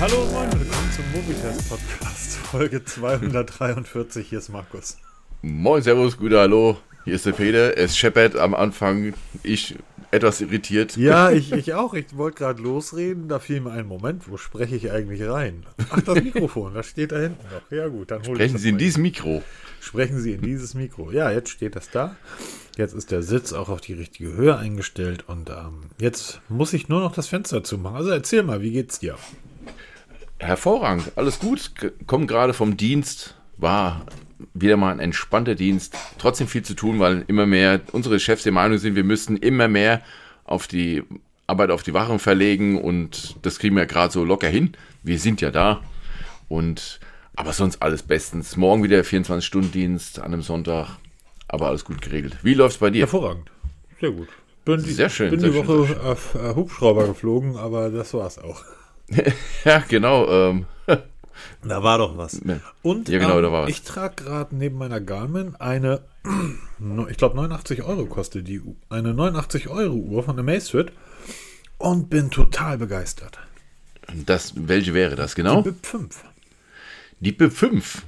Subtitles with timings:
[0.00, 4.26] Hallo und moin, willkommen zum Movietest Podcast, Folge 243.
[4.26, 4.96] Hier ist Markus.
[5.42, 6.78] Moin, Servus, gute Hallo.
[7.04, 7.76] Hier ist der Peter.
[7.76, 9.12] Es scheppert am Anfang.
[9.42, 9.74] Ich
[10.10, 10.96] etwas irritiert.
[10.96, 11.92] Ja, ich, ich auch.
[11.92, 13.28] Ich wollte gerade losreden.
[13.28, 15.66] Da fiel mir ein Moment, wo spreche ich eigentlich rein?
[15.90, 17.70] Ach, das Mikrofon, das steht da hinten noch.
[17.70, 19.42] Ja, gut, dann hol Sprechen Sie in dieses Mikro.
[19.82, 21.10] Sprechen Sie in dieses Mikro.
[21.10, 22.16] Ja, jetzt steht das da.
[22.78, 26.88] Jetzt ist der Sitz auch auf die richtige Höhe eingestellt und ähm, jetzt muss ich
[26.88, 27.98] nur noch das Fenster zumachen.
[27.98, 29.16] Also erzähl mal, wie geht's dir?
[30.40, 31.72] Hervorragend, alles gut.
[31.76, 33.34] K- Komm gerade vom Dienst.
[33.56, 34.06] War
[34.54, 35.94] wieder mal ein entspannter Dienst.
[36.18, 39.68] Trotzdem viel zu tun, weil immer mehr unsere Chefs der Meinung sind, wir müssten immer
[39.68, 40.00] mehr
[40.44, 41.02] auf die
[41.46, 44.72] Arbeit auf die Wachen verlegen und das kriegen wir gerade so locker hin.
[45.02, 45.82] Wir sind ja da.
[46.48, 47.00] Und
[47.36, 48.56] aber sonst alles bestens.
[48.56, 50.96] Morgen wieder 24-Stunden-Dienst an einem Sonntag.
[51.48, 52.36] Aber alles gut geregelt.
[52.42, 53.00] Wie läuft's bei dir?
[53.00, 53.50] Hervorragend.
[54.00, 54.28] Sehr gut.
[54.64, 58.14] Bin die, Sehr schön, Bin sehr die schön, Woche auf äh, Hubschrauber geflogen, aber das
[58.14, 58.62] war's auch.
[59.64, 60.28] Ja, genau.
[60.28, 60.66] Ähm,
[61.62, 62.40] Da war doch was.
[62.82, 63.70] Und Ja, genau, ähm, da war was.
[63.70, 66.02] ich trage gerade neben meiner Garmin eine,
[67.10, 70.92] ich glaube 89 Euro kostet die, eine 89 Euro Uhr von Amazfit
[71.78, 73.38] und bin total begeistert.
[74.26, 75.62] das, welche wäre das genau?
[75.62, 76.24] BIP 5.
[77.20, 78.02] Die BIP 5.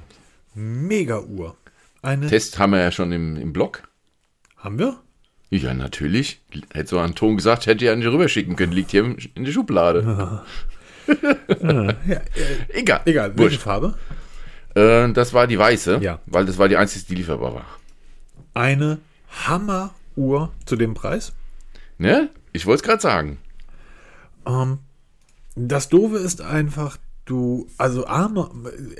[0.55, 1.55] Mega Uhr.
[2.01, 3.83] Eine, Test haben wir ja schon im, im Blog.
[4.57, 4.99] haben wir?
[5.49, 6.41] Ja, natürlich.
[6.73, 8.71] Hätte so ein Ton gesagt, hätte ich ja nicht rüberschicken können.
[8.71, 10.41] Liegt hier in der Schublade.
[11.07, 12.23] Ja, äh,
[12.69, 13.01] Egal.
[13.05, 13.61] egal, welche Wurscht.
[13.61, 13.95] Farbe?
[14.75, 16.19] Äh, das war die weiße, Ja.
[16.25, 17.65] weil das war die einzige, die lieferbar war.
[18.53, 18.99] Eine
[19.45, 21.33] Hammer-Uhr zu dem Preis.
[21.97, 22.29] Ne?
[22.51, 23.37] Ich wollte es gerade sagen.
[24.45, 24.79] Ähm,
[25.55, 28.49] das Doofe ist einfach, du, also Arme,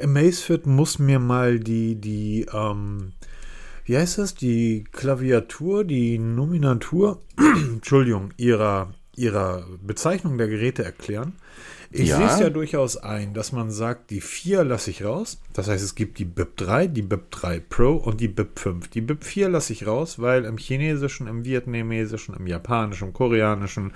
[0.01, 3.13] Amazfit muss mir mal die, die, ähm,
[3.85, 7.21] wie heißt das, die Klaviatur, die Nominatur,
[7.73, 11.33] Entschuldigung, ihrer, ihrer Bezeichnung der Geräte erklären.
[11.95, 12.17] Ich Ja.
[12.17, 15.39] sehe es ja durchaus ein, dass man sagt, die 4 lasse ich raus.
[15.53, 18.87] Das heißt, es gibt die BIP 3, die BIP 3 Pro und die BIP 5.
[18.89, 23.91] Die BIP 4 lasse ich raus, weil im Chinesischen, im Vietnamesischen, im Japanischen, im Koreanischen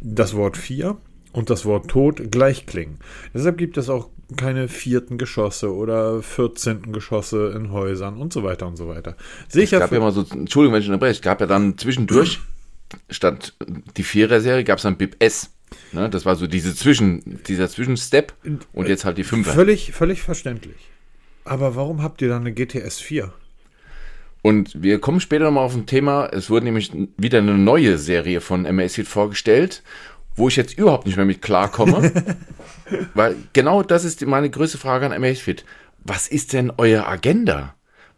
[0.00, 0.96] das Wort 4
[1.32, 2.98] und das Wort Tod gleich klingen.
[3.34, 6.90] Deshalb gibt es auch keine vierten Geschosse oder 14.
[6.92, 9.16] Geschosse in Häusern und so weiter und so weiter.
[9.52, 11.76] Ich Es ja gab ja mal so, Entschuldigung, wenn ich unterbreche, es gab ja dann
[11.76, 12.40] zwischendurch,
[13.10, 13.54] statt
[13.96, 15.50] die Vierer-Serie, gab es dann BIP S.
[15.92, 16.08] Ne?
[16.08, 18.34] Das war so diese Zwischen, dieser Zwischenstep
[18.72, 19.52] und jetzt halt die Fünfer.
[19.52, 20.76] völlig, völlig verständlich.
[21.44, 23.32] Aber warum habt ihr dann eine GTS 4?
[24.42, 26.26] Und wir kommen später nochmal auf ein Thema.
[26.26, 29.82] Es wurde nämlich wieder eine neue Serie von Amazfit vorgestellt,
[30.36, 32.12] wo ich jetzt überhaupt nicht mehr mit klarkomme.
[33.14, 35.64] Weil genau das ist meine größte Frage an Amazfit.
[36.02, 37.74] Was ist denn euer Agenda?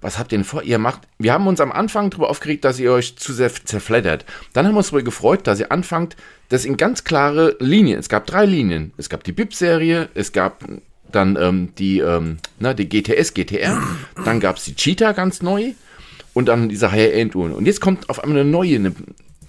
[0.06, 0.62] Was habt ihr denn vor?
[0.62, 4.24] Ihr macht, wir haben uns am Anfang darüber aufgeregt, dass ihr euch zu sehr zerfleddert.
[4.52, 6.14] Dann haben wir uns darüber gefreut, dass ihr anfangt,
[6.48, 7.98] das in ganz klare Linien.
[7.98, 8.92] Es gab drei Linien.
[8.98, 10.64] Es gab die BIP-Serie, es gab
[11.10, 13.82] dann ähm, die, ähm, na, die GTS, GTR,
[14.24, 15.72] dann gab es die Cheetah ganz neu
[16.34, 17.52] und dann diese High-End-Uhren.
[17.52, 18.92] Und jetzt kommt auf einmal eine neue, eine,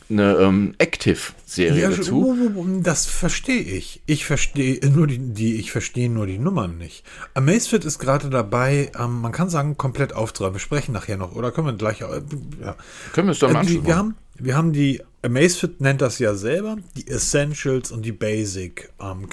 [0.10, 2.36] eine ähm, Active-Serie Ja, dazu.
[2.82, 4.02] das verstehe ich.
[4.06, 7.04] Ich verstehe nur die, die, ich verstehe nur die Nummern nicht.
[7.34, 10.56] Amazfit ist gerade dabei, ähm, man kann sagen, komplett aufzuräumen.
[10.56, 12.22] Wir sprechen nachher noch, oder können wir gleich, äh,
[12.62, 12.76] ja.
[13.14, 16.36] Können wir es doch im Äh, wir, haben, wir haben die, Amazfit nennt das ja
[16.36, 19.28] selber, die Essentials und die Basic ähm.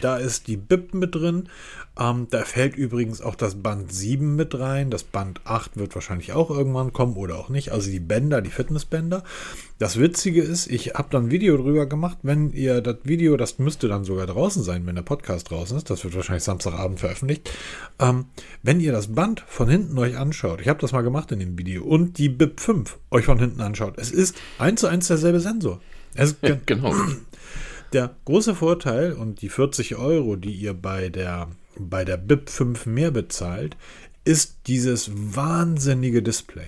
[0.00, 1.48] Da ist die BIP mit drin.
[1.98, 4.90] Ähm, da fällt übrigens auch das Band 7 mit rein.
[4.90, 7.72] Das Band 8 wird wahrscheinlich auch irgendwann kommen oder auch nicht.
[7.72, 9.24] Also die Bänder, die Fitnessbänder.
[9.78, 12.18] Das Witzige ist, ich habe da ein Video drüber gemacht.
[12.22, 15.88] Wenn ihr das Video, das müsste dann sogar draußen sein, wenn der Podcast draußen ist.
[15.90, 17.50] Das wird wahrscheinlich Samstagabend veröffentlicht.
[17.98, 18.26] Ähm,
[18.62, 21.58] wenn ihr das Band von hinten euch anschaut, ich habe das mal gemacht in dem
[21.58, 25.40] Video, und die BIP 5 euch von hinten anschaut, es ist eins zu eins derselbe
[25.40, 25.80] Sensor.
[26.14, 26.94] Es Genau.
[27.92, 32.86] der große Vorteil und die 40 Euro, die ihr bei der, bei der BIP 5
[32.86, 33.76] mehr bezahlt,
[34.24, 36.66] ist dieses wahnsinnige Display.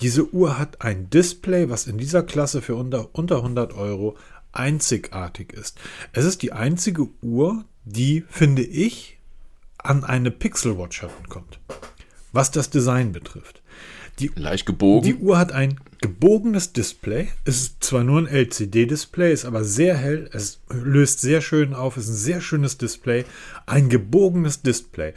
[0.00, 4.16] Diese Uhr hat ein Display, was in dieser Klasse für unter, unter 100 Euro
[4.52, 5.78] einzigartig ist.
[6.12, 9.18] Es ist die einzige Uhr, die, finde ich,
[9.78, 11.60] an eine Pixel Watch herankommt.
[12.32, 13.62] Was das Design betrifft.
[14.18, 15.04] Die Leicht gebogen.
[15.04, 17.28] die Uhr hat ein gebogenes Display.
[17.44, 20.30] Es ist zwar nur ein LCD-Display, ist aber sehr hell.
[20.32, 21.96] Es löst sehr schön auf.
[21.96, 23.24] Es ist ein sehr schönes Display.
[23.66, 25.12] Ein gebogenes Display.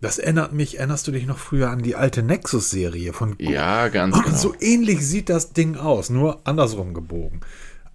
[0.00, 4.14] Das erinnert mich, erinnerst du dich noch früher an die alte Nexus-Serie von ja, ganz
[4.24, 4.36] genau.
[4.36, 7.40] so ähnlich sieht das Ding aus, nur andersrum gebogen.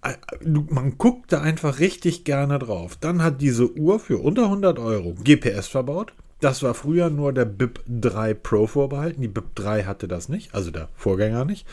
[0.02, 2.96] Äh, Man guckt da einfach richtig gerne drauf.
[3.00, 6.12] Dann hat diese Uhr für unter 100 Euro GPS verbaut.
[6.40, 9.22] Das war früher nur der BIP 3 Pro vorbehalten.
[9.22, 11.68] Die BIP 3 hatte das nicht, also der Vorgänger nicht.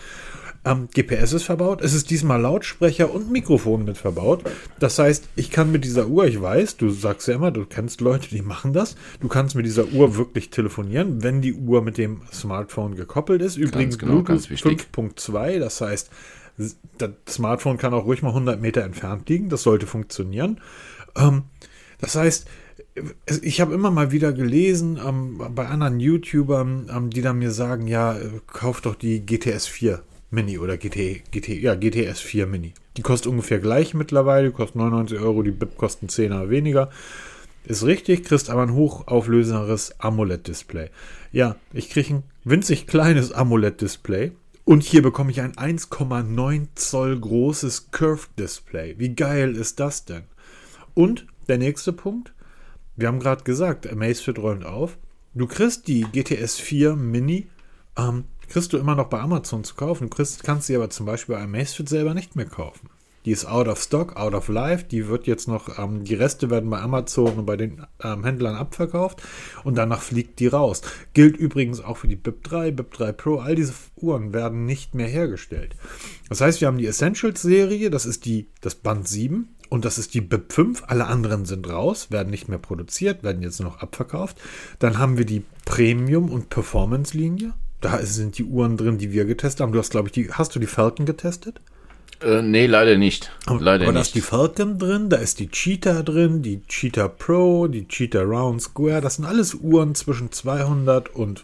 [0.69, 1.81] Ähm, GPS ist verbaut.
[1.81, 4.44] Es ist diesmal Lautsprecher und Mikrofon mit verbaut.
[4.80, 8.01] Das heißt, ich kann mit dieser Uhr, ich weiß, du sagst ja immer, du kennst
[8.01, 8.95] Leute, die machen das.
[9.19, 13.57] Du kannst mit dieser Uhr wirklich telefonieren, wenn die Uhr mit dem Smartphone gekoppelt ist.
[13.57, 16.10] Übrigens genau, Bluetooth 5.2, das heißt,
[16.98, 19.50] das Smartphone kann auch ruhig mal 100 Meter entfernt liegen.
[19.50, 20.60] Das sollte funktionieren.
[21.16, 21.44] Ähm,
[22.00, 22.48] das heißt,
[23.42, 27.88] ich habe immer mal wieder gelesen ähm, bei anderen YouTubern, ähm, die dann mir sagen,
[27.88, 28.18] ja,
[28.48, 32.73] kauf doch die GTS 4 Mini oder GT, GT, ja, GTS 4 Mini.
[32.97, 36.89] Die kostet ungefähr gleich mittlerweile, kostet 99 Euro, die BIP kosten 10er weniger.
[37.65, 40.89] Ist richtig, kriegst aber ein hochauflösenderes AMOLED-Display.
[41.31, 44.31] Ja, ich kriege ein winzig kleines AMOLED-Display.
[44.65, 48.95] Und hier bekomme ich ein 1,9 Zoll großes Curved-Display.
[48.99, 50.23] Wie geil ist das denn?
[50.93, 52.33] Und der nächste Punkt,
[52.95, 54.97] wir haben gerade gesagt, Amazfit räumt auf.
[55.33, 57.47] Du kriegst die GTS 4 Mini,
[57.97, 60.09] ähm, kriegst du immer noch bei Amazon zu kaufen.
[60.09, 62.89] Du kriegst, kannst sie aber zum Beispiel bei Amazfit selber nicht mehr kaufen.
[63.25, 64.85] Die ist out of stock, out of life.
[64.85, 68.55] Die wird jetzt noch, ähm, die Reste werden bei Amazon und bei den ähm, Händlern
[68.55, 69.21] abverkauft
[69.63, 70.81] und danach fliegt die raus.
[71.13, 73.39] Gilt übrigens auch für die BIP 3, BIP 3 Pro.
[73.39, 75.75] All diese Uhren werden nicht mehr hergestellt.
[76.29, 79.97] Das heißt, wir haben die Essentials Serie, das ist die, das Band 7 und das
[79.97, 80.83] ist die BIP 5.
[80.87, 84.41] Alle anderen sind raus, werden nicht mehr produziert, werden jetzt noch abverkauft.
[84.79, 87.53] Dann haben wir die Premium- und Performance-Linie.
[87.81, 89.71] Da sind die Uhren drin, die wir getestet haben.
[89.71, 91.61] Du hast, glaube ich, die, hast du die Falcon getestet?
[92.21, 93.31] Äh, nee, leider nicht.
[93.47, 97.67] Leider Aber da ist die Falcon drin, da ist die Cheetah drin, die Cheetah Pro,
[97.67, 99.01] die Cheetah Round Square.
[99.01, 101.43] Das sind alles Uhren zwischen 200 und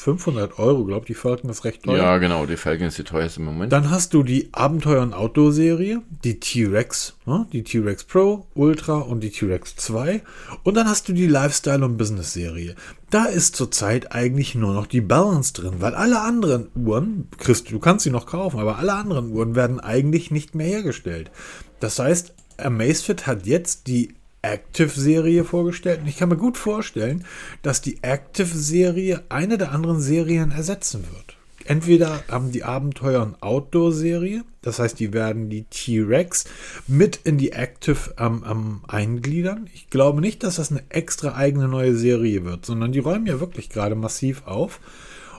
[0.00, 1.08] 500 Euro, glaube ich.
[1.08, 1.98] Die Falcon ist recht teuer.
[1.98, 3.70] Ja, genau, die Falcon ist die teuerste im Moment.
[3.70, 7.46] Dann hast du die Abenteuer- und Outdoor-Serie, die T-Rex, ne?
[7.52, 10.22] die T-Rex Pro, Ultra und die T-Rex 2.
[10.62, 12.76] Und dann hast du die Lifestyle- und Business-Serie.
[13.10, 17.78] Da ist zurzeit eigentlich nur noch die Balance drin, weil alle anderen Uhren, Christ, du
[17.78, 21.30] kannst sie noch kaufen, aber alle anderen Uhren werden eigentlich nicht mehr hergestellt.
[21.78, 26.00] Das heißt, Amazfit hat jetzt die Active-Serie vorgestellt.
[26.00, 27.24] Und ich kann mir gut vorstellen,
[27.62, 31.36] dass die Active-Serie eine der anderen Serien ersetzen wird.
[31.66, 36.46] Entweder haben die Abenteuer- und Outdoor-Serie, das heißt, die werden die T-Rex
[36.88, 39.68] mit in die Active ähm, ähm, eingliedern.
[39.74, 43.40] Ich glaube nicht, dass das eine extra eigene neue Serie wird, sondern die räumen ja
[43.40, 44.80] wirklich gerade massiv auf.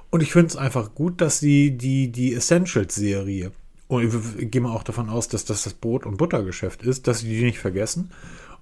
[0.09, 3.51] Und ich finde es einfach gut, dass sie die, die Essentials-Serie,
[3.87, 7.19] und ich gehe mal auch davon aus, dass das das Brot- und Buttergeschäft ist, dass
[7.19, 8.11] sie die nicht vergessen.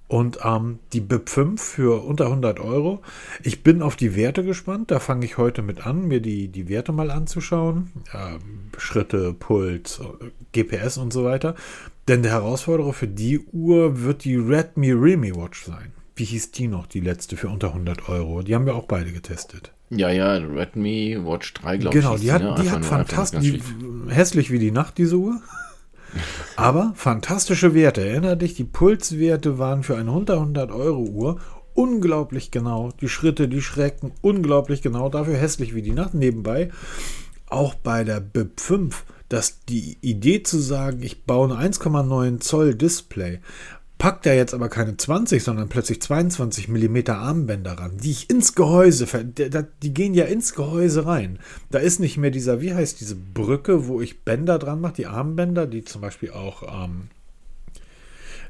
[0.10, 3.02] Und ähm, die BIP 5 für unter 100 Euro.
[3.44, 4.90] Ich bin auf die Werte gespannt.
[4.90, 7.92] Da fange ich heute mit an, mir die, die Werte mal anzuschauen.
[8.14, 10.02] Ähm, Schritte, Puls,
[10.52, 11.54] GPS und so weiter.
[12.08, 15.94] Denn der Herausforderer für die Uhr wird die Redmi Realme Watch sein.
[16.16, 18.42] Wie hieß die noch, die letzte für unter 100 Euro?
[18.42, 19.72] Die haben wir auch beide getestet.
[19.92, 22.22] Ja, ja, Redmi Watch 3, glaube Genau, ich.
[22.22, 22.56] die hat, ne?
[22.60, 23.60] die hat fantastisch,
[24.08, 25.40] hässlich wie die Nacht, diese Uhr.
[26.56, 28.08] Aber fantastische Werte.
[28.08, 31.40] Erinner dich, die Pulswerte waren für eine unter 100 Euro Uhr
[31.74, 32.92] unglaublich genau.
[33.00, 35.10] Die Schritte, die Schrecken, unglaublich genau.
[35.10, 36.14] Dafür hässlich wie die Nacht.
[36.14, 36.70] Nebenbei,
[37.48, 42.76] auch bei der BIP 5, dass die Idee zu sagen, ich baue ein 1,9 Zoll
[42.76, 43.40] Display,
[44.00, 48.56] packt er jetzt aber keine 20, sondern plötzlich 22 mm Armbänder ran, die ich ins
[48.56, 49.06] Gehäuse,
[49.84, 51.38] die gehen ja ins Gehäuse rein.
[51.70, 55.06] Da ist nicht mehr dieser, wie heißt diese Brücke, wo ich Bänder dran mache, die
[55.06, 57.10] Armbänder, die zum Beispiel auch ähm,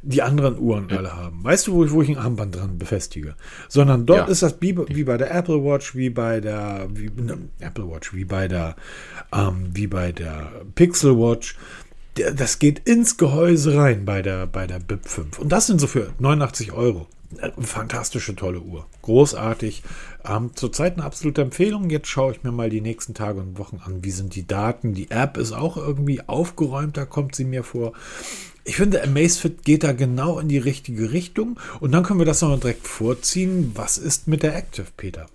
[0.01, 1.43] die anderen Uhren alle haben.
[1.43, 3.35] Weißt du, wo ich, wo ich ein Armband dran befestige?
[3.67, 4.31] Sondern dort Ja.
[4.31, 8.13] ist das wie, wie bei der Apple Watch, wie bei der wie, ne, Apple Watch,
[8.13, 8.75] wie bei der
[9.33, 11.57] ähm, wie bei der Pixel Watch.
[12.35, 15.39] Das geht ins Gehäuse rein bei der bei der BIP 5.
[15.39, 17.07] Und das sind so für 89 Euro.
[17.37, 18.87] Äh, Fantastische, tolle Uhr.
[19.01, 19.83] Großartig.
[20.25, 21.89] Ähm, zurzeit eine absolute Empfehlung.
[21.89, 24.03] Jetzt schaue ich mir mal die nächsten Tage und Wochen an.
[24.03, 24.93] Wie sind die Daten?
[24.93, 27.93] Die App ist auch irgendwie aufgeräumter, kommt sie mir vor.
[28.63, 31.59] Ich finde, Amazfit geht da genau in die richtige Richtung.
[31.79, 33.71] Und dann können wir das nochmal direkt vorziehen.
[33.75, 35.27] Was ist mit der Active, Peter?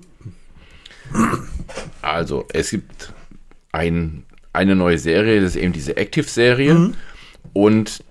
[2.03, 3.12] Also, es gibt
[3.73, 4.25] ein,
[4.55, 6.93] eine neue Serie, das ist eben diese Active-Serie.
[7.53, 8.05] Und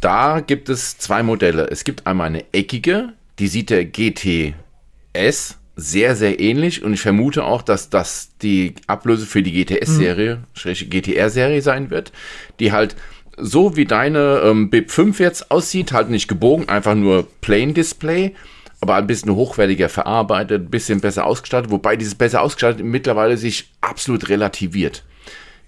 [0.00, 1.68] da gibt es zwei Modelle.
[1.70, 6.82] Es gibt einmal eine eckige, die sieht der GTS sehr, sehr ähnlich.
[6.82, 12.12] Und ich vermute auch, dass das die Ablöse für die GTS-Serie, schrägstrich GTR-Serie sein wird,
[12.58, 12.96] die halt
[13.36, 18.34] so wie deine ähm, BIP 5 jetzt aussieht, halt nicht gebogen, einfach nur Plain Display,
[18.80, 23.70] aber ein bisschen hochwertiger verarbeitet, ein bisschen besser ausgestattet, wobei dieses besser ausgestattet mittlerweile sich
[23.80, 25.04] absolut relativiert.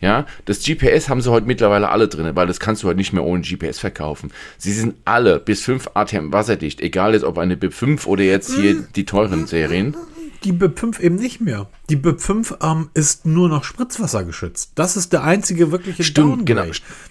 [0.00, 3.12] Ja, das GPS haben sie heute mittlerweile alle drin, weil das kannst du heute nicht
[3.12, 4.30] mehr ohne GPS verkaufen.
[4.56, 8.54] Sie sind alle bis 5 ATM wasserdicht, egal jetzt ob eine BIP 5 oder jetzt
[8.54, 9.94] hier die teuren Serien.
[10.44, 11.68] Die BIP 5 eben nicht mehr.
[11.88, 14.72] Die BIP 5 ähm, ist nur noch Spritzwasser geschützt.
[14.74, 16.64] Das ist der einzige wirkliche Stimmt, genau.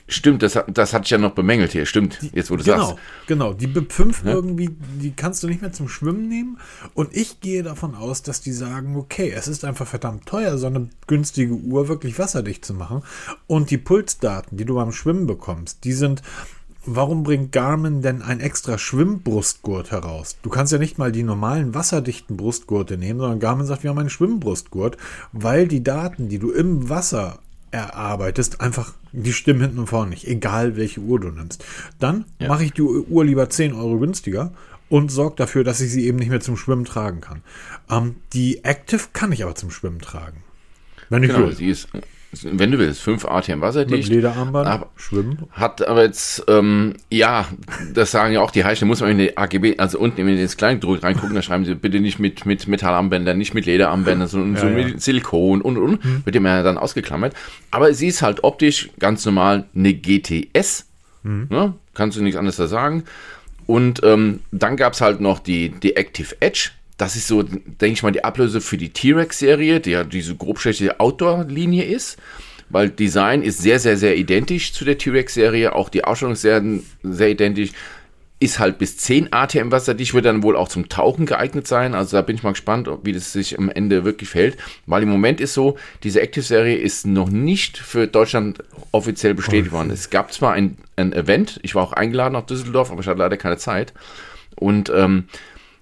[0.07, 1.85] Stimmt, das, das hatte ich ja noch bemängelt hier.
[1.85, 2.99] Stimmt, jetzt wo du genau, sagst.
[3.27, 4.31] Genau, die BIP 5 ja?
[4.31, 4.69] irgendwie,
[5.01, 6.57] die kannst du nicht mehr zum Schwimmen nehmen.
[6.93, 10.67] Und ich gehe davon aus, dass die sagen, okay, es ist einfach verdammt teuer, so
[10.67, 13.03] eine günstige Uhr wirklich wasserdicht zu machen.
[13.47, 16.21] Und die Pulsdaten, die du beim Schwimmen bekommst, die sind
[16.85, 20.37] warum bringt Garmin denn ein extra Schwimmbrustgurt heraus?
[20.41, 23.99] Du kannst ja nicht mal die normalen wasserdichten Brustgurte nehmen, sondern Garmin sagt, wir haben
[23.99, 24.97] einen Schwimmbrustgurt,
[25.31, 27.39] weil die Daten, die du im Wasser
[27.71, 31.63] erarbeitest, einfach die stimmen hinten und vorne nicht, egal welche Uhr du nimmst.
[31.99, 32.47] Dann ja.
[32.47, 34.51] mache ich die Uhr lieber 10 Euro günstiger
[34.89, 37.41] und sorge dafür, dass ich sie eben nicht mehr zum Schwimmen tragen kann.
[37.89, 40.43] Ähm, die Active kann ich aber zum Schwimmen tragen.
[41.09, 41.55] Wenn ich genau, will.
[41.55, 41.87] sie ist
[42.43, 44.07] wenn du willst, 5 ATM wasserdicht.
[44.09, 45.47] Mit Lederarmband, aber, schwimmen.
[45.51, 47.47] Hat aber jetzt, ähm, ja,
[47.93, 50.55] das sagen ja auch die Heichen, muss man in die AGB, also unten in das
[50.55, 54.59] Kleingedruck reingucken, da schreiben sie bitte nicht mit, mit Metallarmbändern, nicht mit Lederarmbändern, sondern ja,
[54.61, 54.73] so ja.
[54.73, 56.21] mit Silikon und, und, mhm.
[56.23, 57.33] wird immer dann ausgeklammert.
[57.71, 60.85] Aber sie ist halt optisch ganz normal eine GTS,
[61.23, 61.47] mhm.
[61.49, 61.73] ne?
[61.95, 63.05] kannst du nichts anderes da sagen.
[63.65, 67.93] Und ähm, dann gab es halt noch die, die Active Edge, das ist so, denke
[67.93, 72.17] ich mal, die Ablöse für die T-Rex-Serie, die ja diese grobschlächtige Outdoor-Linie ist.
[72.69, 75.73] Weil Design ist sehr, sehr, sehr identisch zu der T-Rex-Serie.
[75.73, 76.61] Auch die Ausstellung ist sehr,
[77.01, 77.71] sehr identisch.
[78.41, 81.95] Ist halt bis 10 ATM wasserdicht, wird dann wohl auch zum Tauchen geeignet sein.
[81.95, 84.57] Also da bin ich mal gespannt, wie das sich am Ende wirklich verhält.
[84.85, 89.89] Weil im Moment ist so, diese Active-Serie ist noch nicht für Deutschland offiziell bestätigt worden.
[89.89, 93.19] Es gab zwar ein, ein Event, ich war auch eingeladen nach Düsseldorf, aber ich hatte
[93.19, 93.93] leider keine Zeit.
[94.55, 95.25] Und ähm,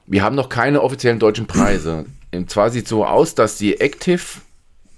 [0.08, 2.06] wir haben noch keine offiziellen deutschen Preise.
[2.34, 4.22] Und zwar sieht so aus, dass die Active,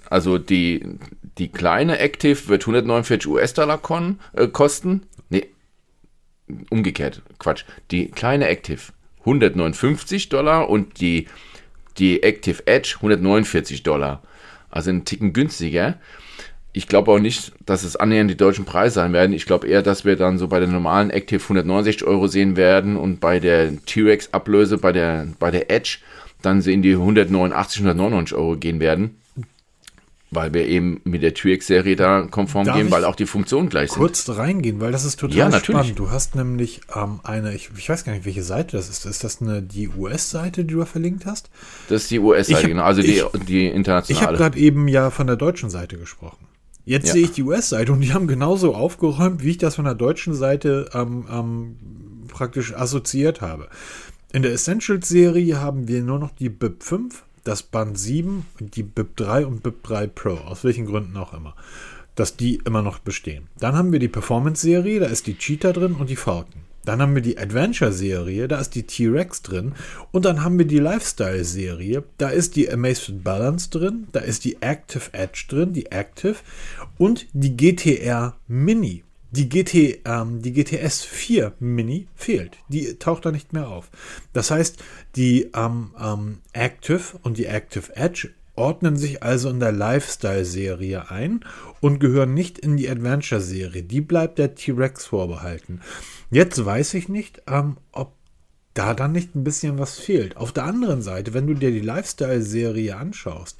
[0.09, 0.85] also die,
[1.37, 3.81] die kleine Active wird 149 US-Dollar
[4.33, 5.03] äh, kosten.
[5.29, 5.47] Nee,
[6.69, 7.65] umgekehrt, Quatsch.
[7.91, 8.81] Die kleine Active
[9.21, 11.27] 159 Dollar und die,
[11.97, 14.21] die Active Edge 149 Dollar.
[14.69, 15.97] Also einen Ticken günstiger
[16.71, 19.33] ich glaube auch nicht, dass es annähernd die deutschen Preise sein werden.
[19.33, 22.95] Ich glaube eher, dass wir dann so bei der normalen Active 169 Euro sehen werden
[22.95, 25.97] und bei der T-Rex-Ablöse, bei der, bei der Edge,
[26.41, 29.15] dann in die 189, 199 Euro gehen werden.
[30.31, 33.89] Weil wir eben mit der T-Rex-Serie da konform Darf gehen, weil auch die Funktionen gleich
[33.89, 34.35] kurz sind.
[34.35, 35.81] Kurz reingehen, weil das ist total ja, natürlich.
[35.81, 35.97] spannend.
[35.97, 39.07] Du hast nämlich ähm, eine, ich, ich, weiß gar nicht, welche Seite das ist.
[39.07, 41.49] Ist das eine, die US-Seite, die du verlinkt hast?
[41.87, 44.21] Das ist die US-Seite, genau, also ich, die, die internationale.
[44.21, 46.48] Ich habe gerade eben ja von der deutschen Seite gesprochen.
[46.89, 47.13] Jetzt ja.
[47.13, 50.33] sehe ich die US-Seite und die haben genauso aufgeräumt, wie ich das von der deutschen
[50.33, 51.75] Seite ähm, ähm,
[52.27, 53.69] praktisch assoziiert habe.
[54.33, 59.15] In der Essentials-Serie haben wir nur noch die BIP 5, das Band 7, die BIP
[59.17, 61.55] 3 und BIP 3 Pro, aus welchen Gründen auch immer,
[62.15, 63.45] dass die immer noch bestehen.
[63.59, 66.63] Dann haben wir die Performance-Serie, da ist die Cheetah drin und die Falcon.
[66.89, 69.73] Dann haben wir die Adventure-Serie, da ist die T-Rex drin.
[70.11, 74.59] Und dann haben wir die Lifestyle-Serie, da ist die Amazfit Balance drin, da ist die
[74.63, 76.37] Active Edge drin, die Active
[76.97, 79.03] und die GTR Mini.
[79.29, 82.57] Die, GT, ähm, die GTS 4 Mini fehlt.
[82.69, 83.91] Die taucht da nicht mehr auf.
[84.33, 84.83] Das heißt,
[85.15, 88.29] die ähm, ähm, Active und die Active Edge
[88.59, 91.45] ordnen sich also in der Lifestyle-Serie ein
[91.79, 93.83] und gehören nicht in die Adventure-Serie.
[93.83, 95.79] Die bleibt der T-Rex vorbehalten.
[96.29, 98.13] Jetzt weiß ich nicht, ähm, ob
[98.73, 100.37] da dann nicht ein bisschen was fehlt.
[100.37, 103.57] Auf der anderen Seite, wenn du dir die Lifestyle-Serie anschaust,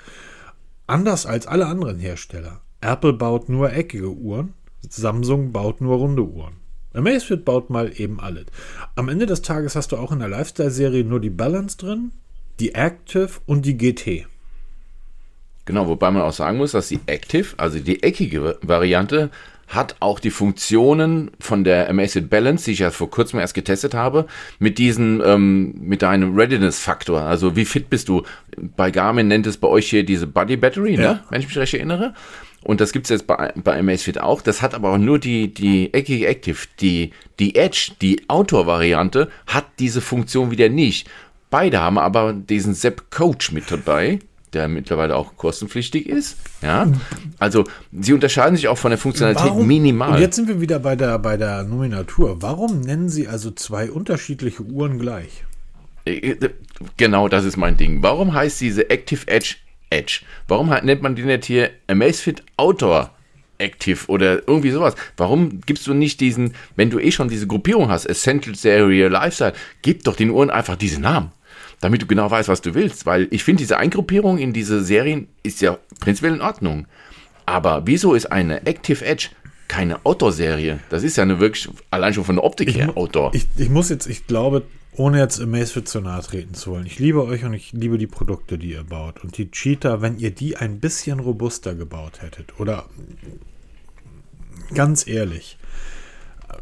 [0.86, 4.54] anders als alle anderen Hersteller, Apple baut nur eckige Uhren,
[4.88, 6.56] Samsung baut nur runde Uhren.
[6.94, 8.48] Amazfit baut mal eben alles.
[8.96, 12.12] Am Ende des Tages hast du auch in der Lifestyle-Serie nur die Balance drin,
[12.60, 14.28] die Active und die GT.
[15.70, 19.30] Genau, wobei man auch sagen muss, dass die Active, also die eckige Variante,
[19.68, 23.94] hat auch die Funktionen von der Amazfit Balance, die ich ja vor kurzem erst getestet
[23.94, 24.26] habe,
[24.58, 27.22] mit diesen, ähm, mit deinem Readiness-Faktor.
[27.22, 28.24] Also wie fit bist du?
[28.58, 31.04] Bei Garmin nennt es bei euch hier diese Body Battery, ne?
[31.04, 31.14] ja.
[31.14, 31.24] ne?
[31.30, 32.16] wenn ich mich recht erinnere.
[32.64, 34.42] Und das gibt's jetzt bei, bei Amazfit auch.
[34.42, 36.58] Das hat aber auch nur die, die eckige Active.
[36.80, 41.08] Die, die Edge, die Outdoor-Variante, hat diese Funktion wieder nicht.
[41.52, 44.18] Beide haben aber diesen Zep Coach mit dabei
[44.54, 46.38] der mittlerweile auch kostenpflichtig ist.
[46.62, 46.88] Ja,
[47.38, 50.16] also sie unterscheiden sich auch von der Funktionalität Warum, minimal.
[50.16, 52.42] Und jetzt sind wir wieder bei der, bei der Nominatur.
[52.42, 55.44] Warum nennen Sie also zwei unterschiedliche Uhren gleich?
[56.06, 56.50] Äh, äh,
[56.98, 58.02] genau, das ist mein Ding.
[58.02, 59.56] Warum heißt diese Active Edge
[59.90, 60.22] Edge?
[60.48, 63.12] Warum nennt man die nicht hier Amazfit Outdoor
[63.58, 64.96] Active oder irgendwie sowas?
[65.18, 69.54] Warum gibst du nicht diesen, wenn du eh schon diese Gruppierung hast, Essential Serie, Lifestyle,
[69.82, 71.32] gib doch den Uhren einfach diesen Namen
[71.82, 73.06] damit du genau weißt, was du willst.
[73.06, 76.88] Weil ich finde, diese Eingruppierung in diese Serien ist ja prinzipiell in Ordnung.
[77.46, 79.30] Aber wieso ist eine Active Edge
[79.68, 80.80] keine Outdoor-Serie?
[80.90, 83.34] Das ist ja eine wirklich, allein schon von der Optik ich, her, Outdoor.
[83.34, 84.64] Ich, ich muss jetzt, ich glaube,
[84.96, 88.08] ohne jetzt Amazfit zu nahe treten zu wollen, ich liebe euch und ich liebe die
[88.08, 89.24] Produkte, die ihr baut.
[89.24, 92.86] Und die Cheetah, wenn ihr die ein bisschen robuster gebaut hättet, oder
[94.74, 95.58] ganz ehrlich,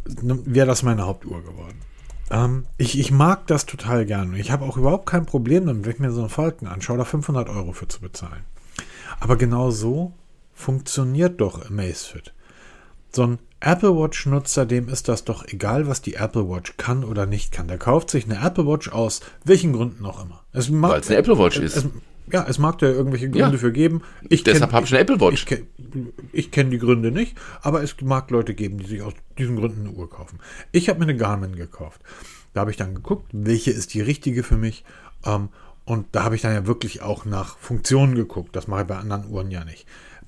[0.05, 1.79] wäre das meine Hauptuhr geworden.
[2.29, 4.38] Ähm, ich, ich mag das total gerne.
[4.38, 7.05] Ich habe auch überhaupt kein Problem damit, wenn ich mir so einen Falken anschaue, da
[7.05, 8.43] 500 Euro für zu bezahlen.
[9.19, 10.13] Aber genau so
[10.53, 12.34] funktioniert doch Amazfit.
[13.12, 17.25] So ein Apple Watch-Nutzer, dem ist das doch egal, was die Apple Watch kann oder
[17.25, 17.67] nicht kann.
[17.67, 20.43] Der kauft sich eine Apple Watch aus welchen Gründen auch immer.
[20.91, 21.86] Weil es eine Apple Watch es, ist.
[21.86, 21.91] Es,
[22.31, 23.57] ja, es mag da irgendwelche Gründe Ja.
[23.57, 24.01] für geben.
[24.29, 25.46] Ich Deshalb habe ich eine Apple Watch.
[25.50, 25.63] Ich,
[26.31, 29.88] ich kenne die Gründe nicht, aber es mag Leute geben, die sich aus diesen Gründen
[29.88, 30.39] eine Uhr kaufen.
[30.72, 32.01] Ich habe mir eine Garmin gekauft.
[32.53, 34.84] Da habe ich dann geguckt, welche ist die richtige für mich.
[35.25, 35.50] Ähm,
[35.86, 38.55] und da habe ich dann ja wirklich auch nach Funktionen geguckt.
[38.55, 39.86] Das mache ich bei anderen Uhren ja nicht.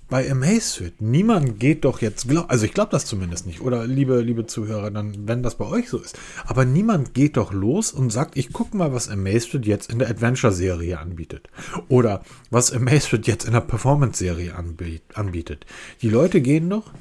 [0.09, 4.21] Bei Amazfit, niemand geht doch jetzt, glaub, also ich glaube das zumindest nicht, oder liebe,
[4.21, 8.09] liebe Zuhörer, dann, wenn das bei euch so ist, aber niemand geht doch los und
[8.11, 11.49] sagt, ich gucke mal, was Amazfit jetzt in der Adventure-Serie anbietet.
[11.89, 15.67] Oder was Amazfit jetzt in der Performance-Serie anbiet, anbietet.
[16.01, 16.91] Die Leute gehen doch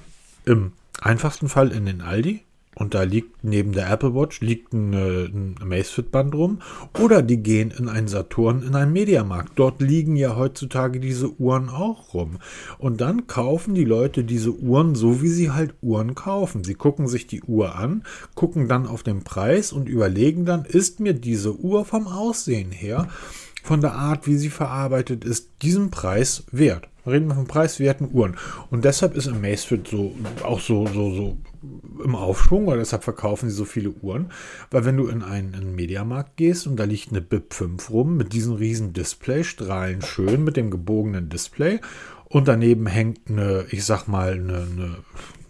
[0.44, 2.42] im einfachsten Fall in den Aldi
[2.78, 6.58] und da liegt neben der Apple Watch liegt ein, äh, ein Amazfit-Band rum.
[6.98, 9.52] Oder die gehen in einen Saturn, in einen Mediamarkt.
[9.56, 12.38] Dort liegen ja heutzutage diese Uhren auch rum.
[12.78, 16.62] Und dann kaufen die Leute diese Uhren so, wie sie halt Uhren kaufen.
[16.62, 18.04] Sie gucken sich die Uhr an,
[18.36, 23.08] gucken dann auf den Preis und überlegen dann, ist mir diese Uhr vom Aussehen her,
[23.68, 26.88] von der Art, wie sie verarbeitet ist, diesen Preis wert.
[27.06, 28.36] Reden wir von preiswerten Uhren.
[28.70, 31.36] Und deshalb ist Amazfit so, auch so, so, so
[32.02, 34.32] im Aufschwung, weil deshalb verkaufen sie so viele Uhren.
[34.70, 37.90] Weil wenn du in einen, in einen Mediamarkt gehst und da liegt eine BIP 5
[37.90, 41.80] rum mit diesem riesen Display, strahlen schön mit dem gebogenen Display
[42.24, 44.96] und daneben hängt eine, ich sag mal, eine, eine,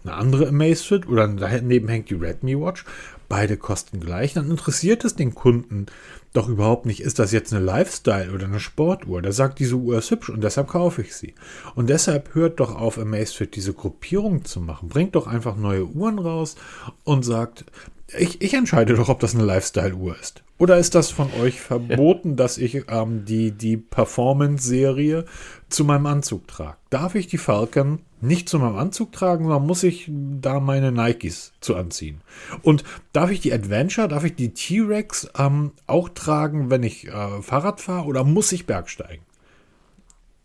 [0.03, 2.83] eine andere Amazfit oder daneben hängt die Redmi Watch.
[3.29, 4.33] Beide kosten gleich.
[4.33, 5.85] Dann interessiert es den Kunden
[6.33, 9.21] doch überhaupt nicht, ist das jetzt eine Lifestyle oder eine Sportuhr.
[9.21, 11.33] Der sagt, diese Uhr ist hübsch und deshalb kaufe ich sie.
[11.75, 14.89] Und deshalb hört doch auf, Amazfit diese Gruppierung zu machen.
[14.89, 16.55] Bringt doch einfach neue Uhren raus
[17.03, 17.65] und sagt,
[18.17, 20.43] ich, ich entscheide doch, ob das eine Lifestyle-Uhr ist.
[20.59, 25.23] Oder ist das von euch verboten, dass ich ähm, die, die Performance-Serie
[25.69, 26.75] zu meinem Anzug trage?
[26.89, 31.53] Darf ich die Falcon nicht zu meinem Anzug tragen, sondern muss ich da meine Nikes
[31.61, 32.19] zu anziehen?
[32.61, 32.83] Und
[33.13, 37.79] darf ich die Adventure, darf ich die T-Rex ähm, auch tragen, wenn ich äh, Fahrrad
[37.79, 39.23] fahre oder muss ich Bergsteigen?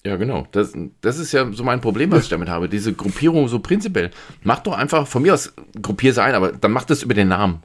[0.07, 0.47] Ja, genau.
[0.53, 2.69] Das, das ist ja so mein Problem, was ich damit habe.
[2.69, 4.11] Diese Gruppierung so prinzipiell.
[4.43, 7.29] Mach doch einfach, von mir aus gruppier sie ein, aber dann mach das über den
[7.29, 7.63] Namen.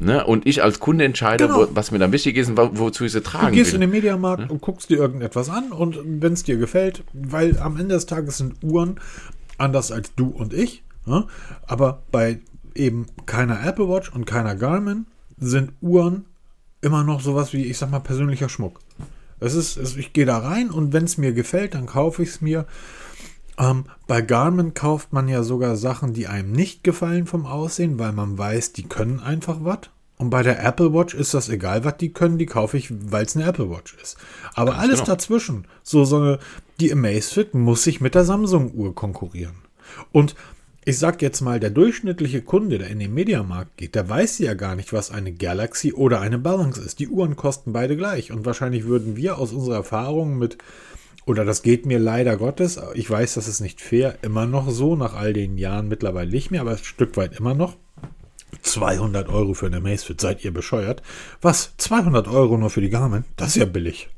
[0.00, 0.24] Ne?
[0.26, 1.60] Und ich als Kunde entscheide, Genau.
[1.60, 3.80] wo, was mir dann wichtig ist und wo, wozu ich sie Du tragen gehst in
[3.80, 3.86] will.
[3.86, 7.94] den Mediamarkt und guckst dir irgendetwas an und wenn es dir gefällt, weil am Ende
[7.94, 9.00] des Tages sind Uhren
[9.58, 11.26] anders als du und ich, ne?
[11.66, 12.40] aber bei
[12.74, 15.06] eben keiner Apple Watch und keiner Garmin
[15.38, 16.24] sind Uhren
[16.80, 18.80] immer noch sowas wie, ich sag mal, persönlicher Schmuck.
[19.40, 22.30] Es ist, es, ich gehe da rein und wenn es mir gefällt, dann kaufe ich
[22.30, 22.66] es mir.
[23.58, 28.12] Ähm, bei Garmin kauft man ja sogar Sachen, die einem nicht gefallen vom Aussehen, weil
[28.12, 29.90] man weiß, die können einfach was.
[30.16, 33.24] Und bei der Apple Watch ist das egal, was die können, die kaufe ich, weil
[33.24, 34.16] es eine Apple Watch ist.
[34.54, 35.12] Aber Ganz alles genau.
[35.12, 36.38] dazwischen, so, so eine,
[36.80, 39.56] die Amazfit muss sich mit der Samsung-Uhr konkurrieren.
[40.12, 40.34] Und
[40.84, 44.54] ich sag jetzt mal, der durchschnittliche Kunde, der in den Mediamarkt geht, der weiß ja
[44.54, 46.98] gar nicht, was eine Galaxy oder eine Balance ist.
[46.98, 48.30] Die Uhren kosten beide gleich.
[48.32, 50.58] Und wahrscheinlich würden wir aus unserer Erfahrung mit,
[51.26, 54.96] oder das geht mir leider Gottes, ich weiß, das ist nicht fair, immer noch so,
[54.96, 57.76] nach all den Jahren mittlerweile nicht mehr, aber ein Stück weit immer noch.
[58.62, 61.02] 200 Euro für eine Amazfit, seid ihr bescheuert?
[61.40, 61.72] Was?
[61.78, 63.24] 200 Euro nur für die Garmin?
[63.36, 64.08] Das ist ja billig.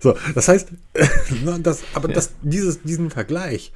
[0.00, 0.68] So, das heißt,
[1.62, 3.72] das, aber das, dieses, diesen Vergleich,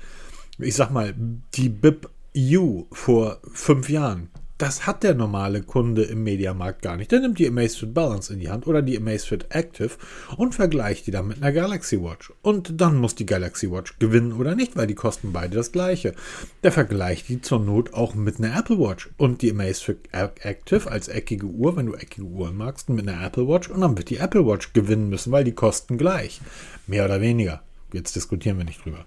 [0.59, 1.14] ich sag mal,
[1.55, 4.29] die BIP U vor fünf Jahren,
[4.61, 7.11] das hat der normale Kunde im Mediamarkt gar nicht.
[7.11, 9.92] Der nimmt die Amazfit Balance in die Hand oder die Amazfit Active
[10.37, 12.31] und vergleicht die dann mit einer Galaxy Watch.
[12.42, 16.14] Und dann muss die Galaxy Watch gewinnen oder nicht, weil die kosten beide das gleiche.
[16.62, 21.09] Der vergleicht die zur Not auch mit einer Apple Watch und die Amazfit Active als
[21.09, 24.18] eckige Uhr, wenn du eckige Uhren magst, mit einer Apple Watch und dann wird die
[24.18, 26.42] Apple Watch gewinnen müssen, weil die kosten gleich.
[26.87, 27.62] Mehr oder weniger.
[27.94, 29.07] Jetzt diskutieren wir nicht drüber.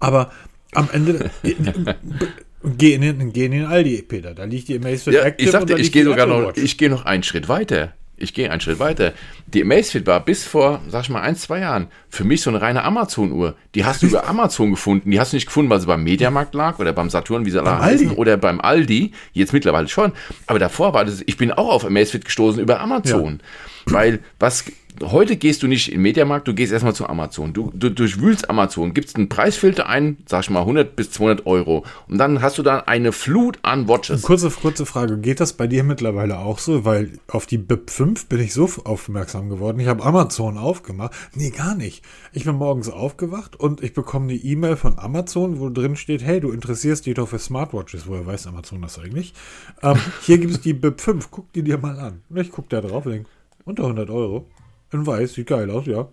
[0.00, 0.32] Aber
[0.72, 1.30] am Ende
[2.78, 4.34] geh in den, geh in den Aldi, Peter.
[4.34, 6.78] Da liegt die Amazfit Ja, Active ich und sagte, da ich gehe sogar noch, ich
[6.78, 7.94] gehe noch einen Schritt weiter.
[8.18, 9.12] Ich gehe einen Schritt weiter.
[9.46, 12.62] Die Amazfit war bis vor, sag ich mal, ein, zwei Jahren für mich so eine
[12.62, 13.56] reine Amazon-Uhr.
[13.74, 15.10] Die hast du über Amazon gefunden.
[15.10, 17.60] Die hast du nicht gefunden, weil sie beim Mediamarkt lag oder beim Saturn, wie sie
[17.60, 19.12] alle heißen, oder beim Aldi.
[19.34, 20.12] Jetzt mittlerweile schon.
[20.46, 23.40] Aber davor war das, ich bin auch auf Amazfit gestoßen über Amazon.
[23.84, 24.64] Weil was
[25.02, 27.52] heute gehst du nicht in den Mediamarkt, du gehst erstmal zu Amazon.
[27.52, 31.84] Du, du durchwühlst Amazon, gibst einen Preisfilter ein, sag ich mal 100 bis 200 Euro.
[32.08, 34.22] Und dann hast du dann eine Flut an Watches.
[34.22, 36.84] Kurze, kurze Frage, geht das bei dir mittlerweile auch so?
[36.84, 39.80] Weil auf die BIP 5 bin ich so aufmerksam geworden.
[39.80, 41.12] Ich habe Amazon aufgemacht.
[41.34, 42.04] Nee, gar nicht.
[42.32, 46.40] Ich bin morgens aufgewacht und ich bekomme eine E-Mail von Amazon, wo drin steht, hey,
[46.40, 48.06] du interessierst dich doch für Smartwatches.
[48.06, 49.34] Woher weiß Amazon das eigentlich?
[49.82, 52.22] Ähm, hier gibt es die BIP 5, guck die dir mal an.
[52.28, 53.28] Und ich gucke da drauf und denke,
[53.64, 54.46] unter 100 Euro.
[54.92, 56.08] In weiß, sieht geil aus, ja.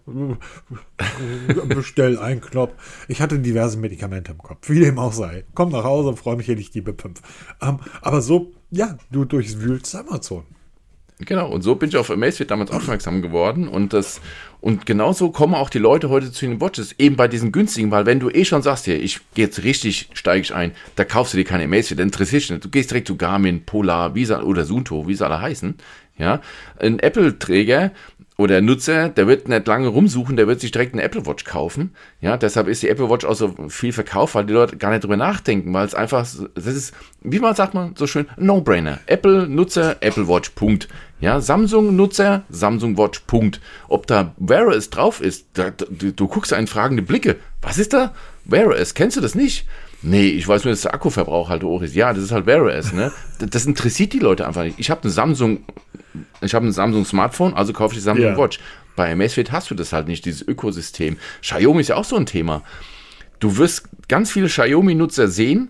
[1.68, 2.74] Bestell einen Knopf.
[3.08, 5.46] Ich hatte diverse Medikamente im Kopf, wie dem auch sei.
[5.54, 7.22] Komm nach Hause und freue mich endlich die BIP 5.
[7.62, 10.46] Ähm, aber so, ja, du durchwühlst Amazon.
[11.20, 14.20] Genau, und so bin ich auf Amazfit damals aufmerksam geworden und das
[14.62, 18.06] und genauso kommen auch die Leute heute zu den Watches, eben bei diesen günstigen, weil
[18.06, 21.34] wenn du eh schon sagst, hier, ich gehe jetzt richtig, steige ich ein, da kaufst
[21.34, 22.66] du dir keine Amazfit, dann interessiert dich nicht.
[22.66, 25.76] Du gehst direkt zu Garmin, Polar, Visa oder Sunto, wie sie alle heißen.
[26.18, 26.42] Ja,
[26.80, 27.92] ein Apple-Träger
[28.38, 31.93] oder Nutzer, der wird nicht lange rumsuchen, der wird sich direkt eine Apple Watch kaufen.
[32.19, 35.04] Ja, deshalb ist die Apple Watch auch so viel verkauft, weil die Leute gar nicht
[35.04, 39.00] drüber nachdenken, weil es einfach, das ist, wie man sagt man so schön, No-Brainer.
[39.06, 40.88] Apple Nutzer, Apple Watch, Punkt.
[41.19, 43.62] Ja, Samsung Nutzer, Samsung Watch, Punkt.
[43.88, 47.38] Ob da Wear OS drauf ist, da, du, du guckst einen fragende Blicke.
[47.62, 48.13] Was ist da?
[48.46, 49.67] Wear OS, kennst du das nicht?
[50.04, 51.96] Nee, ich weiß nur, dass der Akkuverbrauch halt hoch ist.
[51.96, 53.12] Ja, das ist halt Wear OS, ne?
[53.39, 54.80] Das interessiert die Leute einfach nicht.
[54.80, 55.63] Ich habe eine Samsung
[56.42, 58.38] ich habe ein Samsung Smartphone, also kaufe ich die Samsung ja.
[58.38, 58.60] Watch.
[58.96, 61.18] Bei Amazfit hast du das halt nicht, dieses Ökosystem.
[61.42, 62.62] Xiaomi ist ja auch so ein Thema.
[63.39, 65.70] Du wirst ganz viele Xiaomi-Nutzer sehen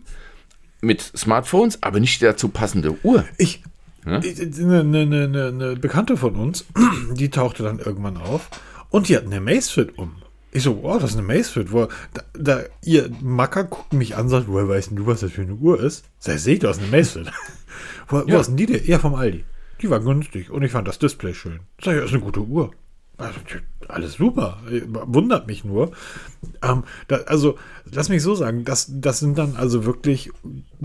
[0.81, 3.23] mit Smartphones, aber nicht die dazu passende Uhr.
[3.37, 3.63] Ich,
[4.05, 4.17] ja?
[4.17, 6.65] eine, eine, eine, eine Bekannte von uns,
[7.13, 8.49] die tauchte dann irgendwann auf
[8.89, 10.15] und die hat eine Amazfit um.
[10.53, 11.71] Ich so, oh, das ist eine Macefit.
[11.71, 15.41] Wo, da, da, ihr Macker guckt mich an, sagt, woher weißt du, was das für
[15.41, 16.05] eine Uhr ist?
[16.19, 17.31] Sag, seht, du hast eine Macefit.
[18.07, 18.27] wo, ja.
[18.27, 18.85] wo ist denn die denn?
[18.85, 19.45] Ja, vom Aldi.
[19.81, 21.61] Die war günstig und ich fand das Display schön.
[21.81, 22.71] Sag ich, das ist eine gute Uhr.
[23.17, 23.39] Also,
[23.87, 24.59] alles super.
[25.05, 25.91] Wundert mich nur.
[26.61, 27.57] Ähm, da, also,
[27.91, 30.31] lass mich so sagen, das, das sind dann also wirklich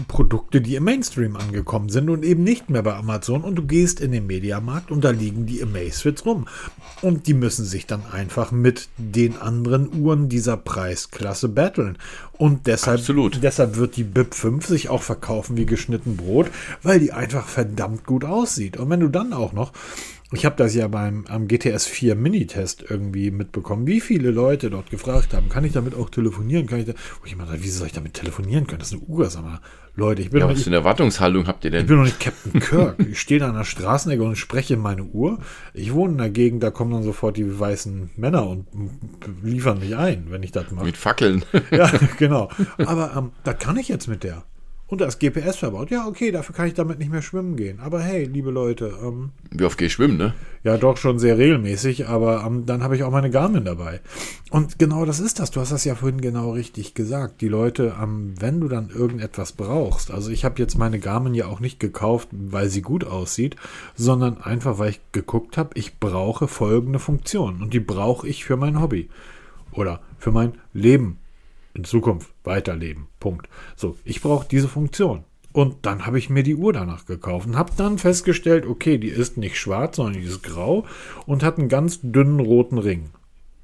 [0.09, 3.43] Produkte, die im Mainstream angekommen sind und eben nicht mehr bei Amazon.
[3.43, 6.47] Und du gehst in den Mediamarkt und da liegen die Amazfits rum.
[7.01, 11.97] Und die müssen sich dann einfach mit den anderen Uhren dieser Preisklasse battlen.
[12.33, 13.43] Und deshalb, Absolut.
[13.43, 16.51] deshalb wird die BIP 5 sich auch verkaufen wie geschnitten Brot,
[16.83, 18.77] weil die einfach verdammt gut aussieht.
[18.77, 19.73] Und wenn du dann auch noch
[20.33, 24.91] ich habe das ja beim am GTS 4 Mini-Test irgendwie mitbekommen, wie viele Leute dort
[24.91, 26.67] gefragt haben, kann ich damit auch telefonieren?
[26.67, 28.81] Kann ich da, wo ich immer dachte, wieso soll ich damit telefonieren können?
[28.81, 29.61] Das ist eine Uhr, sag mal.
[29.95, 31.81] Leute, ich bin ja, noch was nicht, für eine Erwartungshaltung habt ihr denn?
[31.81, 32.97] Ich bin noch nicht Captain Kirk.
[33.11, 35.39] ich stehe da an der Straßenecke und spreche meine Uhr.
[35.73, 38.67] Ich wohne in der Gegend, da kommen dann sofort die weißen Männer und
[39.43, 40.85] liefern mich ein, wenn ich das mache.
[40.85, 41.45] Mit Fackeln.
[41.71, 42.51] ja, genau.
[42.79, 44.45] Aber ähm, da kann ich jetzt mit der.
[44.91, 45.91] Und da ist GPS verbaut.
[45.91, 47.79] Ja, okay, dafür kann ich damit nicht mehr schwimmen gehen.
[47.81, 48.95] Aber hey, liebe Leute.
[49.03, 50.33] Ähm, Wie oft gehe ich schwimmen, ne?
[50.65, 54.01] Ja, doch schon sehr regelmäßig, aber ähm, dann habe ich auch meine Garmin dabei.
[54.51, 55.51] Und genau das ist das.
[55.51, 57.43] Du hast das ja vorhin genau richtig gesagt.
[57.43, 61.47] Die Leute, ähm, wenn du dann irgendetwas brauchst, also ich habe jetzt meine Garmin ja
[61.49, 63.57] auch nicht gekauft, weil sie gut aussieht,
[63.95, 67.61] sondern einfach, weil ich geguckt habe, ich brauche folgende Funktion.
[67.61, 69.11] Und die brauche ich für mein Hobby.
[69.73, 71.19] Oder für mein Leben
[71.75, 73.09] in Zukunft weiterleben.
[73.21, 73.49] Punkt.
[73.77, 75.25] So, ich brauche diese Funktion.
[75.53, 79.09] Und dann habe ich mir die Uhr danach gekauft und habe dann festgestellt, okay, die
[79.09, 80.85] ist nicht schwarz, sondern die ist grau
[81.27, 83.11] und hat einen ganz dünnen roten Ring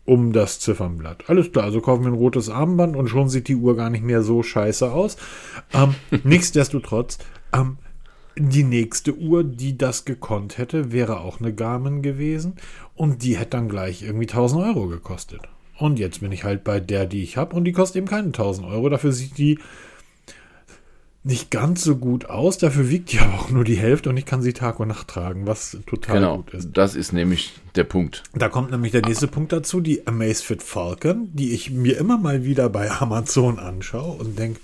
[0.04, 1.28] um das Ziffernblatt.
[1.28, 4.04] Alles klar, also kaufen wir ein rotes Armband und schon sieht die Uhr gar nicht
[4.04, 5.16] mehr so scheiße aus.
[5.72, 7.18] Ähm, nichtsdestotrotz,
[7.52, 7.78] ähm,
[8.36, 12.54] die nächste Uhr, die das gekonnt hätte, wäre auch eine Garmin gewesen
[12.94, 15.42] und die hätte dann gleich irgendwie 1000 Euro gekostet.
[15.76, 18.28] Und jetzt bin ich halt bei der, die ich habe und die kostet eben keine
[18.28, 18.88] 1000 Euro.
[18.88, 19.58] Dafür sieht die
[21.24, 22.58] nicht ganz so gut aus.
[22.58, 25.08] Dafür wiegt die aber auch nur die Hälfte und ich kann sie Tag und Nacht
[25.08, 26.70] tragen, was total genau, gut ist.
[26.74, 28.22] Das ist nämlich der Punkt.
[28.34, 32.44] Da kommt nämlich der nächste Punkt dazu, die Amazfit Falcon, die ich mir immer mal
[32.44, 34.60] wieder bei Amazon anschaue und denke,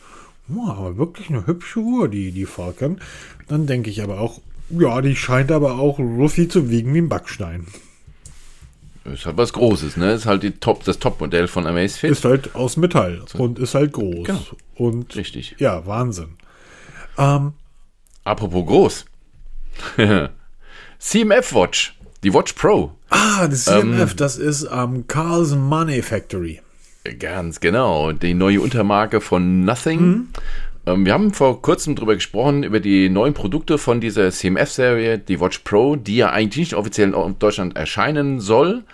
[0.56, 3.00] aber wirklich eine hübsche Uhr, die, die Falcon.
[3.48, 6.98] Dann denke ich aber auch, ja, die scheint aber auch so viel zu wiegen wie
[6.98, 7.66] ein Backstein.
[9.04, 10.12] Ist halt was Großes, ne?
[10.12, 12.10] Ist halt die Top, das Topmodell von Amazfit.
[12.10, 14.26] Ist halt aus Metall und ist halt groß.
[14.26, 14.40] Genau.
[14.74, 15.56] Und Richtig.
[15.58, 16.36] Ja, Wahnsinn.
[17.16, 17.54] Ähm,
[18.24, 19.04] Apropos groß.
[20.98, 21.96] CMF Watch.
[22.22, 22.92] Die Watch Pro.
[23.08, 26.60] Ah, das CMF, ähm, das ist ähm, Carl's Money Factory.
[27.18, 28.12] Ganz genau.
[28.12, 30.00] Die neue Untermarke von Nothing.
[30.00, 30.28] Mhm.
[30.90, 35.40] Ähm, wir haben vor kurzem darüber gesprochen, über die neuen Produkte von dieser CMF-Serie, die
[35.40, 38.84] Watch Pro, die ja eigentlich nicht offiziell in Deutschland erscheinen soll.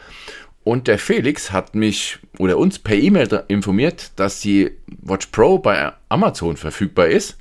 [0.64, 5.92] Und der Felix hat mich oder uns per E-Mail informiert, dass die Watch Pro bei
[6.08, 7.38] Amazon verfügbar ist.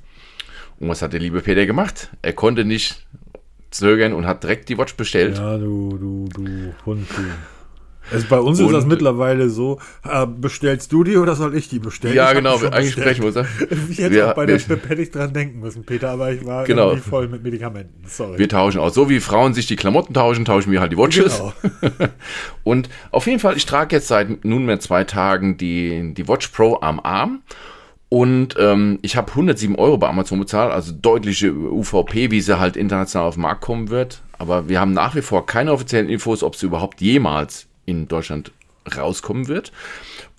[0.78, 2.10] Und was hat der liebe Peter gemacht?
[2.22, 3.04] Er konnte nicht
[3.70, 5.38] zögern und hat direkt die Watch bestellt.
[5.38, 7.22] Ja, du, du, du Hund, du.
[8.12, 11.78] Also bei uns ist das mittlerweile so, äh, bestellst du die oder soll ich die
[11.78, 12.14] bestellen?
[12.14, 13.48] Ja, ich genau, eigentlich sprechen wir uns.
[13.90, 16.44] Ich hätte wir, auch bei der Spip hätte ich dran denken müssen, Peter, aber ich
[16.44, 16.90] war genau.
[16.90, 18.04] irgendwie voll mit Medikamenten.
[18.06, 18.38] Sorry.
[18.38, 18.94] Wir tauschen aus.
[18.94, 21.42] So wie Frauen sich die Klamotten tauschen, tauschen wir halt die Watches.
[21.80, 21.92] Genau.
[22.64, 26.78] Und auf jeden Fall, ich trage jetzt seit nunmehr zwei Tagen die, die Watch Pro
[26.80, 27.42] am Arm.
[28.08, 32.76] Und ähm, ich habe 107 Euro bei Amazon bezahlt, also deutliche UVP, wie sie halt
[32.76, 34.20] international auf den Markt kommen wird.
[34.38, 38.52] Aber wir haben nach wie vor keine offiziellen Infos, ob sie überhaupt jemals in Deutschland
[38.96, 39.72] rauskommen wird.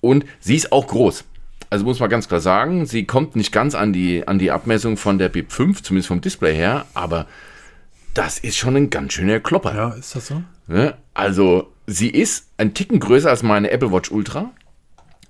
[0.01, 1.25] Und sie ist auch groß.
[1.69, 4.95] Also muss man ganz klar sagen, sie kommt nicht ganz an die, an die Abmessung
[4.95, 7.27] von der BIP 5, zumindest vom Display her, aber
[8.13, 9.75] das ist schon ein ganz schöner Klopper.
[9.75, 10.43] Ja, ist das so?
[11.13, 14.51] Also, sie ist ein Ticken größer als meine Apple Watch Ultra.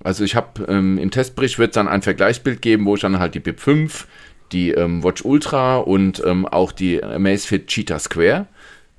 [0.04, 3.36] Also, ich habe ähm, im Testbericht wird dann ein Vergleichsbild geben, wo ich dann halt
[3.36, 4.08] die BIP 5,
[4.52, 8.48] die ähm, Watch Ultra und ähm, auch die Amazfit Cheetah Square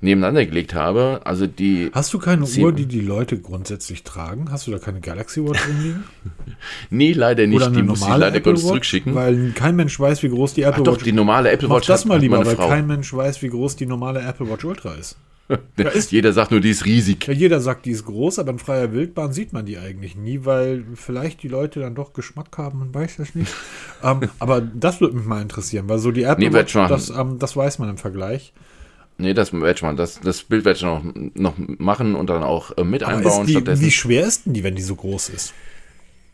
[0.01, 1.21] nebeneinander gelegt habe.
[1.23, 1.91] Also die.
[1.93, 4.51] Hast du keine Uhr, die die Leute grundsätzlich tragen?
[4.51, 6.03] Hast du da keine Galaxy Watch rumliegen?
[6.89, 7.75] nee, leider nicht.
[7.75, 9.15] die muss ich leider Apple kurz zurückschicken.
[9.15, 11.87] Weil kein Mensch weiß, wie groß die Apple Ach doch, Watch die normale Apple Watch
[11.87, 12.69] Mach das mal lieber, weil Frau.
[12.69, 15.17] kein Mensch weiß, wie groß die normale Apple Watch Ultra ist.
[15.77, 17.25] ist jeder sagt nur, die ist riesig.
[17.27, 20.45] Ja, jeder sagt, die ist groß, aber in freier Wildbahn sieht man die eigentlich nie,
[20.45, 23.51] weil vielleicht die Leute dann doch Geschmack haben, man weiß das nicht.
[24.03, 27.39] ähm, aber das würde mich mal interessieren, weil so die Apple nee, Watch, das, ähm,
[27.39, 28.53] das weiß man im Vergleich.
[29.19, 29.95] Nee, das werde mal.
[29.95, 31.03] Das, das Bild werde ich noch,
[31.33, 33.45] noch machen und dann auch äh, mit Aber einbauen.
[33.45, 35.53] Die, wie schwer ist denn die, wenn die so groß ist?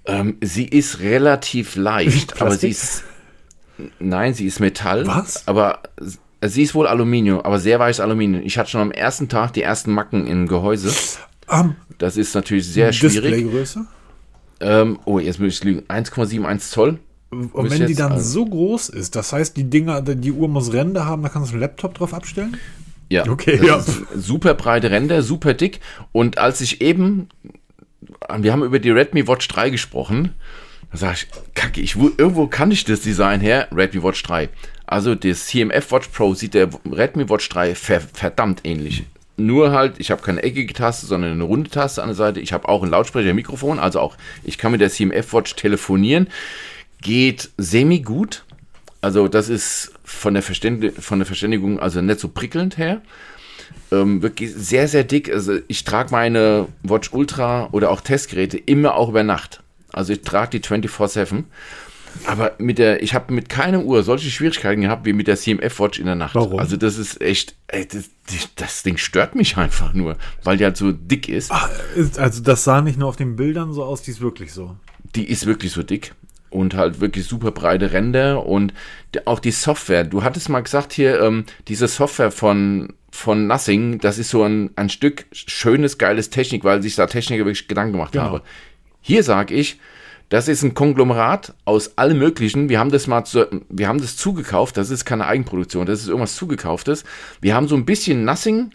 [0.06, 3.04] Ähm, sie ist relativ leicht, aber sie ist.
[4.00, 5.08] Nein, sie ist Metall.
[5.08, 5.48] Was?
[5.48, 5.80] Aber
[6.42, 8.44] sie ist wohl Aluminium, aber sehr weiches Aluminium.
[8.46, 10.94] Ich hatte schon am ersten Tag die ersten Macken im Gehäuse.
[11.48, 13.32] Um, das ist natürlich sehr schwierig.
[13.32, 13.86] Displaygröße?
[14.60, 15.82] Ähm, oh, jetzt muss ich lügen.
[15.88, 17.00] 1,71 Zoll.
[17.32, 20.74] Und wenn die dann also so groß ist, das heißt, die Dinger, die Uhr muss
[20.74, 22.58] Ränder haben, da kannst du einen Laptop drauf abstellen?
[23.10, 23.28] Ja.
[23.28, 23.84] Okay, ja.
[24.16, 25.80] Super breite Ränder, super dick.
[26.12, 27.30] Und als ich eben,
[28.38, 30.34] wir haben über die Redmi Watch 3 gesprochen,
[30.92, 34.50] da sage ich, kacke, ich, irgendwo kann ich das Design her, Redmi Watch 3.
[34.86, 39.04] Also das CMF Watch Pro sieht der Redmi Watch 3 ver verdammt ähnlich.
[39.38, 42.40] Nur halt, ich habe keine eckige Taste, sondern eine runde Taste an der Seite.
[42.40, 46.28] Ich habe auch ein Lautsprecher-Mikrofon, also auch ich kann mit der CMF Watch telefonieren
[47.06, 48.44] geht semi gut.
[49.00, 53.02] Also das ist von der, Verständ von der Verständigung also nicht so prickelnd her.
[53.92, 55.32] Ähm, wirklich sehr, sehr dick.
[55.32, 59.62] Also ich trage meine Watch Ultra oder auch Testgeräte immer auch über Nacht.
[59.94, 61.44] Also ich trage die 24-7.
[62.26, 65.80] Aber mit der, ich habe mit keiner Uhr solche Schwierigkeiten gehabt wie mit der CMF
[65.80, 66.34] Watch in der Nacht.
[66.34, 66.60] Warum?
[66.60, 68.10] Also das ist echt, ey, das,
[68.56, 71.52] das, Ding stört mich einfach nur, weil die halt so dick ist.
[71.52, 71.70] Ach,
[72.18, 74.76] also das sah nicht nur auf den Bildern so aus, die ist wirklich so.
[75.14, 76.16] Die ist wirklich so dick
[76.50, 78.74] und halt wirklich super breite Ränder und
[79.26, 80.04] auch die Software.
[80.04, 84.72] Du hattest mal gesagt hier, ähm, diese Software von, von Nothing, das ist so ein,
[84.76, 88.26] ein Stück schönes, geiles Technik, weil sich da Techniker wirklich Gedanken gemacht genau.
[88.26, 88.42] habe.
[89.02, 89.80] Hier sage ich,
[90.30, 92.68] das ist ein Konglomerat aus allem Möglichen.
[92.68, 94.76] Wir haben das mal, zu, wir haben das zugekauft.
[94.76, 95.86] Das ist keine Eigenproduktion.
[95.86, 97.04] Das ist irgendwas zugekauftes.
[97.42, 98.72] Wir haben so ein bisschen Nothing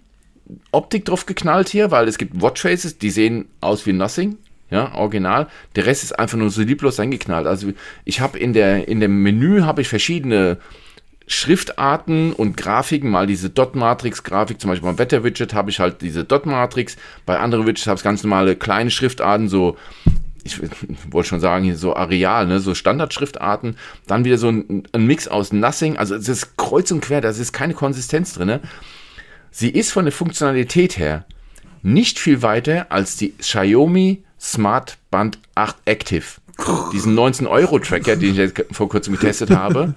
[0.73, 4.37] Optik drauf geknallt hier, weil es gibt Watchfaces, die sehen aus wie Nothing
[4.71, 5.49] ja, original.
[5.77, 7.47] Der Rest ist einfach nur so lieblos eingeknallt.
[7.47, 7.73] Also
[8.05, 10.59] ich habe in der in dem Menü habe ich verschiedene
[11.33, 16.97] Schriftarten und Grafiken, mal diese Dot-Matrix-Grafik, zum Beispiel beim Wetter-Widget habe ich halt diese Dot-Matrix,
[17.25, 19.77] bei anderen Widgets habe ich ganz normale kleine Schriftarten, so,
[20.43, 20.61] ich
[21.11, 23.77] wollte schon sagen, hier so Areal, ne, so Standardschriftarten,
[24.09, 27.29] dann wieder so ein, ein Mix aus Nothing, also es ist kreuz und quer, da
[27.29, 28.59] ist keine Konsistenz drin.
[29.53, 31.27] Sie ist von der Funktionalität her
[31.83, 36.25] nicht viel weiter als die Xiaomi Smart Band 8 Active.
[36.93, 39.95] Diesen 19-Euro-Tracker, den ich jetzt vor kurzem getestet habe.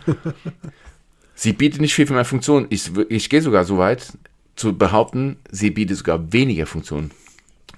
[1.36, 2.68] Sie bietet nicht viel mehr Funktionen.
[2.70, 4.14] Ich, ich gehe sogar so weit
[4.56, 7.12] zu behaupten, sie bietet sogar weniger Funktionen.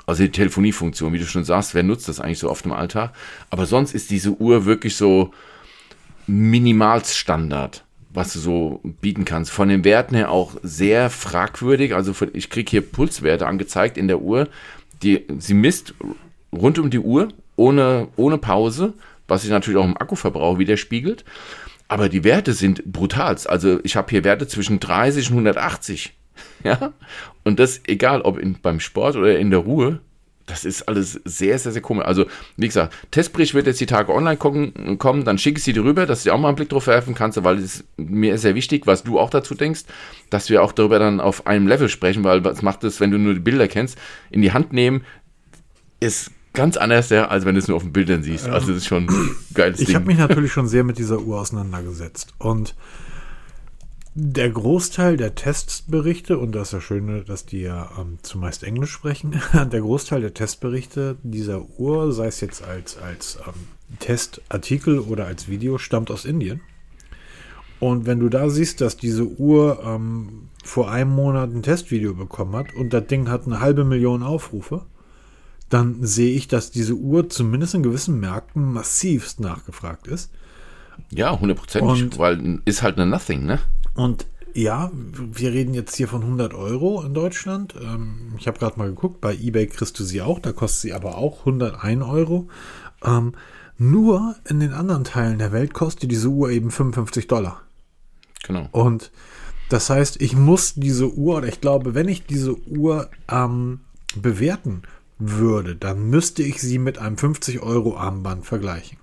[0.06, 3.14] Also die Telefoniefunktion, wie du schon sagst, wer nutzt das eigentlich so oft im Alltag?
[3.50, 5.34] Aber sonst ist diese Uhr wirklich so
[6.28, 9.52] Minimalstandard, was du so bieten kannst.
[9.52, 11.96] Von den Werten her auch sehr fragwürdig.
[11.96, 14.48] Also ich kriege hier Pulswerte angezeigt in der Uhr.
[15.02, 15.94] Die, sie misst
[16.56, 18.94] rund um die Uhr, ohne, ohne Pause,
[19.28, 21.26] was sich natürlich auch im Akkuverbrauch widerspiegelt.
[21.88, 23.36] Aber die Werte sind brutal.
[23.46, 26.14] Also ich habe hier Werte zwischen 30 und 180.
[26.64, 26.94] Ja?
[27.44, 30.02] Und das egal, ob in, beim Sport oder in der Ruhe.
[30.48, 32.06] Das ist alles sehr, sehr, sehr komisch.
[32.06, 35.74] Also, wie gesagt, Testbericht wird jetzt die Tage online kommen, kommen dann schicke ich sie
[35.74, 38.42] dir rüber, dass du auch mal einen Blick drauf werfen kannst, weil es mir ist
[38.42, 39.86] sehr wichtig, was du auch dazu denkst,
[40.30, 43.18] dass wir auch darüber dann auf einem Level sprechen, weil was macht es, wenn du
[43.18, 43.98] nur die Bilder kennst,
[44.30, 45.04] in die Hand nehmen,
[46.00, 48.48] ist ganz anders, ja, als wenn du es nur auf den Bildern siehst.
[48.48, 49.92] Also das ist schon ein geiles ich Ding.
[49.92, 52.34] Ich habe mich natürlich schon sehr mit dieser Uhr auseinandergesetzt.
[52.40, 52.76] Und
[54.18, 58.92] Der Großteil der Testberichte, und das ist ja schön, dass die ja ähm, zumeist Englisch
[58.92, 63.54] sprechen, der Großteil der Testberichte dieser Uhr, sei es jetzt als, als ähm,
[64.00, 66.62] Testartikel oder als Video, stammt aus Indien.
[67.82, 72.56] Und wenn du da siehst, dass diese Uhr ähm, vor einem Monat ein Testvideo bekommen
[72.56, 74.86] hat und das Ding hat eine halbe Million Aufrufe,
[75.70, 80.32] dann sehe ich, dass diese Uhr zumindest in gewissen Märkten massivst nachgefragt ist.
[81.10, 83.60] Ja, hundertprozentig, weil ist halt eine Nothing, ne?
[83.96, 87.76] Und ja, wir reden jetzt hier von 100 Euro in Deutschland.
[87.82, 90.94] Ähm, ich habe gerade mal geguckt, bei eBay kriegst du sie auch, da kostet sie
[90.94, 92.48] aber auch 101 Euro.
[93.04, 93.34] Ähm,
[93.78, 97.62] nur in den anderen Teilen der Welt kostet diese Uhr eben 55 Dollar.
[98.46, 98.70] Genau.
[98.72, 99.12] Und
[99.68, 103.82] das heißt, ich muss diese Uhr, oder ich glaube, wenn ich diese Uhr ähm,
[104.16, 104.84] bewerten
[105.18, 108.98] würde, dann müsste ich sie mit einem 50 Euro Armband vergleichen.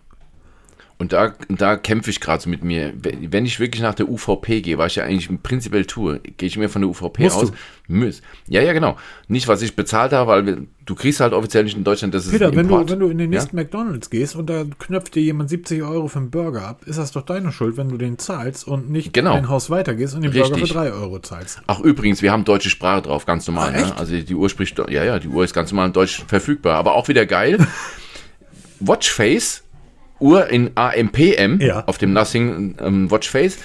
[1.03, 2.93] Und da, da kämpfe ich gerade so mit mir.
[2.95, 6.57] Wenn ich wirklich nach der UVP gehe, was ich ja eigentlich prinzipiell tue, gehe ich
[6.57, 7.53] mir von der UVP Musst aus.
[7.88, 8.23] Muss.
[8.47, 8.97] Ja, ja, genau.
[9.27, 12.51] Nicht, was ich bezahlt habe, weil du kriegst halt offiziell nicht in Deutschland, das Peter,
[12.51, 13.65] ist wenn du, wenn du in den nächsten ja?
[13.65, 17.11] McDonalds gehst und da knöpft dir jemand 70 Euro für einen Burger ab, ist das
[17.11, 19.35] doch deine Schuld, wenn du den zahlst und nicht genau.
[19.35, 20.53] ein Haus weitergehst und den Richtig.
[20.53, 21.62] Burger für 3 Euro zahlst.
[21.67, 23.73] Ach, übrigens, wir haben deutsche Sprache drauf, ganz normal.
[23.75, 23.95] Ach, ja?
[23.97, 26.77] Also die Uhr spricht, ja, ja, die Uhr ist ganz normal in Deutsch verfügbar.
[26.77, 27.59] Aber auch wieder geil.
[28.79, 29.62] Watchface
[30.23, 31.85] Uhr in AMPM ja.
[31.87, 33.59] auf dem Nothing ähm, Watchface.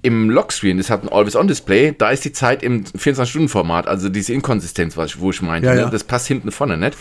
[0.00, 4.96] Im Lockscreen, das hat ein Always-On-Display, da ist die Zeit im 24-Stunden-Format, also diese Inkonsistenz,
[4.96, 5.84] was ich, wo ich meinte, ja, ja.
[5.86, 5.90] Ne?
[5.90, 6.96] das passt hinten vorne nicht.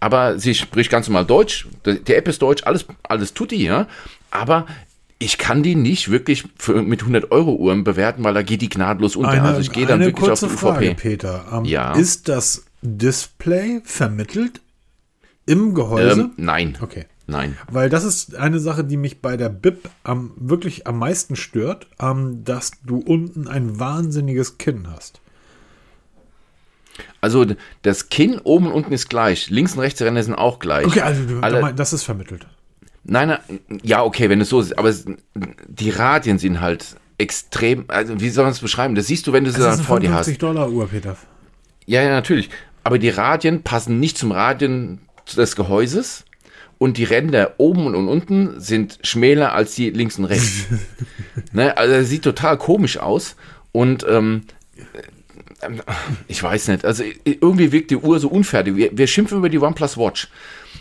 [0.00, 3.86] Aber sie spricht ganz normal Deutsch, die App ist Deutsch, alles, alles tut die, ja.
[4.32, 4.66] Aber
[5.20, 8.68] ich kann die nicht wirklich für, mit 100 Euro Uhren bewerten, weil da geht die
[8.68, 9.30] gnadlos unter.
[9.30, 10.94] Eine, also ich gehe dann wirklich auf die Frage, UVP.
[10.94, 11.92] Peter, um, ja.
[11.92, 14.60] ist das Display vermittelt
[15.46, 16.20] im Gehäuse?
[16.20, 16.76] Ähm, nein.
[16.80, 17.06] Okay.
[17.32, 17.56] Nein.
[17.70, 21.88] Weil das ist eine Sache, die mich bei der BIP am, wirklich am meisten stört,
[22.00, 25.20] ähm, dass du unten ein wahnsinniges Kinn hast.
[27.20, 27.46] Also
[27.82, 29.48] das Kinn oben und unten ist gleich.
[29.48, 30.86] Links und rechts der Ränder sind auch gleich.
[30.86, 32.46] Okay, also Alle, das ist vermittelt.
[33.04, 34.92] Nein, nein, ja, okay, wenn es so ist, aber
[35.34, 38.94] die Radien sind halt extrem, also wie soll man es beschreiben?
[38.94, 40.26] Das siehst du, wenn du sie dann vor dir hast.
[40.26, 41.16] 50 Dollar Uhr, Peter.
[41.86, 42.50] Ja, ja, natürlich.
[42.84, 45.00] Aber die Radien passen nicht zum Radien
[45.36, 46.24] des Gehäuses
[46.82, 50.66] und die Ränder oben und unten sind schmäler als die links und rechts.
[51.52, 51.76] ne?
[51.76, 53.36] Also er sieht total komisch aus
[53.70, 54.42] und ähm,
[56.26, 58.74] ich weiß nicht, also irgendwie wirkt die Uhr so unfertig.
[58.74, 60.28] Wir, wir schimpfen über die OnePlus Watch.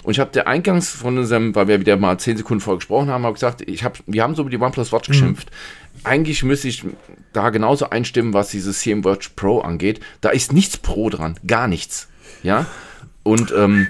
[0.01, 3.09] Und ich habe der eingangs von unserem, weil wir wieder mal zehn Sekunden vorher gesprochen
[3.09, 5.13] haben, habe gesagt, ich hab, wir haben so über die OnePlus Watch mhm.
[5.13, 5.51] geschimpft.
[5.51, 5.99] Mhm.
[6.03, 6.83] Eigentlich müsste ich
[7.31, 9.99] da genauso einstimmen, was dieses CM Watch Pro angeht.
[10.19, 12.07] Da ist nichts Pro dran, gar nichts.
[12.41, 12.65] Ja.
[13.21, 13.89] Und ähm,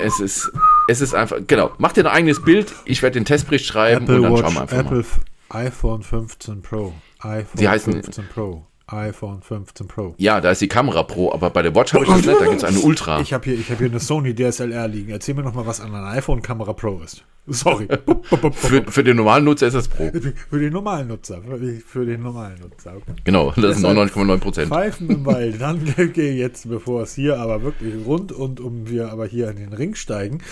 [0.00, 0.52] es ist
[0.90, 4.16] es ist einfach, genau, mach dir ein eigenes Bild, ich werde den Testbericht schreiben Apple
[4.16, 5.04] und dann Watch, schauen wir einfach Apple
[5.50, 5.66] mal.
[5.66, 6.92] iPhone 15 Pro.
[7.20, 10.14] iPhone Die heißen, 15 Pro iPhone 15 Pro.
[10.18, 12.44] Ja, da ist die Kamera Pro, aber bei der Watch habe ich das nicht, da
[12.44, 13.20] gibt es eine Ultra.
[13.20, 15.10] Ich habe hier, hab hier eine Sony DSLR liegen.
[15.10, 17.24] Erzähl mir noch mal, was an einer iPhone-Kamera Pro ist.
[17.46, 17.88] Sorry.
[18.52, 20.10] für, für, den normalen Nutzer ist das Pro.
[20.50, 21.40] Für den normalen Nutzer.
[21.86, 22.94] Für, den normalen Nutzer.
[23.24, 24.68] Genau, das sind 99,9 Prozent.
[24.68, 25.60] Pfeifen im Wald.
[25.60, 29.56] Dann gehe jetzt, bevor es hier aber wirklich rund und um wir aber hier in
[29.56, 30.42] den Ring steigen.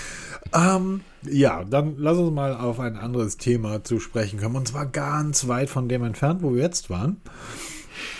[0.54, 4.56] Ähm, ja, dann lass uns mal auf ein anderes Thema zu sprechen kommen.
[4.56, 7.18] Und zwar ganz weit von dem entfernt, wo wir jetzt waren.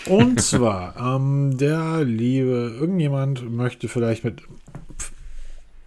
[0.09, 4.41] Und zwar, ähm, der liebe, irgendjemand möchte vielleicht mit.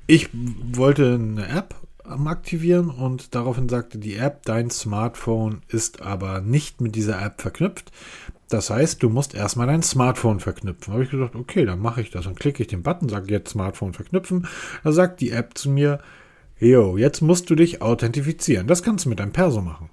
[0.06, 6.80] Ich wollte eine App aktivieren und daraufhin sagte die App, dein Smartphone ist aber nicht
[6.80, 7.90] mit dieser App verknüpft.
[8.48, 10.92] Das heißt, du musst erstmal dein Smartphone verknüpfen.
[10.92, 12.24] Habe ich gesagt, okay, dann mache ich das.
[12.24, 14.46] Dann klicke ich den Button, sage jetzt Smartphone verknüpfen.
[14.84, 16.00] Da sagt die App zu mir,
[16.60, 18.66] jo, jetzt musst du dich authentifizieren.
[18.66, 19.88] Das kannst du mit deinem Perso machen.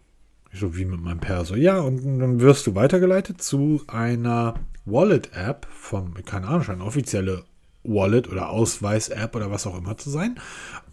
[0.52, 1.56] Ich so, wie mit meinem Perso.
[1.56, 7.44] Ja, und dann wirst du weitergeleitet zu einer Wallet-App vom, keine Ahnung, eine offizielle
[7.84, 10.40] Wallet oder Ausweis-App oder was auch immer zu sein.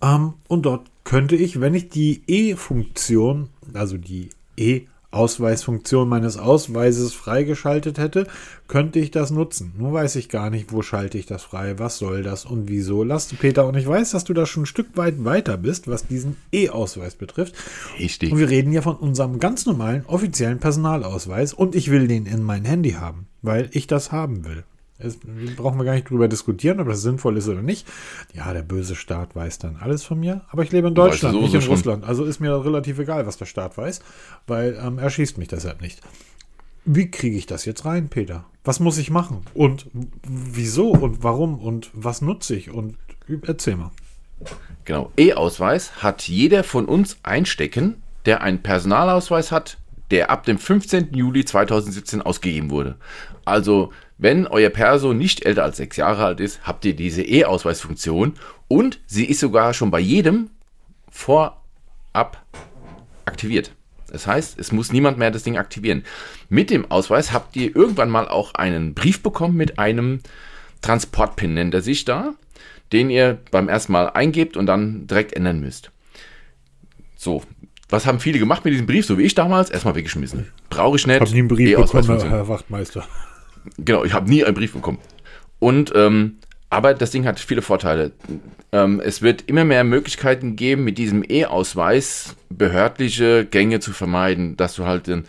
[0.02, 7.14] Ähm, und dort könnte ich, wenn ich die E-Funktion, also die E- Ausweisfunktion meines Ausweises
[7.14, 8.26] freigeschaltet hätte,
[8.68, 9.72] könnte ich das nutzen.
[9.78, 13.02] Nur weiß ich gar nicht, wo schalte ich das frei, was soll das und wieso.
[13.02, 15.88] Lass du Peter, und ich weiß, dass du da schon ein Stück weit weiter bist,
[15.88, 17.54] was diesen E-Ausweis betrifft.
[17.98, 18.32] Richtig.
[18.32, 22.42] Und wir reden ja von unserem ganz normalen offiziellen Personalausweis und ich will den in
[22.42, 24.64] mein Handy haben, weil ich das haben will.
[24.98, 25.18] Es,
[25.56, 27.86] brauchen wir gar nicht drüber diskutieren, ob das sinnvoll ist oder nicht.
[28.32, 30.42] Ja, der böse Staat weiß dann alles von mir.
[30.48, 31.70] Aber ich lebe in Deutschland, nicht in schon.
[31.70, 32.04] Russland.
[32.04, 34.00] Also ist mir relativ egal, was der Staat weiß,
[34.46, 36.00] weil ähm, er schießt mich deshalb nicht.
[36.86, 38.46] Wie kriege ich das jetzt rein, Peter?
[38.64, 39.42] Was muss ich machen?
[39.54, 39.86] Und
[40.26, 42.70] wieso und warum und was nutze ich?
[42.70, 42.96] Und
[43.42, 43.90] erzähl mal.
[44.84, 45.10] Genau.
[45.16, 49.78] E-Ausweis hat jeder von uns einstecken, der einen Personalausweis hat,
[50.10, 51.12] der ab dem 15.
[51.12, 52.96] Juli 2017 ausgegeben wurde.
[53.44, 58.34] Also, wenn euer Perso nicht älter als sechs Jahre alt ist, habt ihr diese E-Ausweisfunktion
[58.68, 60.50] und sie ist sogar schon bei jedem
[61.10, 62.42] vorab
[63.26, 63.72] aktiviert.
[64.08, 66.04] Das heißt, es muss niemand mehr das Ding aktivieren.
[66.48, 70.20] Mit dem Ausweis habt ihr irgendwann mal auch einen Brief bekommen mit einem
[70.80, 72.34] Transportpin, nennt er sich da,
[72.92, 75.90] den ihr beim ersten Mal eingebt und dann direkt ändern müsst.
[77.16, 77.42] So,
[77.88, 79.70] was haben viele gemacht mit diesem Brief, so wie ich damals?
[79.70, 80.50] Erstmal weggeschmissen.
[80.70, 81.16] Brauche ich nicht.
[81.16, 83.06] Ich habe nie einen Brief bekommen, Herr Wachtmeister.
[83.78, 84.98] Genau, ich habe nie einen Brief bekommen.
[85.58, 86.38] Und ähm,
[86.68, 88.12] aber das Ding hat viele Vorteile.
[88.72, 94.74] Ähm, es wird immer mehr Möglichkeiten geben, mit diesem E-Ausweis behördliche Gänge zu vermeiden, dass
[94.74, 95.24] du halt den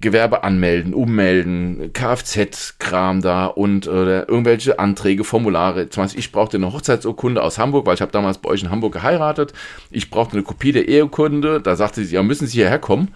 [0.00, 5.88] Gewerbe anmelden, ummelden, Kfz-Kram da und oder irgendwelche Anträge, Formulare.
[5.88, 8.70] Zum Beispiel, ich brauchte eine Hochzeitsurkunde aus Hamburg, weil ich habe damals bei euch in
[8.70, 9.54] Hamburg geheiratet.
[9.90, 11.62] Ich brauchte eine Kopie der Eheurkunde.
[11.62, 13.14] Da sagte sie, ja, müssen Sie hierher kommen.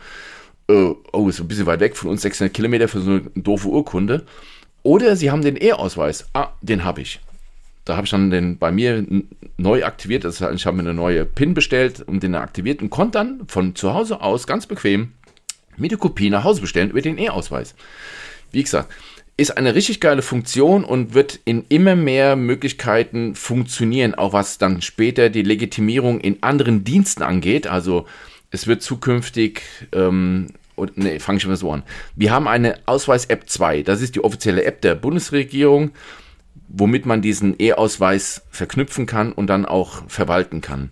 [0.70, 3.68] Äh, oh, ist ein bisschen weit weg von uns, 600 Kilometer für so eine doofe
[3.68, 4.24] Urkunde.
[4.82, 6.28] Oder Sie haben den E-Ausweis.
[6.32, 7.20] Ah, den habe ich.
[7.84, 9.04] Da habe ich dann den bei mir
[9.56, 10.24] neu aktiviert.
[10.24, 13.42] Das heißt, ich habe mir eine neue PIN bestellt und den aktiviert und konnte dann
[13.48, 15.12] von zu Hause aus ganz bequem
[15.76, 17.74] mit der Kopie nach Hause bestellen über den E-Ausweis.
[18.52, 18.90] Wie gesagt,
[19.36, 24.82] ist eine richtig geile Funktion und wird in immer mehr Möglichkeiten funktionieren, auch was dann
[24.82, 27.66] später die Legitimierung in anderen Diensten angeht.
[27.66, 28.06] Also
[28.50, 29.62] es wird zukünftig,
[29.92, 30.48] ähm,
[30.94, 31.82] ne, fange ich mal so an.
[32.16, 35.92] Wir haben eine Ausweis-App 2, das ist die offizielle App der Bundesregierung,
[36.68, 40.90] womit man diesen E-Ausweis verknüpfen kann und dann auch verwalten kann.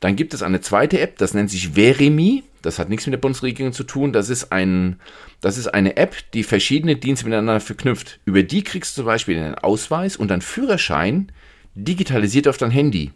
[0.00, 2.44] Dann gibt es eine zweite App, das nennt sich Verimi.
[2.62, 4.12] Das hat nichts mit der Bundesregierung zu tun.
[4.12, 4.98] Das ist, ein,
[5.40, 8.18] das ist eine App, die verschiedene Dienste miteinander verknüpft.
[8.24, 11.30] Über die kriegst du zum Beispiel einen Ausweis und einen Führerschein
[11.74, 13.12] digitalisiert auf dein Handy.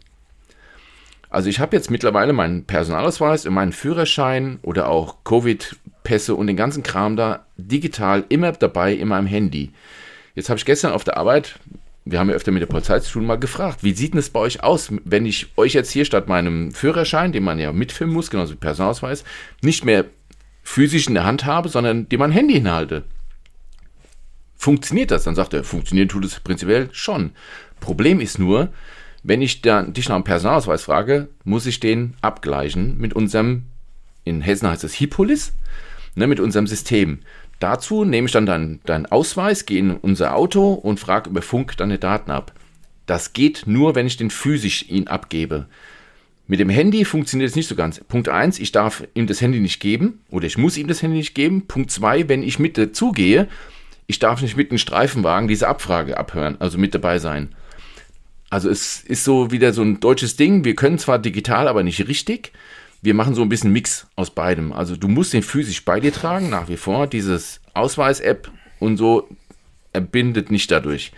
[1.31, 5.17] Also ich habe jetzt mittlerweile meinen Personalausweis und meinen Führerschein oder auch
[6.11, 9.71] Covid-Pässe und den ganzen Kram da digital immer dabei in meinem Handy.
[10.35, 11.59] Jetzt habe ich gestern auf der Arbeit
[12.07, 14.31] wir haben ja öfter mit der Polizei zu tun, mal gefragt, wie sieht denn es
[14.31, 18.15] bei euch aus, wenn ich euch jetzt hier statt meinem Führerschein, den man ja mitfilmen
[18.15, 19.23] muss, genauso wie Personalausweis,
[19.61, 20.07] nicht mehr
[20.63, 23.05] physisch in der Hand habe, sondern den mein Handy hinhalte?
[24.57, 25.25] Funktioniert das?
[25.25, 27.33] Dann sagt er, funktionieren tut es prinzipiell schon.
[27.81, 28.71] Problem ist nur,
[29.23, 33.67] wenn ich dann dich nach einem Personalausweis frage, muss ich den abgleichen mit unserem,
[34.25, 35.53] in Hessen heißt es Hippolis,
[36.15, 37.21] ne, mit unserem System.
[37.61, 41.77] Dazu nehme ich dann deinen dein Ausweis, gehe in unser Auto und frage über Funk
[41.77, 42.53] deine Daten ab.
[43.07, 45.67] Das geht nur, wenn ich den physisch ihn abgebe.
[46.47, 48.01] Mit dem Handy funktioniert es nicht so ganz.
[48.09, 51.19] Punkt 1, ich darf ihm das Handy nicht geben oder ich muss ihm das Handy
[51.19, 51.67] nicht geben.
[51.67, 53.47] Punkt 2, wenn ich mit dazugehe,
[54.07, 57.55] ich darf nicht mit dem Streifenwagen diese Abfrage abhören, also mit dabei sein.
[58.49, 60.65] Also es ist so wieder so ein deutsches Ding.
[60.65, 62.53] Wir können zwar digital, aber nicht richtig
[63.03, 64.73] wir machen so ein bisschen Mix aus beidem.
[64.73, 67.07] Also du musst den physisch bei dir tragen, nach wie vor.
[67.07, 69.29] Dieses Ausweis-App und so
[69.93, 71.13] erbindet nicht dadurch.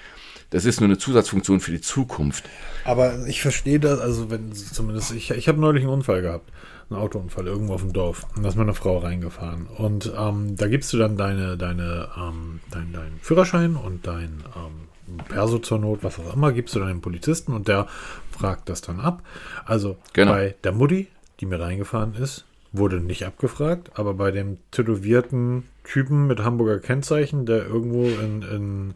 [0.50, 2.44] Das ist nur eine Zusatzfunktion für die Zukunft.
[2.84, 6.50] Aber ich verstehe das, also wenn zumindest, ich, ich habe neulich einen Unfall gehabt,
[6.90, 8.26] einen Autounfall irgendwo auf dem Dorf.
[8.36, 9.66] Und da ist meine Frau reingefahren.
[9.66, 15.18] Und ähm, da gibst du dann deine, deine, ähm, dein, deinen Führerschein und dein ähm,
[15.28, 17.86] Perso zur Not, was auch immer, gibst du dann dem Polizisten und der
[18.30, 19.22] fragt das dann ab.
[19.64, 20.32] Also genau.
[20.32, 21.08] bei der Mutti
[21.42, 27.44] die mir reingefahren ist, wurde nicht abgefragt, aber bei dem tätowierten Typen mit Hamburger Kennzeichen,
[27.46, 28.94] der irgendwo in, in,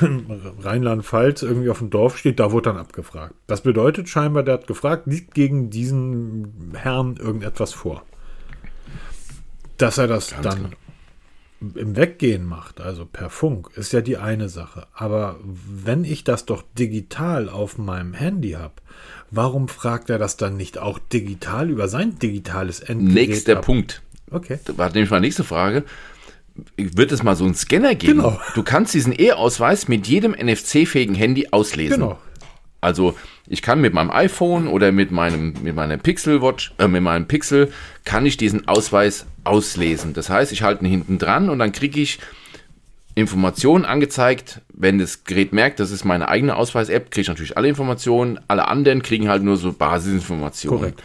[0.00, 3.34] in Rheinland-Pfalz irgendwie auf dem Dorf steht, da wurde dann abgefragt.
[3.46, 8.02] Das bedeutet scheinbar, der hat gefragt, liegt gegen diesen Herrn irgendetwas vor.
[9.78, 11.76] Dass er das Ganz dann klar.
[11.76, 14.88] im Weggehen macht, also per Funk, ist ja die eine Sache.
[14.92, 18.74] Aber wenn ich das doch digital auf meinem Handy habe,
[19.30, 23.28] Warum fragt er das dann nicht auch digital über sein digitales Endgerät?
[23.28, 23.64] Nächster ab?
[23.64, 24.02] Punkt.
[24.30, 24.58] Okay.
[24.64, 25.84] Das war nämlich meine nächste Frage.
[26.76, 28.18] Wird es mal so einen Scanner geben?
[28.18, 28.40] Genau.
[28.54, 32.00] Du kannst diesen E-Ausweis mit jedem NFC-fähigen Handy auslesen.
[32.00, 32.18] Genau.
[32.80, 33.14] Also
[33.46, 37.26] ich kann mit meinem iPhone oder mit meinem mit meiner Pixel Watch, äh, mit meinem
[37.26, 37.72] Pixel
[38.04, 40.14] kann ich diesen Ausweis auslesen.
[40.14, 42.18] Das heißt, ich halte ihn hinten dran und dann kriege ich
[43.14, 44.60] Informationen angezeigt.
[44.72, 48.38] Wenn das Gerät merkt, das ist meine eigene Ausweis-App, kriege ich natürlich alle Informationen.
[48.48, 50.78] Alle anderen kriegen halt nur so Basisinformationen.
[50.78, 51.02] Korrekt.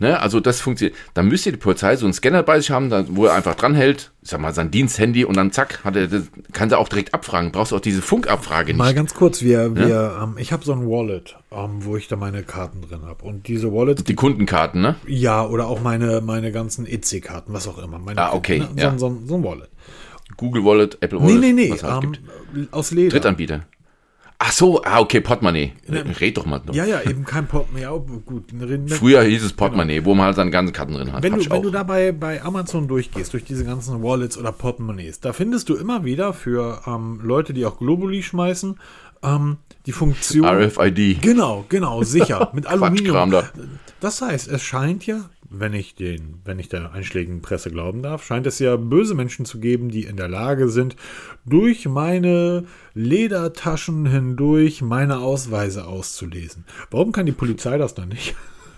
[0.00, 0.96] Ne, also das funktioniert.
[1.14, 4.30] Dann müsste die Polizei so einen Scanner bei sich haben, wo er einfach dranhält, ich
[4.30, 6.08] sag mal, sein Diensthandy und dann zack, hat er,
[6.52, 7.52] kann er auch direkt abfragen.
[7.52, 8.78] Brauchst du auch diese Funkabfrage nicht.
[8.78, 10.24] Mal ganz kurz, wir, wir, ja?
[10.24, 13.24] ähm, ich habe so ein Wallet, ähm, wo ich da meine Karten drin habe.
[13.24, 14.02] Und diese Wallets.
[14.02, 14.96] Die Kundenkarten, ne?
[15.06, 18.00] Ja, oder auch meine, meine ganzen EC-Karten, was auch immer.
[18.00, 18.58] Meine ah, okay.
[18.58, 18.98] Ne, so, ja.
[18.98, 19.70] so, so, ein Wallet.
[20.36, 21.40] Google Wallet, Apple Wallet.
[21.40, 21.80] Nee, nee, nee.
[21.80, 23.10] Halt um, aus Leder.
[23.10, 23.64] Drittanbieter.
[24.38, 25.72] Ach so, ah, okay, Portemonnaie.
[26.20, 26.74] Red doch mal noch.
[26.74, 27.84] Ja, ja, eben kein Portemonnaie.
[27.84, 28.44] Ja, gut.
[28.88, 30.06] Früher hieß es Portemonnaie, genau.
[30.06, 31.22] wo man halt seine ganzen Karten drin hat.
[31.22, 35.32] Wenn, du, wenn du dabei bei Amazon durchgehst, durch diese ganzen Wallets oder Portemonnaies, da
[35.32, 38.78] findest du immer wieder für ähm, Leute, die auch Globuli schmeißen,
[39.22, 39.56] ähm,
[39.86, 40.44] die Funktion.
[40.44, 41.22] RFID.
[41.22, 42.50] Genau, genau, sicher.
[42.54, 43.30] Mit Aluminium.
[43.30, 43.48] Da.
[44.00, 45.30] Das heißt, es scheint ja,
[45.60, 49.44] wenn ich den, wenn ich der einschlägigen Presse glauben darf, scheint es ja böse Menschen
[49.44, 50.96] zu geben, die in der Lage sind,
[51.44, 56.64] durch meine Ledertaschen hindurch meine Ausweise auszulesen.
[56.90, 58.34] Warum kann die Polizei das dann nicht?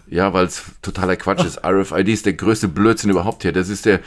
[0.09, 1.65] Ja, weil es totaler Quatsch ist.
[1.65, 3.53] RFID ist der größte Blödsinn überhaupt hier.
[3.53, 4.01] Das ist der,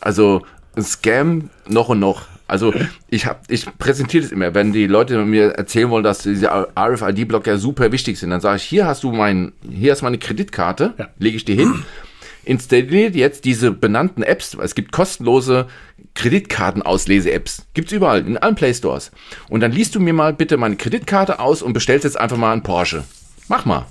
[0.00, 0.42] also
[0.76, 2.26] ein Scam noch und noch.
[2.48, 2.72] Also
[3.08, 7.46] ich habe, ich präsentiere das immer, wenn die Leute mir erzählen wollen, dass diese RFID-Block
[7.46, 10.94] ja super wichtig sind, dann sage ich, hier hast du mein, hier ist meine Kreditkarte,
[10.96, 11.08] ja.
[11.18, 11.82] lege ich dir hin
[12.46, 14.54] installiert jetzt diese benannten Apps.
[14.54, 15.66] Es gibt kostenlose
[16.14, 17.66] Kreditkartenauslese-Apps.
[17.74, 19.10] Gibt's überall, in allen Play Stores.
[19.48, 22.52] Und dann liest du mir mal bitte meine Kreditkarte aus und bestellst jetzt einfach mal
[22.52, 23.04] einen Porsche.
[23.48, 23.86] Mach mal.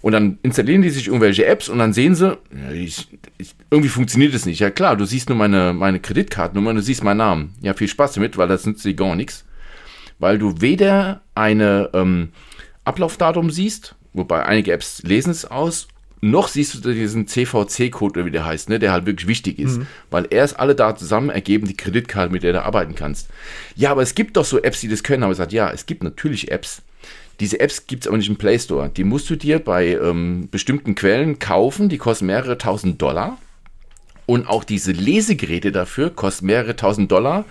[0.00, 2.36] Und dann installieren die sich irgendwelche Apps und dann sehen sie,
[2.72, 3.08] ich,
[3.38, 4.60] ich, irgendwie funktioniert es nicht.
[4.60, 7.54] Ja klar, du siehst nur meine, meine Kreditkartennummer und du siehst meinen Namen.
[7.62, 9.46] Ja, viel Spaß damit, weil das nützt dir gar nichts.
[10.18, 12.30] Weil du weder eine ähm,
[12.84, 15.88] Ablaufdatum siehst, wobei einige Apps lesen es aus,
[16.30, 19.78] noch siehst du diesen CVC-Code, oder wie der heißt, ne, der halt wirklich wichtig ist,
[19.78, 19.86] mhm.
[20.10, 23.28] weil erst alle da zusammen ergeben die Kreditkarte, mit der du arbeiten kannst.
[23.76, 25.22] Ja, aber es gibt doch so Apps, die das können.
[25.22, 26.82] Aber ich sage, ja, es gibt natürlich Apps.
[27.40, 28.88] Diese Apps gibt es aber nicht im Play Store.
[28.88, 33.38] Die musst du dir bei ähm, bestimmten Quellen kaufen, die kosten mehrere tausend Dollar.
[34.26, 37.44] Und auch diese Lesegeräte dafür kosten mehrere tausend Dollar.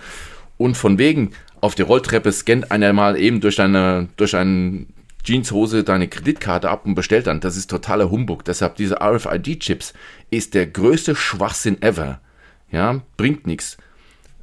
[0.56, 4.93] Und von wegen, auf der Rolltreppe scannt einer mal eben durch, deine, durch einen
[5.24, 7.40] Jeanshose deine Kreditkarte ab und bestellt dann.
[7.40, 8.44] Das ist totaler Humbug.
[8.44, 9.94] Deshalb diese RFID-Chips
[10.30, 12.20] ist der größte Schwachsinn ever.
[12.70, 13.78] Ja, bringt nichts.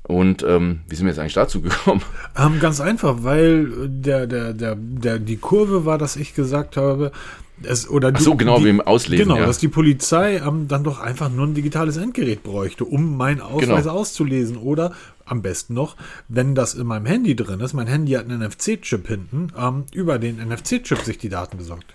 [0.03, 2.01] Und ähm, wie sind wir jetzt eigentlich dazu gekommen?
[2.37, 7.11] Ähm, ganz einfach, weil der, der, der, der, die Kurve war, dass ich gesagt habe,
[7.65, 9.25] es, oder Ach so, genau, die, wie im Auslesen.
[9.25, 9.45] Genau, ja.
[9.45, 13.83] dass die Polizei ähm, dann doch einfach nur ein digitales Endgerät bräuchte, um meinen Ausweis
[13.83, 13.95] genau.
[13.95, 14.57] auszulesen.
[14.57, 14.93] Oder
[15.25, 15.95] am besten noch,
[16.27, 20.19] wenn das in meinem Handy drin ist, mein Handy hat einen NFC-Chip hinten, ähm, über
[20.19, 21.93] den NFC-Chip sich die Daten besorgt.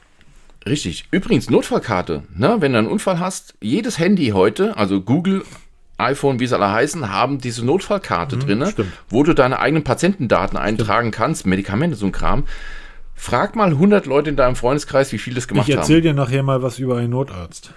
[0.66, 1.06] Richtig.
[1.10, 2.24] Übrigens, Notfallkarte.
[2.34, 2.56] Ne?
[2.58, 5.44] Wenn du einen Unfall hast, jedes Handy heute, also Google,
[5.98, 8.72] iPhone, wie sie alle heißen, haben diese Notfallkarte mhm, drin,
[9.08, 11.16] wo du deine eigenen Patientendaten eintragen stimmt.
[11.16, 12.44] kannst, Medikamente, so ein Kram.
[13.16, 15.72] Frag mal 100 Leute in deinem Freundeskreis, wie viel das gemacht haben.
[15.72, 17.72] Ich erzähle dir nachher mal was über einen Notarzt.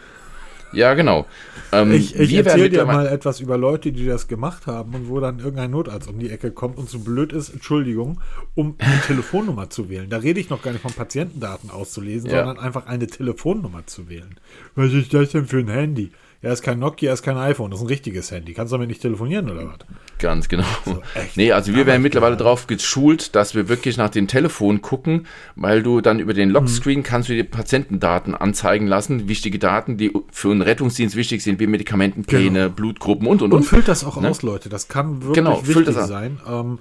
[0.71, 1.25] Ja, genau.
[1.71, 5.19] Ähm, ich ich erzähle dir mal etwas über Leute, die das gemacht haben und wo
[5.19, 8.21] dann irgendein Notarzt um die Ecke kommt und so blöd ist, Entschuldigung,
[8.55, 10.09] um eine Telefonnummer zu wählen.
[10.09, 12.45] Da rede ich noch gar nicht von Patientendaten auszulesen, ja.
[12.45, 14.35] sondern einfach eine Telefonnummer zu wählen.
[14.75, 16.11] Was ist das denn für ein Handy?
[16.41, 18.53] Ja, ist kein Nokia, ist kein iPhone, das ist ein richtiges Handy.
[18.53, 19.79] Kannst du damit nicht telefonieren oder was?
[20.19, 20.63] Ganz genau.
[20.85, 21.01] So,
[21.35, 25.27] nee, also wir werden mittlerweile darauf geschult, dass wir wirklich nach dem Telefon gucken,
[25.57, 27.03] weil du dann über den Lockscreen mhm.
[27.03, 31.67] kannst du die Patientendaten anzeigen lassen, wichtige Daten, die für einen Rettungsdienst wichtig sind, wie
[31.67, 32.69] Medikamentenpläne, genau.
[32.73, 33.59] Blutgruppen und und und.
[33.59, 34.29] Und füllt das auch ne?
[34.29, 34.69] aus, Leute.
[34.69, 36.39] Das kann wirklich genau, wichtig sein.
[36.47, 36.79] Ähm,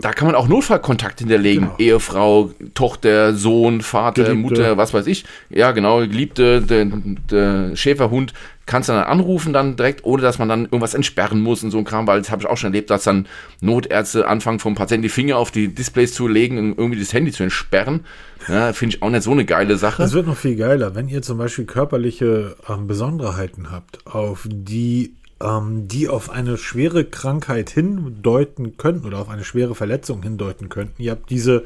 [0.00, 1.64] da kann man auch Notfallkontakt hinterlegen.
[1.64, 1.76] Genau.
[1.78, 4.42] Ehefrau, Tochter, Sohn, Vater, Geliebte.
[4.42, 5.24] Mutter, was weiß ich.
[5.48, 6.86] Ja, genau, Geliebte, der,
[7.30, 8.32] der Schäferhund.
[8.66, 11.78] Kannst du dann anrufen dann direkt, ohne dass man dann irgendwas entsperren muss und so
[11.78, 13.26] ein Kram, weil das habe ich auch schon erlebt, dass dann
[13.60, 17.32] Notärzte anfangen vom Patienten die Finger auf die Displays zu legen und irgendwie das Handy
[17.32, 18.04] zu entsperren.
[18.46, 20.02] Ja, Finde ich auch nicht so eine geile Sache.
[20.04, 25.14] Es wird noch viel geiler, wenn ihr zum Beispiel körperliche ähm, Besonderheiten habt, auf die
[25.42, 31.02] ähm, die auf eine schwere Krankheit hindeuten könnten oder auf eine schwere Verletzung hindeuten könnten.
[31.02, 31.64] Ihr habt diese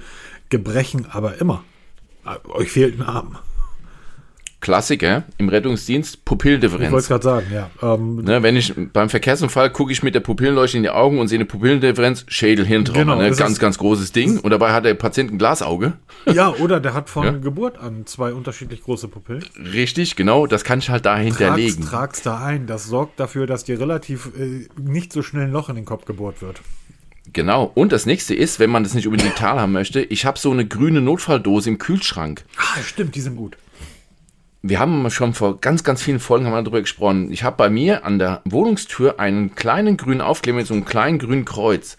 [0.48, 1.64] Gebrechen aber immer.
[2.24, 3.38] Äh, euch fehlt ein Arm.
[4.64, 6.86] Klassiker im Rettungsdienst, Pupillendifferenz.
[6.86, 7.70] Ich wollte es gerade sagen, ja.
[7.82, 11.28] Ähm, ne, wenn ich beim Verkehrsunfall gucke ich mit der Pupillenleuchte in die Augen und
[11.28, 13.16] sehe eine Pupillendifferenz, Schädel-Hirntrauma.
[13.16, 13.30] Genau, ne?
[13.36, 14.40] Ganz, ganz großes Ding.
[14.40, 15.92] Und dabei hat der Patient ein Glasauge.
[16.32, 17.32] Ja, oder der hat von ja.
[17.32, 19.44] Geburt an zwei unterschiedlich große Pupillen.
[19.74, 20.46] Richtig, genau.
[20.46, 21.82] Das kann ich halt da hinterlegen.
[21.82, 22.66] Trag's, trag's da ein.
[22.66, 26.06] Das sorgt dafür, dass dir relativ äh, nicht so schnell ein Loch in den Kopf
[26.06, 26.62] gebohrt wird.
[27.34, 27.70] Genau.
[27.74, 30.50] Und das nächste ist, wenn man das nicht unbedingt digital haben möchte, ich habe so
[30.50, 32.46] eine grüne Notfalldose im Kühlschrank.
[32.56, 33.58] Ah, stimmt, die sind gut
[34.66, 37.30] wir haben schon vor ganz, ganz vielen Folgen haben wir darüber gesprochen.
[37.30, 41.18] Ich habe bei mir an der Wohnungstür einen kleinen grünen Aufkleber mit so einem kleinen
[41.18, 41.98] grünen Kreuz.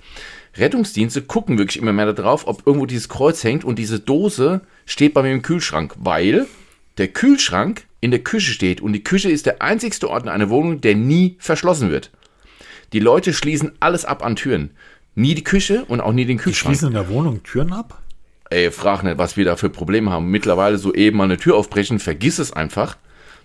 [0.58, 5.14] Rettungsdienste gucken wirklich immer mehr darauf, ob irgendwo dieses Kreuz hängt und diese Dose steht
[5.14, 6.48] bei mir im Kühlschrank, weil
[6.98, 10.50] der Kühlschrank in der Küche steht und die Küche ist der einzigste Ort in einer
[10.50, 12.10] Wohnung, der nie verschlossen wird.
[12.94, 14.72] Die Leute schließen alles ab an Türen.
[15.14, 16.74] Nie die Küche und auch nie den Kühlschrank.
[16.74, 18.02] Die schließen in der Wohnung Türen ab?
[18.50, 20.30] Ey, frag nicht, was wir da für Probleme haben.
[20.30, 22.98] Mittlerweile so eben mal eine Tür aufbrechen, vergiss es einfach.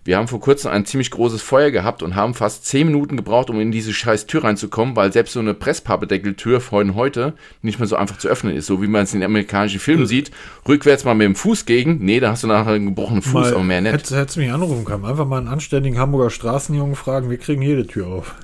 [0.03, 3.51] Wir haben vor kurzem ein ziemlich großes Feuer gehabt und haben fast 10 Minuten gebraucht,
[3.51, 7.87] um in diese scheiß Tür reinzukommen, weil selbst so eine Presspapendeckeltür von heute nicht mehr
[7.87, 10.31] so einfach zu öffnen ist, so wie man es in den amerikanischen Filmen sieht.
[10.67, 13.55] Rückwärts mal mit dem Fuß gegen, nee, da hast du nachher einen gebrochenen Fuß, Mal,
[13.55, 13.93] aber mehr nicht.
[13.93, 15.05] Hättest, hättest du mich anrufen können.
[15.05, 18.35] Einfach mal einen anständigen Hamburger Straßenjungen fragen, wir kriegen jede Tür auf.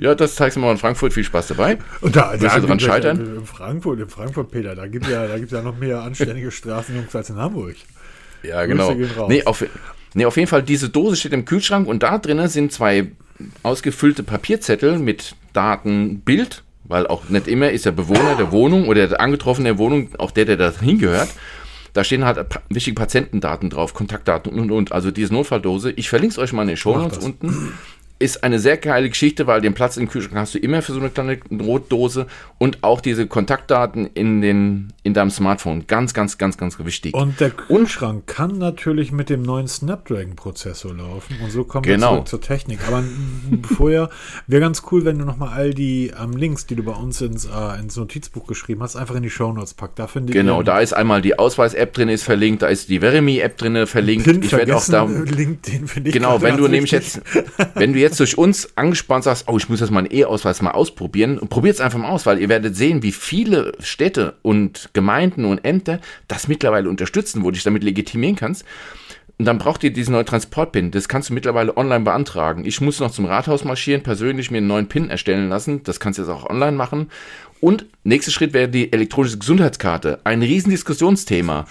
[0.00, 1.76] Ja, das zeigst du mal in Frankfurt, viel Spaß dabei.
[2.00, 3.36] Und da, Willst du dran es ja- scheitern?
[3.36, 7.14] In Frankfurt, in Frankfurt, Peter, da gibt ja, da gibt's ja noch mehr anständige Straßenjungs
[7.14, 7.76] als in Hamburg.
[8.42, 8.94] Ja, genau.
[9.28, 9.62] Nee auf,
[10.14, 13.08] nee, auf jeden Fall, diese Dose steht im Kühlschrank und da drinnen sind zwei
[13.62, 19.06] ausgefüllte Papierzettel mit Daten, Bild, weil auch nicht immer ist der Bewohner der Wohnung oder
[19.06, 21.28] der Angetroffene der Wohnung auch der, der da hingehört.
[21.92, 22.38] Da stehen halt
[22.68, 24.92] wichtige Patientendaten drauf, Kontaktdaten und und und.
[24.92, 25.90] Also diese Notfalldose.
[25.92, 27.72] Ich verlinke es euch mal in den Show Notes unten.
[28.20, 31.00] Ist eine sehr geile Geschichte, weil den Platz im Kühlschrank hast du immer für so
[31.00, 32.26] eine kleine Rotdose
[32.58, 35.86] und auch diese Kontaktdaten in, den, in deinem Smartphone.
[35.86, 37.14] Ganz, ganz, ganz, ganz wichtig.
[37.14, 41.36] Und der Kühlschrank kann natürlich mit dem neuen Snapdragon-Prozessor laufen.
[41.42, 42.10] Und so kommen Genau.
[42.10, 42.80] wir zurück zur Technik.
[42.86, 43.02] Aber
[43.62, 44.10] vorher
[44.46, 47.46] wäre ganz cool, wenn du nochmal all die ähm, Links, die du bei uns ins,
[47.46, 49.98] äh, ins Notizbuch geschrieben hast, einfach in die Shownotes packst.
[49.98, 53.86] Da Genau, da ist einmal die Ausweis-App drin, ist verlinkt, da ist die Verimi-App drin
[53.86, 54.26] verlinkt.
[54.26, 55.04] den Ich werde auch da.
[55.04, 57.22] LinkedIn finde ich Genau, wenn du nämlich jetzt,
[57.74, 61.38] wenn du jetzt durch uns angespannt sagst, oh, ich muss jetzt meinen E-Ausweis mal ausprobieren,
[61.48, 65.64] probiert es einfach mal aus, weil ihr werdet sehen, wie viele Städte und Gemeinden und
[65.64, 68.64] Ämter das mittlerweile unterstützen, wo du dich damit legitimieren kannst.
[69.38, 70.90] Und dann braucht ihr diesen neuen Transport-Pin.
[70.90, 72.66] Das kannst du mittlerweile online beantragen.
[72.66, 75.82] Ich muss noch zum Rathaus marschieren, persönlich mir einen neuen Pin erstellen lassen.
[75.82, 77.08] Das kannst du jetzt auch online machen.
[77.60, 80.20] Und nächster Schritt wäre die elektronische Gesundheitskarte.
[80.24, 81.66] Ein riesen Diskussionsthema.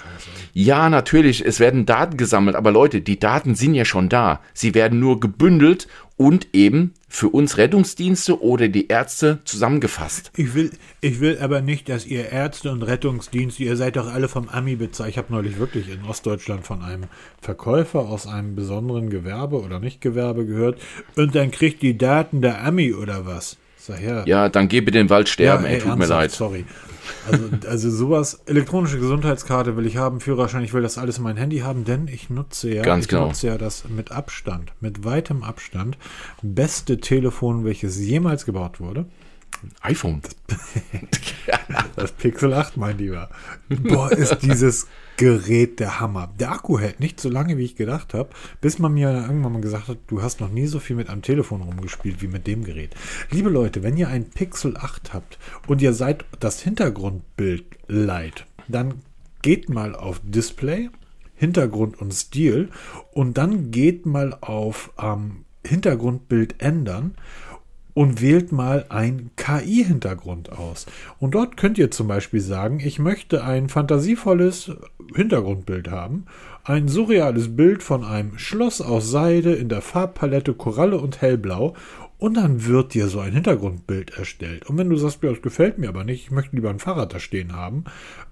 [0.54, 4.42] Ja, natürlich, es werden Daten gesammelt, aber Leute, die Daten sind ja schon da.
[4.54, 5.88] Sie werden nur gebündelt
[6.18, 10.32] und eben für uns Rettungsdienste oder die Ärzte zusammengefasst.
[10.36, 10.72] Ich will,
[11.02, 14.76] ich will aber nicht, dass ihr Ärzte und Rettungsdienste, ihr seid doch alle vom Ami
[14.76, 15.12] bezahlt.
[15.12, 17.06] Ich habe neulich wirklich in Ostdeutschland von einem
[17.42, 20.80] Verkäufer aus einem besonderen Gewerbe oder nicht Gewerbe gehört.
[21.16, 23.58] Und dann kriegt die Daten der Ami oder was?
[23.90, 24.24] Sag her.
[24.28, 26.32] Ja, dann geh bitte in den Wald sterben, ey, ey, tut mir leid.
[26.32, 26.66] Sorry.
[27.30, 31.38] Also, also sowas, elektronische Gesundheitskarte will ich haben, Führerschein, ich will das alles in mein
[31.38, 33.28] Handy haben, denn ich nutze ja, Ganz ich genau.
[33.28, 35.98] nutze ja das mit Abstand, mit weitem Abstand,
[36.44, 39.06] beste Telefon, welches jemals gebaut wurde.
[39.82, 40.22] iPhone.
[41.96, 43.30] Das Pixel 8, mein Lieber.
[43.70, 44.88] Boah, ist dieses
[45.18, 46.34] Gerät der Hammer.
[46.40, 48.30] Der Akku hält nicht so lange, wie ich gedacht habe,
[48.62, 51.22] bis man mir irgendwann mal gesagt hat, du hast noch nie so viel mit einem
[51.22, 52.96] Telefon rumgespielt wie mit dem Gerät.
[53.30, 55.38] Liebe Leute, wenn ihr ein Pixel 8 habt
[55.68, 59.02] und ihr seid das Hintergrundbild leid, dann
[59.42, 60.90] geht mal auf Display,
[61.36, 62.70] Hintergrund und Stil
[63.12, 67.16] und dann geht mal auf ähm, Hintergrundbild ändern
[68.00, 70.86] und wählt mal ein KI-Hintergrund aus.
[71.20, 74.72] Und dort könnt ihr zum Beispiel sagen, ich möchte ein fantasievolles
[75.16, 76.24] Hintergrundbild haben,
[76.64, 81.76] ein surreales Bild von einem Schloss aus Seide in der Farbpalette Koralle und Hellblau
[82.20, 84.70] und dann wird dir so ein Hintergrundbild erstellt.
[84.70, 87.20] Und wenn du sagst, das gefällt mir aber nicht, ich möchte lieber ein Fahrrad da
[87.20, 87.84] stehen haben,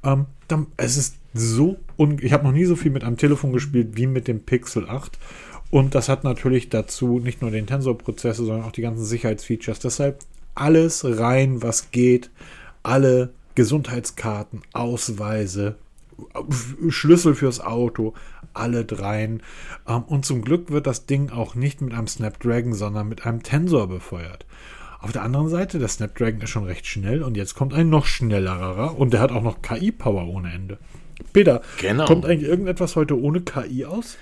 [0.02, 3.52] ähm, dann es ist so un ich habe noch nie so viel mit einem Telefon
[3.52, 5.20] gespielt wie mit dem Pixel 8.
[5.70, 9.80] Und das hat natürlich dazu nicht nur den Tensor-Prozessor, sondern auch die ganzen Sicherheitsfeatures.
[9.80, 10.20] Deshalb
[10.56, 12.30] alles rein, was geht.
[12.84, 15.76] Alle Gesundheitskarten, Ausweise,
[16.90, 18.14] Schlüssel fürs Auto,
[18.54, 19.42] alle dreien.
[19.88, 23.44] Ähm, Und zum Glück wird das Ding auch nicht mit einem Snapdragon, sondern mit einem
[23.44, 24.46] Tensor befeuert.
[25.00, 28.06] Auf der anderen Seite, der Snapdragon ist schon recht schnell und jetzt kommt ein noch
[28.06, 30.80] schnellerer und der hat auch noch KI-Power ohne Ende.
[31.34, 32.06] Peter, Genau.
[32.06, 34.18] kommt eigentlich irgendetwas heute ohne KI aus?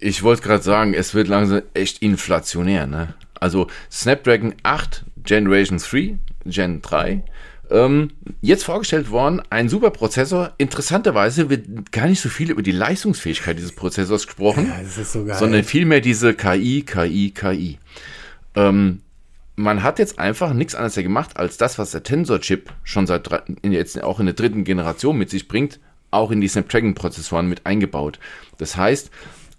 [0.00, 3.14] Ich wollte gerade sagen, es wird langsam echt inflationär, ne?
[3.38, 7.22] Also Snapdragon 8 Generation 3, Gen 3.
[7.68, 10.52] Ähm, jetzt vorgestellt worden, ein super Prozessor.
[10.58, 15.12] Interessanterweise wird gar nicht so viel über die Leistungsfähigkeit dieses Prozessors gesprochen, Ja, das ist
[15.12, 15.36] so geil.
[15.36, 17.78] sondern vielmehr diese KI, KI, KI.
[18.54, 19.00] Ähm,
[19.56, 23.28] man hat jetzt einfach nichts anderes gemacht, als das, was der Tensor-Chip schon seit
[23.62, 25.80] in, jetzt auch in der dritten Generation mit sich bringt,
[26.10, 28.20] auch in die Snapdragon-Prozessoren mit eingebaut.
[28.58, 29.10] Das heißt,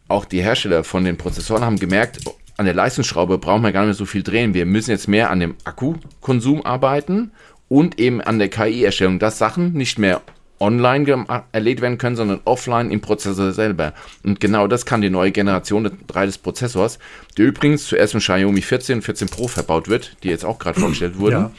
[0.07, 2.19] auch die Hersteller von den Prozessoren haben gemerkt,
[2.57, 4.53] an der Leistungsschraube brauchen wir gar nicht mehr so viel drehen.
[4.53, 7.31] Wir müssen jetzt mehr an dem Akkukonsum arbeiten
[7.69, 10.21] und eben an der KI-Erstellung, dass Sachen nicht mehr
[10.59, 13.93] online erledigt werden können, sondern offline im Prozessor selber.
[14.23, 16.97] Und genau das kann die neue Generation der 3 des Prozessors,
[17.37, 20.79] der übrigens zuerst im Xiaomi 14 und 14 Pro verbaut wird, die jetzt auch gerade
[20.79, 21.35] vorgestellt wurden.
[21.35, 21.51] Ja.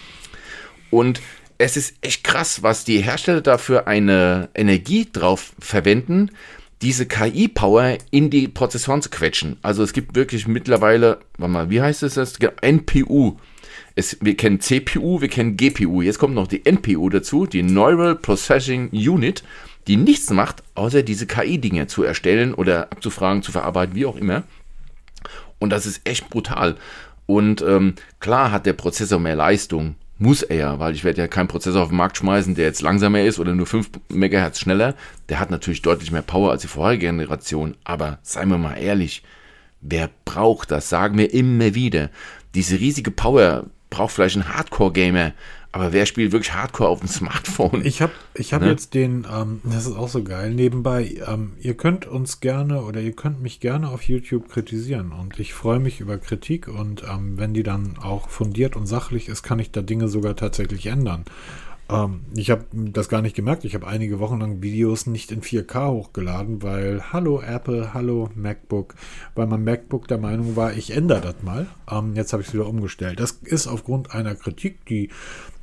[0.91, 1.21] Und
[1.59, 6.31] es ist echt krass, was die Hersteller dafür eine Energie drauf verwenden,
[6.83, 9.57] diese KI-Power in die Prozessoren zu quetschen.
[9.63, 12.39] Also es gibt wirklich mittlerweile, warte mal, wie heißt es das?
[12.39, 13.37] Genau, NPU.
[13.95, 16.03] Es, wir kennen CPU, wir kennen GPU.
[16.03, 19.43] Jetzt kommt noch die NPU dazu, die Neural Processing Unit,
[19.89, 24.45] die nichts macht, außer diese KI-Dinge zu erstellen oder abzufragen, zu verarbeiten, wie auch immer.
[25.59, 26.77] Und das ist echt brutal.
[27.27, 31.29] Und ähm, klar hat der Prozessor mehr Leistung, muss er ja, weil ich werde ja
[31.29, 34.95] keinen Prozessor auf den Markt schmeißen, der jetzt langsamer ist oder nur 5 MHz schneller.
[35.29, 37.77] Der hat natürlich deutlich mehr Power als die vorherige Generation.
[37.85, 39.23] Aber seien wir mal ehrlich,
[39.81, 40.89] wer braucht das?
[40.89, 42.11] Sagen wir immer wieder.
[42.55, 45.33] Diese riesige Power braucht vielleicht ein Hardcore-Gamer,
[45.73, 47.85] aber wer spielt wirklich Hardcore auf dem Smartphone?
[47.85, 48.69] Ich habe ich hab ne?
[48.69, 53.01] jetzt den, ähm, das ist auch so geil, nebenbei, ähm, ihr könnt uns gerne oder
[53.01, 57.39] ihr könnt mich gerne auf YouTube kritisieren und ich freue mich über Kritik und ähm,
[57.39, 61.25] wenn die dann auch fundiert und sachlich ist, kann ich da Dinge sogar tatsächlich ändern.
[61.91, 63.65] Ähm, ich habe das gar nicht gemerkt.
[63.65, 68.95] Ich habe einige Wochen lang Videos nicht in 4K hochgeladen, weil hallo Apple, hallo MacBook,
[69.35, 71.67] weil mein MacBook der Meinung war, ich ändere das mal.
[71.91, 73.21] Ähm, jetzt habe ich es wieder umgestellt.
[73.21, 75.11] Das ist aufgrund einer Kritik, die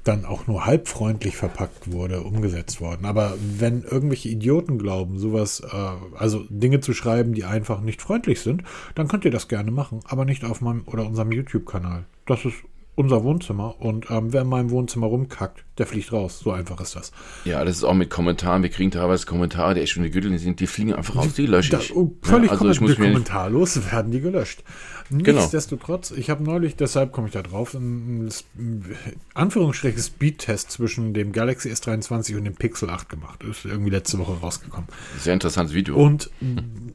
[0.05, 3.05] dann auch nur halbfreundlich verpackt wurde, umgesetzt worden.
[3.05, 8.39] Aber wenn irgendwelche Idioten glauben, sowas, äh, also Dinge zu schreiben, die einfach nicht freundlich
[8.41, 12.05] sind, dann könnt ihr das gerne machen, aber nicht auf meinem oder unserem YouTube-Kanal.
[12.27, 12.55] Das ist
[12.95, 16.39] unser Wohnzimmer und ähm, wer in meinem Wohnzimmer rumkackt, der fliegt raus.
[16.39, 17.11] So einfach ist das.
[17.43, 18.63] Ja, das ist auch mit Kommentaren.
[18.63, 21.45] Wir kriegen teilweise Kommentare, die echt schon die Gürtel sind, die fliegen einfach raus, die
[21.45, 21.89] lösche ich.
[21.89, 24.63] Da, oh, völlig ja, also ich kommentarlos werden die gelöscht.
[25.09, 25.39] Genau.
[25.39, 28.95] Nichtsdestotrotz, ich habe neulich, deshalb komme ich da drauf, ein, ein
[29.33, 33.43] Anführungsstrichen Speedtest zwischen dem Galaxy S23 und dem Pixel 8 gemacht.
[33.43, 34.87] Ist irgendwie letzte Woche rausgekommen.
[35.19, 35.95] Sehr interessantes Video.
[35.95, 36.31] Und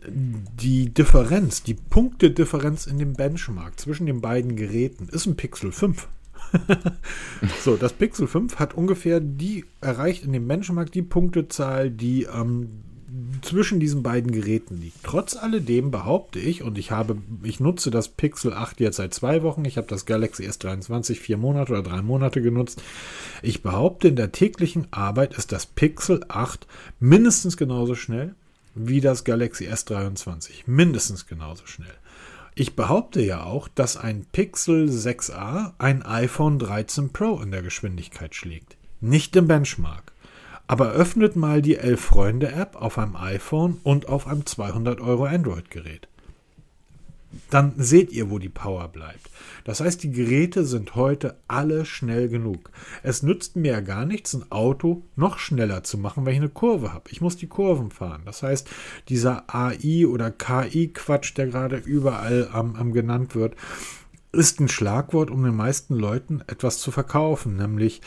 [0.04, 6.08] die Differenz, die Punktedifferenz in dem Benchmark zwischen den beiden Geräten ist ein Pixel 5.
[7.62, 12.68] so, das Pixel 5 hat ungefähr die erreicht in dem Benchmark die Punktezahl, die ähm,
[13.42, 15.02] zwischen diesen beiden Geräten liegt.
[15.02, 19.42] Trotz alledem behaupte ich, und ich habe, ich nutze das Pixel 8 jetzt seit zwei
[19.42, 22.82] Wochen, ich habe das Galaxy S23 vier Monate oder drei Monate genutzt.
[23.42, 26.66] Ich behaupte, in der täglichen Arbeit ist das Pixel 8
[27.00, 28.34] mindestens genauso schnell
[28.74, 30.50] wie das Galaxy S23.
[30.66, 31.94] Mindestens genauso schnell.
[32.54, 38.34] Ich behaupte ja auch, dass ein Pixel 6a ein iPhone 13 Pro in der Geschwindigkeit
[38.34, 38.76] schlägt.
[39.00, 40.12] Nicht im Benchmark.
[40.66, 45.24] Aber öffnet mal die Elf Freunde App auf einem iPhone und auf einem 200 Euro
[45.24, 46.08] Android-Gerät
[47.50, 49.30] dann seht ihr, wo die Power bleibt.
[49.64, 52.70] Das heißt, die Geräte sind heute alle schnell genug.
[53.02, 56.48] Es nützt mir ja gar nichts, ein Auto noch schneller zu machen, wenn ich eine
[56.48, 57.10] Kurve habe.
[57.10, 58.22] Ich muss die Kurven fahren.
[58.24, 58.68] Das heißt,
[59.08, 63.54] dieser AI oder KI-Quatsch, der gerade überall am, am genannt wird,
[64.32, 68.00] ist ein Schlagwort, um den meisten Leuten etwas zu verkaufen, nämlich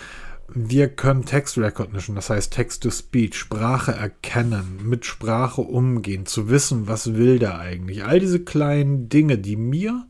[0.47, 7.15] wir können Text Recognition, das heißt Text-to-Speech, Sprache erkennen, mit Sprache umgehen, zu wissen, was
[7.15, 8.03] will der eigentlich.
[8.03, 10.05] All diese kleinen Dinge, die mir,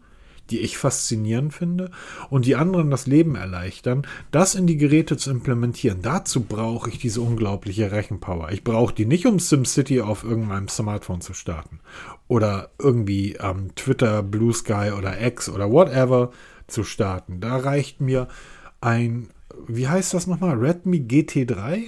[0.50, 1.90] die ich faszinierend finde
[2.30, 6.02] und die anderen das Leben erleichtern, das in die Geräte zu implementieren.
[6.02, 8.52] Dazu brauche ich diese unglaubliche Rechenpower.
[8.52, 11.80] Ich brauche die nicht, um SimCity auf irgendeinem Smartphone zu starten
[12.28, 16.32] oder irgendwie ähm, Twitter, Blue Sky oder X oder whatever
[16.68, 17.40] zu starten.
[17.40, 18.28] Da reicht mir
[18.82, 19.30] ein
[19.68, 20.58] wie heißt das nochmal?
[20.58, 21.86] Redmi GT3?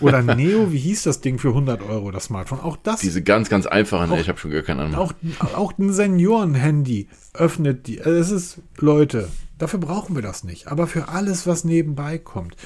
[0.00, 2.60] Oder Neo, wie hieß das Ding für 100 Euro, das Smartphone?
[2.60, 3.00] Auch das.
[3.00, 4.96] Diese ganz, ganz einfachen, auch, ich habe schon gar keine Ahnung.
[4.96, 5.12] Auch,
[5.54, 8.02] auch ein Senioren-Handy öffnet die.
[8.02, 9.28] Also es ist, Leute,
[9.58, 10.66] dafür brauchen wir das nicht.
[10.66, 12.56] Aber für alles, was nebenbei kommt,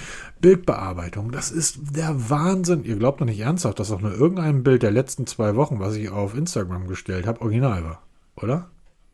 [0.40, 2.84] Bildbearbeitung, das ist der Wahnsinn.
[2.84, 5.96] Ihr glaubt doch nicht ernsthaft, dass auch nur irgendein Bild der letzten zwei Wochen, was
[5.96, 8.02] ich auf Instagram gestellt habe, original war.
[8.36, 8.70] Oder?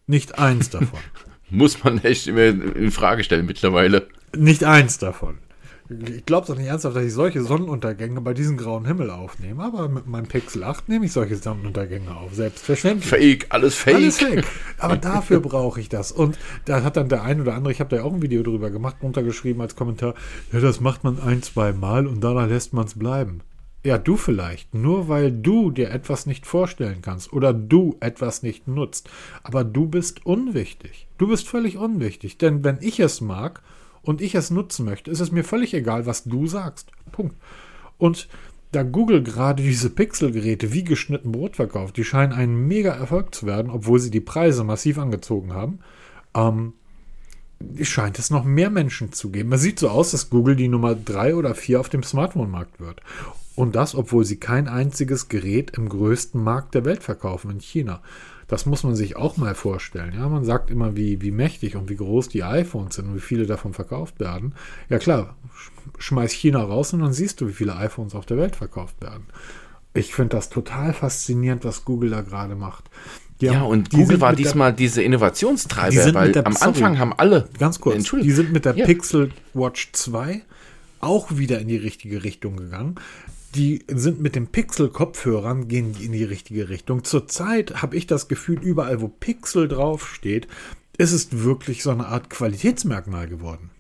[0.07, 1.01] Nicht eins davon.
[1.51, 4.09] Muss man echt immer in Frage stellen mittlerweile.
[4.37, 5.39] Nicht eins davon.
[5.89, 9.89] Ich glaube doch nicht ernsthaft, dass ich solche Sonnenuntergänge bei diesem grauen Himmel aufnehme, aber
[9.89, 12.35] mit meinem Pixel 8 nehme ich solche Sonnenuntergänge auf.
[12.35, 13.09] Selbstverständlich.
[13.09, 13.95] Fake, alles fake.
[13.95, 14.45] Alles fake.
[14.79, 16.11] Aber dafür brauche ich das.
[16.11, 18.71] Und da hat dann der ein oder andere, ich habe da auch ein Video drüber
[18.71, 20.15] gemacht, runtergeschrieben als Kommentar,
[20.53, 23.43] ja, das macht man ein, zwei Mal und danach lässt man es bleiben.
[23.85, 24.75] Ja, du vielleicht.
[24.75, 29.09] Nur weil du dir etwas nicht vorstellen kannst oder du etwas nicht nutzt.
[29.45, 31.07] Aber du bist unwichtig.
[31.19, 32.39] Du bist völlig unwichtig.
[32.39, 33.63] Denn wenn ich es mag,
[34.07, 36.93] und ich es nutzen möchte, ist es mir völlig egal, was du sagst.
[37.11, 37.37] Punkt.
[37.99, 38.29] Und
[38.73, 43.47] da Google gerade diese Pixel-Geräte wie geschnitten Brot verkauft, die scheinen ein mega Erfolg zu
[43.47, 45.81] werden, obwohl sie die Preise massiv angezogen haben,
[46.35, 46.75] ähm,
[47.83, 49.53] scheint es noch mehr Menschen zu geben.
[49.53, 53.01] Es sieht so aus, dass Google die Nummer 3 oder 4 auf dem Smartphone-Markt wird.
[53.57, 58.03] Und das, obwohl sie kein einziges Gerät im größten Markt der Welt verkaufen, in China.
[58.49, 60.15] Das muss man sich auch mal vorstellen.
[60.15, 63.21] Ja, man sagt immer, wie, wie mächtig und wie groß die iPhones sind und wie
[63.21, 64.55] viele davon verkauft werden.
[64.89, 65.37] Ja klar,
[65.99, 69.27] schmeiß China raus und dann siehst du, wie viele iPhones auf der Welt verkauft werden.
[69.95, 72.85] Ich finde das total faszinierend, was Google da gerade macht.
[73.41, 76.69] Die ja, haben, und Google war diesmal der, diese Innovationstreiber, die weil der, am sorry,
[76.69, 77.49] Anfang haben alle.
[77.59, 78.87] Ganz kurz, die sind mit der ja.
[78.87, 80.43] Pixel Watch 2
[81.01, 82.97] auch wieder in die richtige Richtung gegangen
[83.57, 87.05] die sind mit den Pixel-Kopfhörern, gehen die in die richtige Richtung.
[87.05, 90.47] Zurzeit habe ich das Gefühl, überall, wo Pixel draufsteht,
[90.99, 93.71] ist es wirklich so eine Art Qualitätsmerkmal geworden.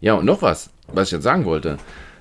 [0.00, 1.78] Ja, und noch was, was ich jetzt sagen wollte.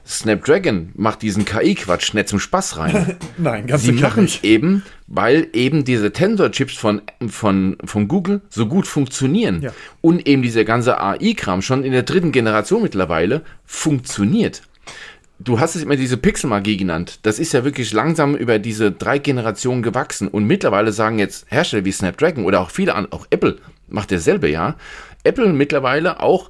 [0.08, 3.18] Snapdragon macht diesen KI-Quatsch nicht zum Spaß rein.
[3.38, 8.68] Nein, ganz Sie machen es eben, weil eben diese Tensor-Chips von, von, von Google so
[8.68, 9.62] gut funktionieren.
[9.64, 9.74] Ja.
[10.01, 14.62] Und eben dieser ganze AI-Kram schon in der dritten Generation mittlerweile funktioniert.
[15.38, 17.19] Du hast es immer diese Pixel-Magie genannt.
[17.23, 20.27] Das ist ja wirklich langsam über diese drei Generationen gewachsen.
[20.29, 23.57] Und mittlerweile sagen jetzt Hersteller wie Snapdragon oder auch viele andere, auch Apple
[23.88, 24.75] macht derselbe, ja.
[25.23, 26.49] Apple mittlerweile auch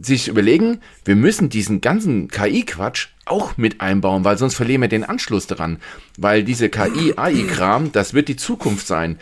[0.00, 5.04] sich überlegen, wir müssen diesen ganzen KI-Quatsch auch mit einbauen, weil sonst verlieren wir den
[5.04, 5.78] Anschluss daran.
[6.16, 9.18] Weil diese KI-AI-Kram, das wird die Zukunft sein.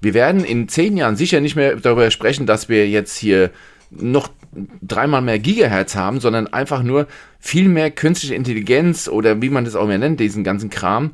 [0.00, 3.50] Wir werden in zehn Jahren sicher nicht mehr darüber sprechen, dass wir jetzt hier
[3.90, 4.28] noch
[4.82, 7.06] dreimal mehr Gigahertz haben, sondern einfach nur
[7.38, 11.12] viel mehr künstliche Intelligenz oder wie man das auch mehr nennt, diesen ganzen Kram,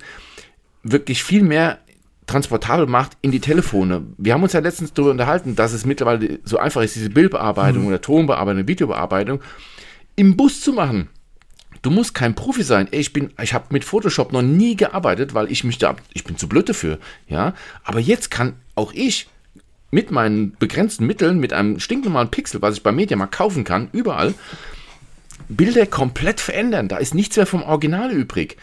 [0.83, 1.79] wirklich viel mehr
[2.27, 4.03] transportabel macht in die Telefone.
[4.19, 7.83] Wir haben uns ja letztens darüber unterhalten, dass es mittlerweile so einfach ist, diese Bildbearbeitung
[7.83, 7.89] mhm.
[7.89, 9.41] oder Tonbearbeitung, Videobearbeitung
[10.17, 11.09] im Bus zu machen.
[11.81, 12.89] Du musst kein Profi sein.
[12.91, 16.37] Ich bin, ich habe mit Photoshop noch nie gearbeitet, weil ich mich da, ich bin
[16.37, 17.55] zu blöd dafür, ja.
[17.85, 19.29] Aber jetzt kann auch ich
[19.91, 24.35] mit meinen begrenzten Mitteln, mit einem stinknormalen Pixel, was ich bei Mediamarkt kaufen kann, überall,
[25.49, 26.89] Bilder komplett verändern.
[26.89, 28.57] Da ist nichts mehr vom Original übrig.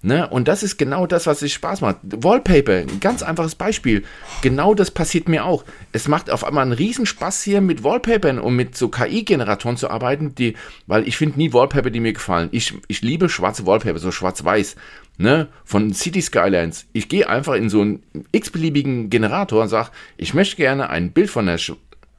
[0.00, 0.28] Ne?
[0.28, 1.96] Und das ist genau das, was sich Spaß macht.
[2.04, 4.04] Wallpaper, ein ganz einfaches Beispiel.
[4.42, 5.64] Genau das passiert mir auch.
[5.90, 10.36] Es macht auf einmal einen Riesenspaß hier mit Wallpapern und mit so KI-Generatoren zu arbeiten,
[10.36, 10.54] die,
[10.86, 12.48] weil ich finde nie Wallpaper, die mir gefallen.
[12.52, 14.76] Ich, ich liebe schwarze Wallpaper, so schwarz-weiß.
[15.20, 16.86] Ne, von City Skylines.
[16.92, 21.28] Ich gehe einfach in so einen x-beliebigen Generator und sage, ich möchte gerne ein Bild
[21.28, 21.58] von der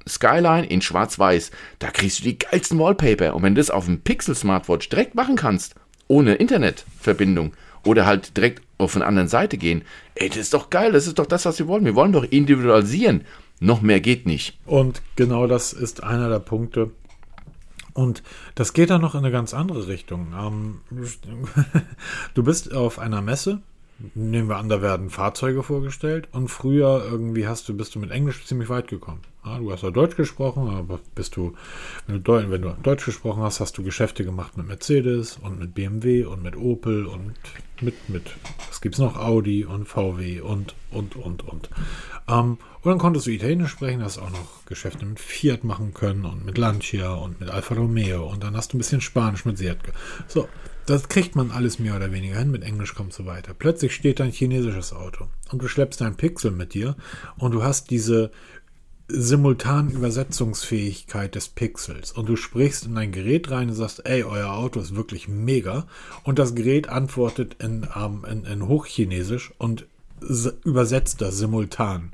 [0.06, 1.52] Skyline in schwarz-weiß.
[1.80, 3.36] Da kriegst du die geilsten Wallpaper.
[3.36, 5.76] Und wenn du das auf dem Pixel Smartwatch direkt machen kannst,
[6.10, 7.54] ohne Internetverbindung,
[7.86, 9.84] oder halt direkt auf eine andere Seite gehen.
[10.16, 11.86] Ey, das ist doch geil, das ist doch das, was wir wollen.
[11.86, 13.22] Wir wollen doch individualisieren.
[13.60, 14.58] Noch mehr geht nicht.
[14.66, 16.92] Und genau das ist einer der Punkte.
[17.94, 18.24] Und
[18.56, 20.34] das geht dann noch in eine ganz andere Richtung.
[20.38, 20.82] Ähm,
[22.34, 23.62] du bist auf einer Messe,
[24.16, 28.12] nehmen wir an, da werden Fahrzeuge vorgestellt und früher irgendwie hast du, bist du mit
[28.12, 29.22] Englisch ziemlich weit gekommen.
[29.46, 31.54] Ja, du hast ja Deutsch gesprochen, aber bist du,
[32.08, 35.74] wenn du, wenn du Deutsch gesprochen hast, hast du Geschäfte gemacht mit Mercedes und mit
[35.74, 37.34] BMW und mit Opel und
[37.82, 38.36] mit, mit,
[38.68, 41.70] was gibt's noch, Audi und VW und, und, und, und.
[42.30, 46.26] Ähm, und dann konntest du Italienisch sprechen, hast auch noch Geschäfte mit Fiat machen können
[46.26, 49.58] und mit Lancia und mit Alfa Romeo und dann hast du ein bisschen Spanisch mit
[49.58, 49.78] Seat.
[50.28, 50.48] So,
[50.86, 53.54] das kriegt man alles mehr oder weniger hin, mit Englisch kommt so weiter.
[53.54, 56.96] Plötzlich steht ein chinesisches Auto und du schleppst dein Pixel mit dir
[57.38, 58.32] und du hast diese
[59.10, 64.54] simultan Übersetzungsfähigkeit des Pixels und du sprichst in dein Gerät rein und sagst, ey, euer
[64.54, 65.88] Auto ist wirklich mega
[66.24, 69.86] und das Gerät antwortet in, ähm, in, in Hochchinesisch und
[70.64, 72.12] übersetzt das simultan.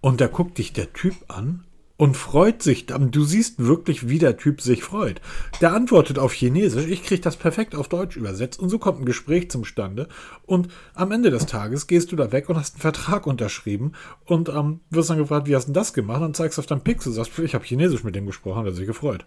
[0.00, 1.64] Und da guckt dich der Typ an
[1.98, 2.86] und freut sich.
[2.86, 5.20] Du siehst wirklich, wie der Typ sich freut.
[5.60, 9.04] Der antwortet auf Chinesisch, ich kriege das perfekt auf Deutsch übersetzt und so kommt ein
[9.04, 10.08] Gespräch zum Stande
[10.46, 13.92] und am Ende des Tages gehst du da weg und hast einen Vertrag unterschrieben
[14.24, 16.22] und ähm, wirst dann gefragt, wie hast du das gemacht?
[16.22, 18.86] Und zeigst auf deinem Pixel, sagst, ich habe Chinesisch mit dem gesprochen, hat er sich
[18.86, 19.26] gefreut.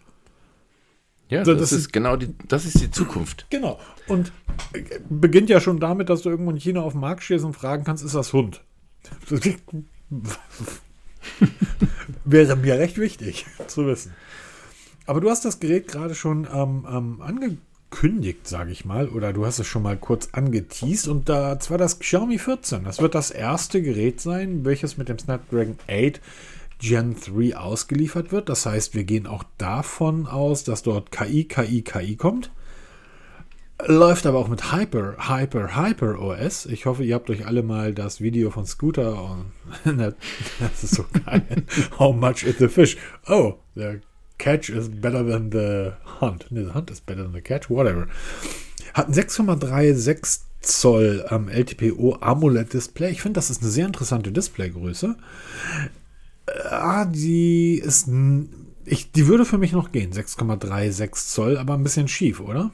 [1.27, 3.47] Ja, also, das, das, ist genau die, das ist die Zukunft.
[3.49, 3.79] Genau.
[4.07, 4.33] Und
[4.73, 7.53] äh, beginnt ja schon damit, dass du irgendwo in China auf dem Markt stehst und
[7.53, 8.63] fragen kannst, ist das Hund?
[12.25, 14.13] Wäre mir recht wichtig zu wissen.
[15.05, 19.45] Aber du hast das Gerät gerade schon ähm, ähm, angekündigt, sage ich mal, oder du
[19.45, 22.83] hast es schon mal kurz angeteased und da zwar das Xiaomi 14.
[22.83, 26.21] Das wird das erste Gerät sein, welches mit dem Snapdragon 8
[26.79, 28.49] Gen 3 ausgeliefert wird.
[28.49, 32.51] Das heißt, wir gehen auch davon aus, dass dort KI, KI, KI kommt.
[33.87, 36.65] Läuft aber auch mit Hyper, Hyper, Hyper OS.
[36.65, 39.45] Ich hoffe, ihr habt euch alle mal das Video von Scooter und
[40.59, 41.43] das ist so geil.
[41.99, 42.97] How much is the fish?
[43.27, 44.01] Oh, the
[44.37, 46.45] catch is better than the hunt.
[46.49, 48.07] Nee, the hunt is better than the catch, whatever.
[48.93, 53.11] Hat ein 6,36 Zoll ähm, LTPO AMOLED Display.
[53.11, 55.15] Ich finde, das ist eine sehr interessante Displaygröße.
[56.69, 58.09] Ah, die ist.
[58.85, 60.11] Ich, die würde für mich noch gehen.
[60.11, 62.71] 6,36 Zoll, aber ein bisschen schief, oder?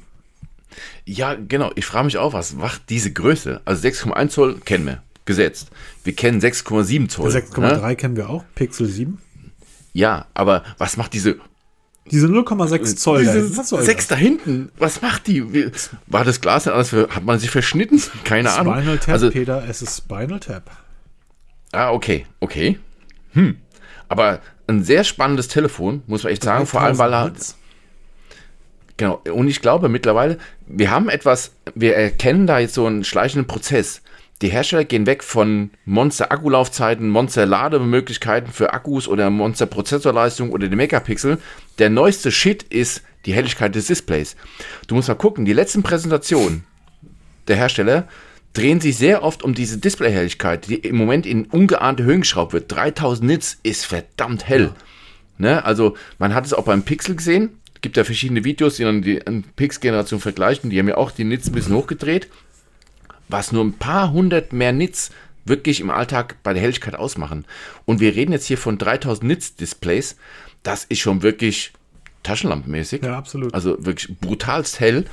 [1.05, 1.71] Ja, genau.
[1.75, 3.61] Ich frage mich auch, was macht diese Größe?
[3.65, 5.69] Also 6,1 Zoll kennen wir, gesetzt.
[6.03, 7.31] Wir kennen 6,7 Zoll.
[7.31, 7.95] 6,3 ne?
[7.95, 9.19] kennen wir auch, Pixel 7.
[9.93, 11.37] Ja, aber was macht diese
[12.11, 13.19] diese 0,6 Zoll.
[13.19, 15.43] Diese da 6 da hinten, was macht die?
[16.07, 16.93] War das Glas denn alles?
[16.93, 18.01] Hat man sich verschnitten?
[18.23, 18.75] Keine Spinal Ahnung.
[18.75, 20.71] Spinal Tap, also, Peter, es ist Spinal Tap.
[21.71, 22.79] Ah, okay, okay.
[23.33, 23.57] Hm.
[24.07, 26.65] Aber ein sehr spannendes Telefon, muss man echt sagen.
[26.65, 27.33] Vor allem, weil er.
[28.97, 29.21] Genau.
[29.31, 34.01] Und ich glaube mittlerweile, wir haben etwas, wir erkennen da jetzt so einen schleichenden Prozess.
[34.41, 41.39] Die Hersteller gehen weg von Monster-Akkulaufzeiten, Monster-Lademöglichkeiten für Akkus oder Monster-Prozessorleistung oder die Megapixel.
[41.79, 44.35] Der neueste Shit ist die Helligkeit des Displays.
[44.87, 46.65] Du musst mal gucken, die letzten Präsentationen
[47.47, 48.07] der Hersteller
[48.53, 52.71] drehen sich sehr oft um diese Displayhelligkeit, die im Moment in ungeahnte Höhen geschraubt wird.
[52.71, 54.65] 3000 Nits ist verdammt hell.
[54.65, 54.75] Ja.
[55.37, 55.65] Ne?
[55.65, 57.59] Also man hat es auch beim Pixel gesehen.
[57.77, 59.19] Es gibt ja verschiedene Videos, die dann die
[59.55, 60.71] Pix-Generation vergleichen.
[60.71, 62.27] Die haben ja auch die Nits ein bisschen hochgedreht.
[63.29, 65.11] Was nur ein paar hundert mehr Nits
[65.45, 67.45] wirklich im Alltag bei der Helligkeit ausmachen.
[67.85, 70.17] Und wir reden jetzt hier von 3000 Nits Displays.
[70.63, 71.71] Das ist schon wirklich
[72.23, 73.03] taschenlampenmäßig.
[73.03, 73.53] Ja, absolut.
[73.53, 75.05] Also wirklich brutalst hell.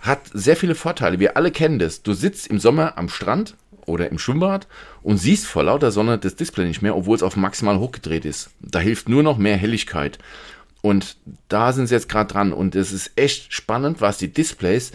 [0.00, 1.18] Hat sehr viele Vorteile.
[1.18, 2.04] Wir alle kennen das.
[2.04, 4.68] Du sitzt im Sommer am Strand oder im Schwimmbad
[5.02, 8.50] und siehst vor lauter Sonne das Display nicht mehr, obwohl es auf maximal hochgedreht ist.
[8.60, 10.20] Da hilft nur noch mehr Helligkeit.
[10.82, 11.16] Und
[11.48, 12.52] da sind sie jetzt gerade dran.
[12.52, 14.92] Und es ist echt spannend, was die Displays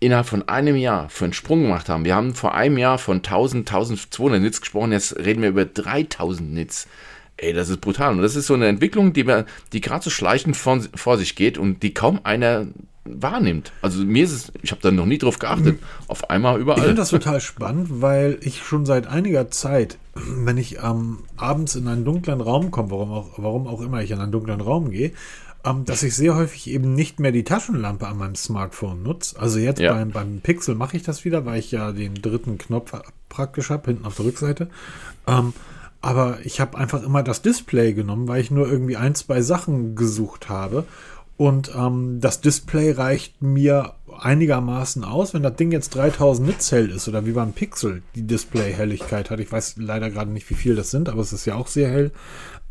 [0.00, 2.04] innerhalb von einem Jahr für einen Sprung gemacht haben.
[2.04, 6.52] Wir haben vor einem Jahr von 1000, 1200 Nits gesprochen, jetzt reden wir über 3000
[6.52, 6.86] Nits.
[7.36, 8.12] Ey, das ist brutal.
[8.12, 9.24] Und das ist so eine Entwicklung, die,
[9.72, 12.66] die gerade so schleichend vor, vor sich geht und die kaum einer
[13.20, 13.72] wahrnimmt.
[13.82, 16.78] Also mir ist es, ich habe da noch nie drauf geachtet, auf einmal überall.
[16.78, 21.74] Ich finde das total spannend, weil ich schon seit einiger Zeit, wenn ich ähm, abends
[21.74, 24.90] in einen dunklen Raum komme, warum auch, warum auch immer ich in einen dunklen Raum
[24.90, 25.12] gehe,
[25.64, 29.38] ähm, dass ich sehr häufig eben nicht mehr die Taschenlampe an meinem Smartphone nutze.
[29.38, 29.92] Also jetzt ja.
[29.92, 32.92] beim, beim Pixel mache ich das wieder, weil ich ja den dritten Knopf
[33.28, 34.68] praktisch habe, hinten auf der Rückseite.
[35.26, 35.52] Ähm,
[36.00, 39.96] aber ich habe einfach immer das Display genommen, weil ich nur irgendwie ein, zwei Sachen
[39.96, 40.84] gesucht habe.
[41.38, 45.32] Und ähm, das Display reicht mir einigermaßen aus.
[45.32, 49.38] Wenn das Ding jetzt 3000 Nits hell ist oder wie beim Pixel die Display-Helligkeit hat,
[49.38, 51.88] ich weiß leider gerade nicht, wie viel das sind, aber es ist ja auch sehr
[51.88, 52.10] hell,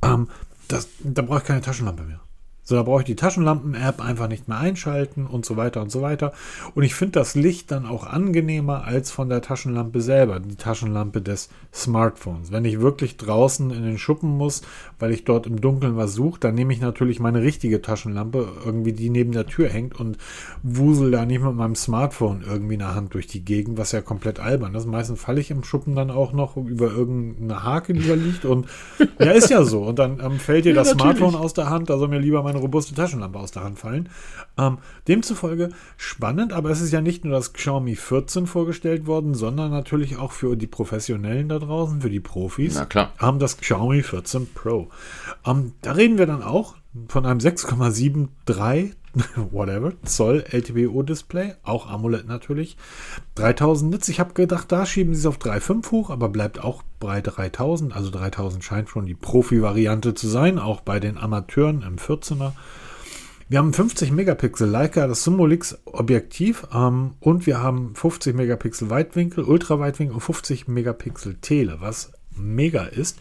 [0.03, 0.27] ähm,
[0.67, 2.19] das, da brauche ich keine Taschenlampe mehr.
[2.67, 6.01] So, da brauche ich die Taschenlampen-App einfach nicht mehr einschalten und so weiter und so
[6.01, 6.33] weiter.
[6.75, 11.21] Und ich finde das Licht dann auch angenehmer als von der Taschenlampe selber, die Taschenlampe
[11.21, 12.51] des Smartphones.
[12.51, 14.63] Wenn ich wirklich draußen in den Schuppen muss,
[14.99, 18.91] weil ich dort im Dunkeln was suche, dann nehme ich natürlich meine richtige Taschenlampe, irgendwie
[18.91, 20.17] die neben der Tür hängt und
[20.61, 24.01] wusel da nicht mit meinem Smartphone irgendwie in der Hand durch die Gegend, was ja
[24.01, 24.87] komplett albern ist.
[24.87, 28.67] Meistens falle ich im Schuppen dann auch noch über irgendeine Hake, die da liegt und
[29.19, 29.83] ja, ist ja so.
[29.83, 31.17] Und dann ähm, fällt dir ja, das natürlich.
[31.17, 34.09] Smartphone aus der Hand, da soll mir lieber meine robuste Taschenlampe aus der Hand fallen.
[34.57, 34.77] Ähm,
[35.07, 40.17] demzufolge spannend, aber es ist ja nicht nur das Xiaomi 14 vorgestellt worden, sondern natürlich
[40.17, 42.75] auch für die Professionellen da draußen, für die Profis.
[42.75, 43.13] Na klar.
[43.17, 44.89] Haben das Xiaomi 14 Pro.
[45.45, 46.75] Ähm, da reden wir dann auch
[47.07, 48.93] von einem 6,73
[49.51, 52.77] whatever, Zoll LTPO-Display, auch AMOLED natürlich.
[53.35, 56.83] 3000 Nits, ich habe gedacht, da schieben sie es auf 3.5 hoch, aber bleibt auch
[56.99, 57.95] bei 3000.
[57.95, 62.53] Also 3000 scheint schon die Profi-Variante zu sein, auch bei den Amateuren im 14er.
[63.49, 69.45] Wir haben 50 Megapixel Leica, das Sumolix Objektiv ähm, und wir haben 50 Megapixel Weitwinkel,
[69.45, 73.19] Ultraweitwinkel und 50 Megapixel Tele, was mega ist.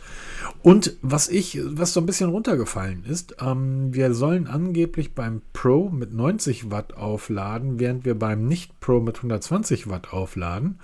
[0.62, 5.90] Und was ich, was so ein bisschen runtergefallen ist, ähm, wir sollen angeblich beim Pro
[5.90, 10.78] mit 90 Watt aufladen, während wir beim Nicht-Pro mit 120 Watt aufladen.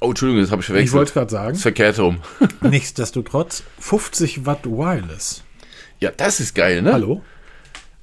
[0.00, 0.88] Oh, Entschuldigung, das habe ich verwechselt.
[0.88, 1.56] Ich wollte gerade sagen.
[1.56, 2.18] verkehrt rum.
[2.62, 5.42] Nichtsdestotrotz 50 Watt Wireless.
[6.00, 6.92] Ja, das ist geil, ne?
[6.92, 7.22] Hallo?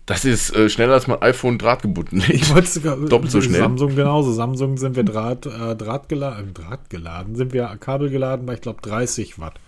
[0.05, 2.23] Das ist äh, schneller als mein iPhone drahtgebunden.
[2.29, 3.61] Ich wollte sogar doppelt so schnell.
[3.61, 4.33] Samsung genauso.
[4.33, 8.55] Samsung sind wir Draht, äh, Draht, geladen, äh, Draht geladen, sind wir Kabel geladen bei
[8.55, 9.59] ich glaube 30 Watt.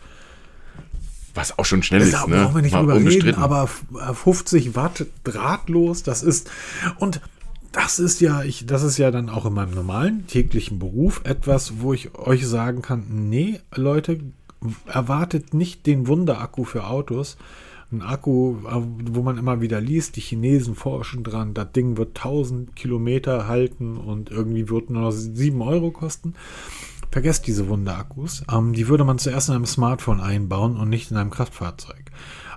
[1.34, 2.44] Was auch schon schnell ist, da ne?
[2.44, 6.50] brauchen wir nicht drüber reden, aber 50 äh, Watt drahtlos, das ist
[6.98, 7.22] und
[7.72, 11.82] das ist ja, ich, das ist ja dann auch in meinem normalen täglichen Beruf etwas,
[11.82, 14.20] wo ich euch sagen kann, nee, Leute,
[14.86, 17.38] erwartet nicht den Wunderakku für Autos.
[17.92, 18.82] Ein Akku, äh,
[19.12, 23.98] wo man immer wieder liest, die Chinesen forschen dran, das Ding wird 1000 Kilometer halten
[23.98, 26.34] und irgendwie wird nur noch 7 Euro kosten.
[27.14, 28.44] Vergesst diese Wunderakkus.
[28.52, 32.06] Ähm, die würde man zuerst in einem Smartphone einbauen und nicht in einem Kraftfahrzeug.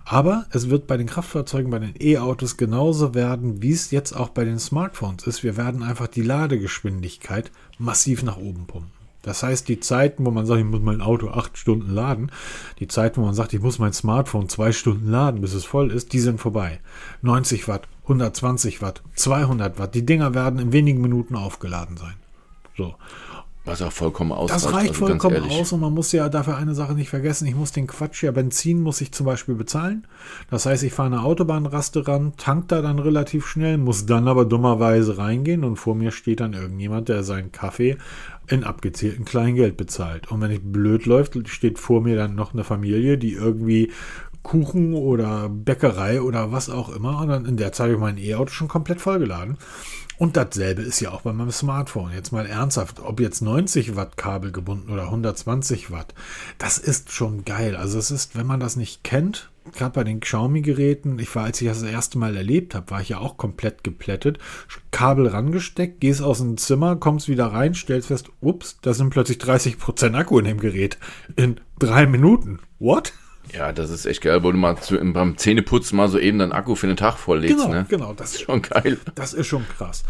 [0.06, 4.30] Aber es wird bei den Kraftfahrzeugen, bei den E-Autos genauso werden, wie es jetzt auch
[4.30, 5.42] bei den Smartphones ist.
[5.42, 8.92] Wir werden einfach die Ladegeschwindigkeit massiv nach oben pumpen.
[9.20, 12.32] Das heißt, die Zeiten, wo man sagt, ich muss mein Auto acht Stunden laden,
[12.78, 15.90] die Zeiten, wo man sagt, ich muss mein Smartphone zwei Stunden laden, bis es voll
[15.90, 16.80] ist, die sind vorbei.
[17.20, 22.14] 90 Watt, 120 Watt, 200 Watt, die Dinger werden in wenigen Minuten aufgeladen sein.
[22.74, 22.94] So.
[23.66, 24.64] Was auch vollkommen ausreicht.
[24.64, 27.46] Das reicht also vollkommen aus und man muss ja dafür eine Sache nicht vergessen.
[27.46, 30.06] Ich muss den Quatsch ja, Benzin muss ich zum Beispiel bezahlen.
[30.50, 34.44] Das heißt, ich fahre eine Autobahnraste ran, tank da dann relativ schnell, muss dann aber
[34.44, 37.98] dummerweise reingehen und vor mir steht dann irgendjemand, der seinen Kaffee
[38.46, 40.30] in abgezählten Kleingeld bezahlt.
[40.30, 43.90] Und wenn ich blöd läuft, steht vor mir dann noch eine Familie, die irgendwie
[44.46, 47.20] Kuchen oder Bäckerei oder was auch immer.
[47.20, 49.56] Und dann in der Zeit habe ich mein E-Auto schon komplett vollgeladen.
[50.18, 52.12] Und dasselbe ist ja auch bei meinem Smartphone.
[52.12, 56.14] Jetzt mal ernsthaft, ob jetzt 90 Watt Kabel gebunden oder 120 Watt,
[56.58, 57.76] das ist schon geil.
[57.76, 61.60] Also es ist, wenn man das nicht kennt, gerade bei den Xiaomi-Geräten, ich war, als
[61.60, 64.38] ich das, das erste Mal erlebt habe, war ich ja auch komplett geplättet.
[64.90, 69.38] Kabel rangesteckt, gehst aus dem Zimmer, kommst wieder rein, stellst fest, ups, da sind plötzlich
[69.38, 70.98] 30% Akku in dem Gerät.
[71.36, 72.60] In drei Minuten.
[72.78, 73.12] What?
[73.52, 76.52] Ja, das ist echt geil, wo du mal zu, beim Zähneputzen mal so eben deinen
[76.52, 77.56] Akku für den Tag volllegst.
[77.56, 77.86] Genau, ne?
[77.88, 78.12] genau.
[78.12, 78.98] Das ist schon geil.
[79.14, 80.04] Das ist schon krass.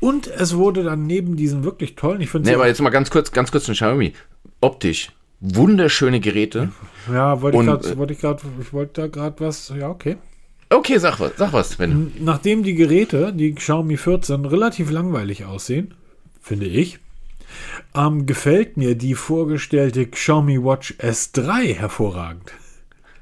[0.00, 3.10] Und es wurde dann neben diesen wirklich tollen, ich finde Nee, aber jetzt mal ganz
[3.10, 4.12] kurz, ganz kurz zu Xiaomi.
[4.60, 5.10] Optisch.
[5.40, 6.70] Wunderschöne Geräte.
[7.10, 10.16] Ja, wollte ich gerade, äh, wollte ich gerade, ich wollte da gerade was, ja, okay.
[10.70, 12.12] Okay, sag was, sag was, wenn.
[12.20, 15.94] Nachdem die Geräte, die Xiaomi 14, relativ langweilig aussehen,
[16.40, 16.98] finde ich,
[17.94, 22.52] ähm, gefällt mir die vorgestellte Xiaomi Watch S3 hervorragend.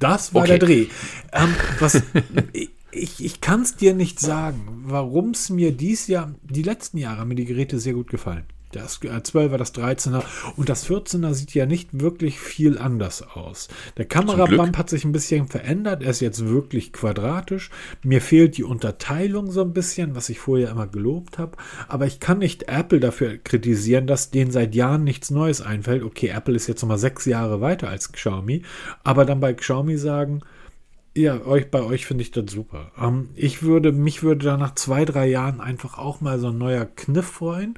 [0.03, 0.59] Das war Okay.
[0.59, 0.87] der Dreh.
[1.33, 2.03] Ähm, was,
[2.93, 7.21] ich ich kann es dir nicht sagen, warum es mir dies Jahr, die letzten Jahre
[7.21, 8.45] haben mir die Geräte sehr gut gefallen.
[8.73, 10.23] Das äh, 12er, das 13er
[10.57, 13.69] und das 14er sieht ja nicht wirklich viel anders aus.
[13.97, 16.03] Der Kamerabump hat sich ein bisschen verändert.
[16.03, 17.71] Er ist jetzt wirklich quadratisch.
[18.03, 21.57] Mir fehlt die Unterteilung so ein bisschen, was ich vorher immer gelobt habe.
[21.89, 26.03] Aber ich kann nicht Apple dafür kritisieren, dass denen seit Jahren nichts Neues einfällt.
[26.03, 28.63] Okay, Apple ist jetzt nochmal sechs Jahre weiter als Xiaomi.
[29.05, 30.43] Aber dann bei Xiaomi sagen,
[31.15, 32.91] ja, euch, bei euch finde ich das super.
[32.99, 36.59] Ähm, ich würde, mich würde da nach zwei, drei Jahren einfach auch mal so ein
[36.59, 37.75] neuer Kniff freuen.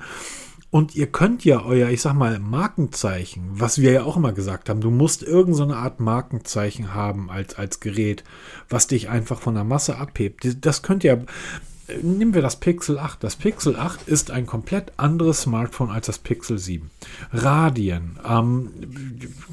[0.74, 4.68] Und ihr könnt ja euer, ich sag mal, Markenzeichen, was wir ja auch immer gesagt
[4.68, 8.24] haben, du musst irgendeine Art Markenzeichen haben als, als Gerät,
[8.68, 10.44] was dich einfach von der Masse abhebt.
[10.66, 11.26] Das könnt ihr,
[11.86, 13.22] äh, nehmen wir das Pixel 8.
[13.22, 16.90] Das Pixel 8 ist ein komplett anderes Smartphone als das Pixel 7.
[17.32, 18.72] Radien, ähm,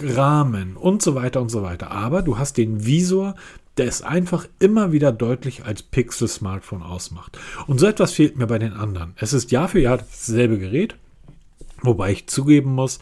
[0.02, 1.92] Rahmen und so weiter und so weiter.
[1.92, 3.36] Aber du hast den Visor,
[3.78, 7.38] der es einfach immer wieder deutlich als Pixel-Smartphone ausmacht.
[7.68, 9.14] Und so etwas fehlt mir bei den anderen.
[9.18, 10.96] Es ist Jahr für Jahr dasselbe Gerät,
[11.82, 13.00] wobei ich zugeben muss,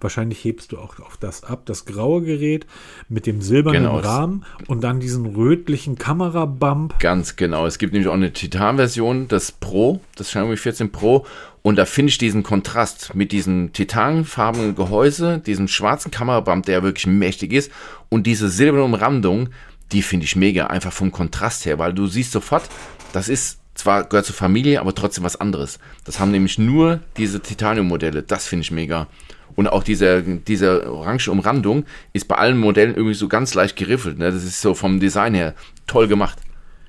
[0.00, 2.66] wahrscheinlich hebst du auch auf das ab, das graue Gerät
[3.08, 3.98] mit dem silbernen Genau.
[3.98, 6.98] Rahmen und dann diesen rötlichen Kamerabump.
[6.98, 7.66] Ganz genau.
[7.66, 11.26] Es gibt nämlich auch eine Titan-Version, das Pro, das Xiaomi 14 Pro.
[11.62, 17.06] Und da finde ich diesen Kontrast mit diesem titanfarbenen Gehäuse, diesem schwarzen Kamerabump, der wirklich
[17.06, 17.70] mächtig ist,
[18.08, 19.50] und diese silberne Umrandung,
[19.92, 22.68] die finde ich mega, einfach vom Kontrast her, weil du siehst sofort,
[23.12, 25.78] das ist zwar gehört zur Familie, aber trotzdem was anderes.
[26.04, 28.22] Das haben nämlich nur diese Titanium-Modelle.
[28.22, 29.08] Das finde ich mega.
[29.54, 34.18] Und auch diese, diese orange Umrandung ist bei allen Modellen irgendwie so ganz leicht geriffelt.
[34.18, 34.32] Ne?
[34.32, 35.54] Das ist so vom Design her
[35.86, 36.38] toll gemacht.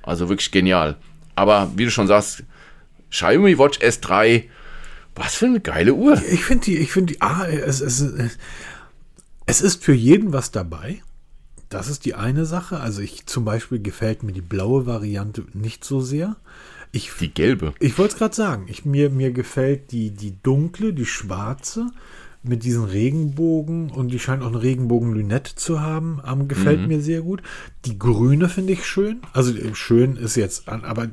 [0.02, 0.98] Also wirklich genial.
[1.36, 2.44] Aber wie du schon sagst,
[3.10, 4.44] Xiaomi Watch S3,
[5.16, 6.22] was für eine geile Uhr.
[6.32, 8.04] Ich finde die, ich finde die, ah, es, es,
[9.46, 11.02] es ist für jeden was dabei.
[11.70, 12.80] Das ist die eine Sache.
[12.80, 16.36] Also ich zum Beispiel gefällt mir die blaue Variante nicht so sehr.
[16.94, 17.74] Ich, Die gelbe.
[17.80, 21.88] ich wollte es gerade sagen, ich, mir, mir gefällt die, die dunkle, die schwarze
[22.44, 26.22] mit diesen Regenbogen und die scheint auch eine Regenbogen-Lünette zu haben.
[26.26, 27.42] Ähm, gefällt mir sehr gut.
[27.86, 29.22] Die grüne finde ich schön.
[29.34, 31.10] Also äh, schön ist jetzt, aber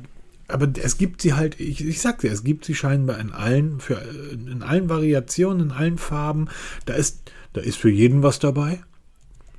[0.51, 3.79] aber es gibt sie halt, ich, ich sag dir, es gibt sie scheinbar in allen,
[3.79, 6.49] für, äh, in allen Variationen, in allen Farben.
[6.85, 8.81] Da ist, da ist für jeden was dabei.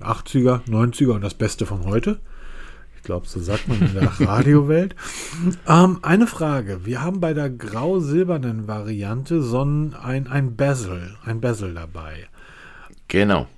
[0.00, 2.18] 80er, 90er und das Beste von heute.
[3.03, 4.94] Ich glaube, so sagt man in der Radiowelt.
[5.66, 6.86] ähm, eine Frage.
[6.86, 12.28] Wir haben bei der grau-silbernen Variante so ein, ein, ein Bezel, ein Bezel dabei.
[13.09, 13.48] Genau.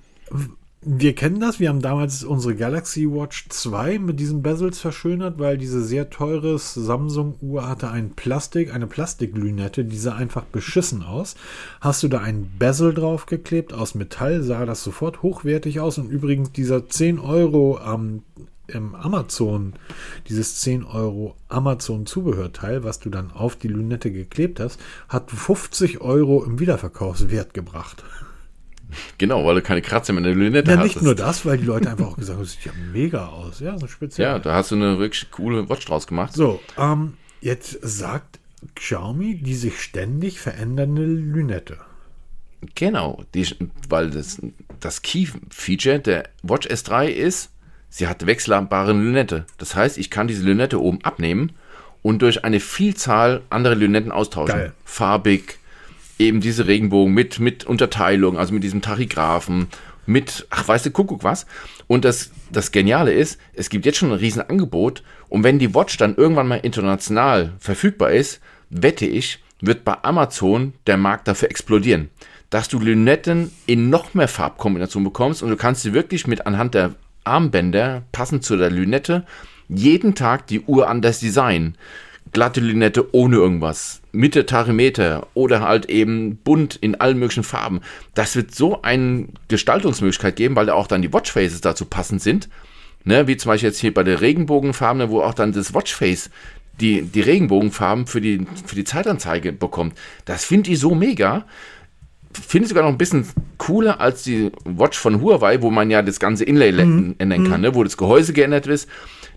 [0.81, 1.59] Wir kennen das.
[1.59, 6.57] Wir haben damals unsere Galaxy Watch 2 mit diesen Bezels verschönert, weil diese sehr teure
[6.57, 11.35] Samsung-Uhr hatte ein Plastik, eine Plastiklünette, die sah einfach beschissen aus.
[11.81, 15.99] Hast du da ein Bezel draufgeklebt aus Metall, sah das sofort hochwertig aus.
[15.99, 18.23] Und übrigens dieser 10 Euro am
[18.67, 19.73] im Amazon,
[20.27, 26.43] dieses 10 Euro Amazon-Zubehörteil, was du dann auf die Lünette geklebt hast, hat 50 Euro
[26.43, 28.03] im Wiederverkaufswert gebracht.
[29.17, 30.83] Genau, weil du keine Kratzer mehr in der Lünette Ja, hast.
[30.83, 33.59] nicht nur das, weil die Leute einfach auch gesagt haben, das sieht ja mega aus.
[33.59, 34.27] Ja, so speziell.
[34.27, 36.33] Ja, da hast du eine wirklich coole Watch draus gemacht.
[36.33, 38.39] So, ähm, jetzt sagt
[38.75, 41.77] Xiaomi die sich ständig verändernde Lünette.
[42.73, 43.45] Genau, die,
[43.89, 44.41] weil das,
[44.79, 47.51] das Key-Feature der Watch S3 ist,
[47.95, 49.45] sie hat wechselbare Lünette.
[49.57, 51.53] Das heißt, ich kann diese Lünette oben abnehmen
[52.01, 54.57] und durch eine Vielzahl andere Lünetten austauschen.
[54.57, 54.73] Geil.
[54.83, 55.59] Farbig,
[56.19, 59.67] eben diese Regenbogen mit, mit Unterteilung, also mit diesem Tachygraphen,
[60.05, 61.45] mit, ach, weißt du, Kuckuck was.
[61.87, 65.95] Und das, das Geniale ist, es gibt jetzt schon ein Riesenangebot und wenn die Watch
[65.95, 72.09] dann irgendwann mal international verfügbar ist, wette ich, wird bei Amazon der Markt dafür explodieren.
[72.49, 76.73] Dass du Lünetten in noch mehr Farbkombinationen bekommst und du kannst sie wirklich mit anhand
[76.73, 76.93] der
[77.25, 79.25] Armbänder, passend zu der Lünette,
[79.67, 81.77] jeden Tag die Uhr anders designen.
[82.33, 87.81] Glatte Lünette ohne irgendwas, Mitte Tarimeter oder halt eben bunt in allen möglichen Farben.
[88.13, 92.49] Das wird so eine Gestaltungsmöglichkeit geben, weil da auch dann die Watchfaces dazu passend sind.
[93.07, 96.31] Ne, wie zum Beispiel jetzt hier bei der Regenbogenfarben, wo auch dann das Watchface
[96.81, 99.97] die, die Regenbogenfarben für die, für die Zeitanzeige bekommt.
[100.25, 101.45] Das finde ich so mega.
[102.35, 103.25] Finde ich sogar noch ein bisschen
[103.57, 107.15] cooler als die Watch von Huawei, wo man ja das ganze Inlay mhm.
[107.17, 107.73] ändern kann, ne?
[107.75, 108.89] wo das Gehäuse geändert ist.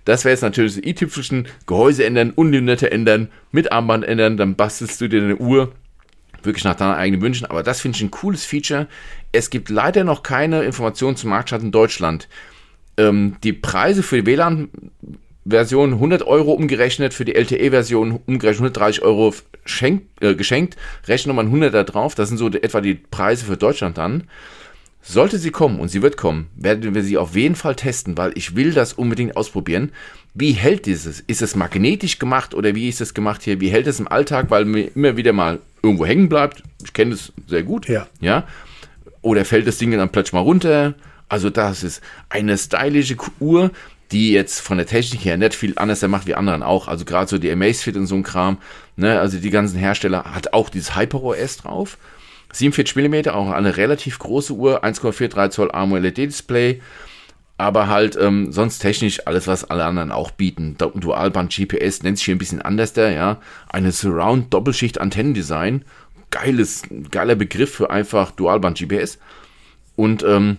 [0.04, 5.00] Das wäre jetzt natürlich das i-Tüpfelchen, Gehäuse ändern, Unlimite ändern, mit Armband ändern, dann bastelst
[5.00, 5.72] du dir eine Uhr
[6.42, 7.46] wirklich nach deinen eigenen Wünschen.
[7.46, 8.86] Aber das finde ich ein cooles Feature.
[9.32, 12.28] Es gibt leider noch keine Informationen zum Marktstart in Deutschland.
[12.96, 14.70] Ähm, die Preise für die WLAN
[15.48, 19.34] Version 100 Euro umgerechnet, für die LTE-Version umgerechnet 130 Euro
[19.64, 20.76] schenk, äh, geschenkt.
[21.06, 22.14] Rechne nochmal 100 da drauf.
[22.14, 24.24] Das sind so etwa die Preise für Deutschland dann.
[25.00, 28.32] Sollte sie kommen, und sie wird kommen, werden wir sie auf jeden Fall testen, weil
[28.34, 29.92] ich will das unbedingt ausprobieren.
[30.34, 31.20] Wie hält dieses?
[31.20, 33.60] Ist es magnetisch gemacht oder wie ist es gemacht hier?
[33.60, 36.62] Wie hält es im Alltag, weil mir immer wieder mal irgendwo hängen bleibt?
[36.84, 37.88] Ich kenne das sehr gut.
[37.88, 38.06] Ja.
[38.20, 38.46] ja.
[39.22, 40.94] Oder fällt das Ding dann plötzlich mal runter?
[41.28, 43.70] Also das ist eine stylische Uhr,
[44.12, 46.88] die jetzt von der Technik her nicht viel anders macht wie anderen auch.
[46.88, 48.58] Also gerade so die Amazfit und so ein Kram.
[48.96, 49.18] Ne?
[49.20, 51.98] Also die ganzen Hersteller hat auch dieses Hyper OS drauf.
[52.52, 56.80] 47 mm, auch eine relativ große Uhr, 1,43 Zoll AMOLED-Display.
[57.58, 60.76] Aber halt ähm, sonst technisch alles, was alle anderen auch bieten.
[60.78, 63.40] Dualband GPS nennt sich hier ein bisschen anders der, ja.
[63.68, 65.84] Eine Surround Doppelschicht Antennendesign.
[66.30, 69.18] Geiles, geiler Begriff für einfach Dualband GPS.
[69.96, 70.58] Und ähm,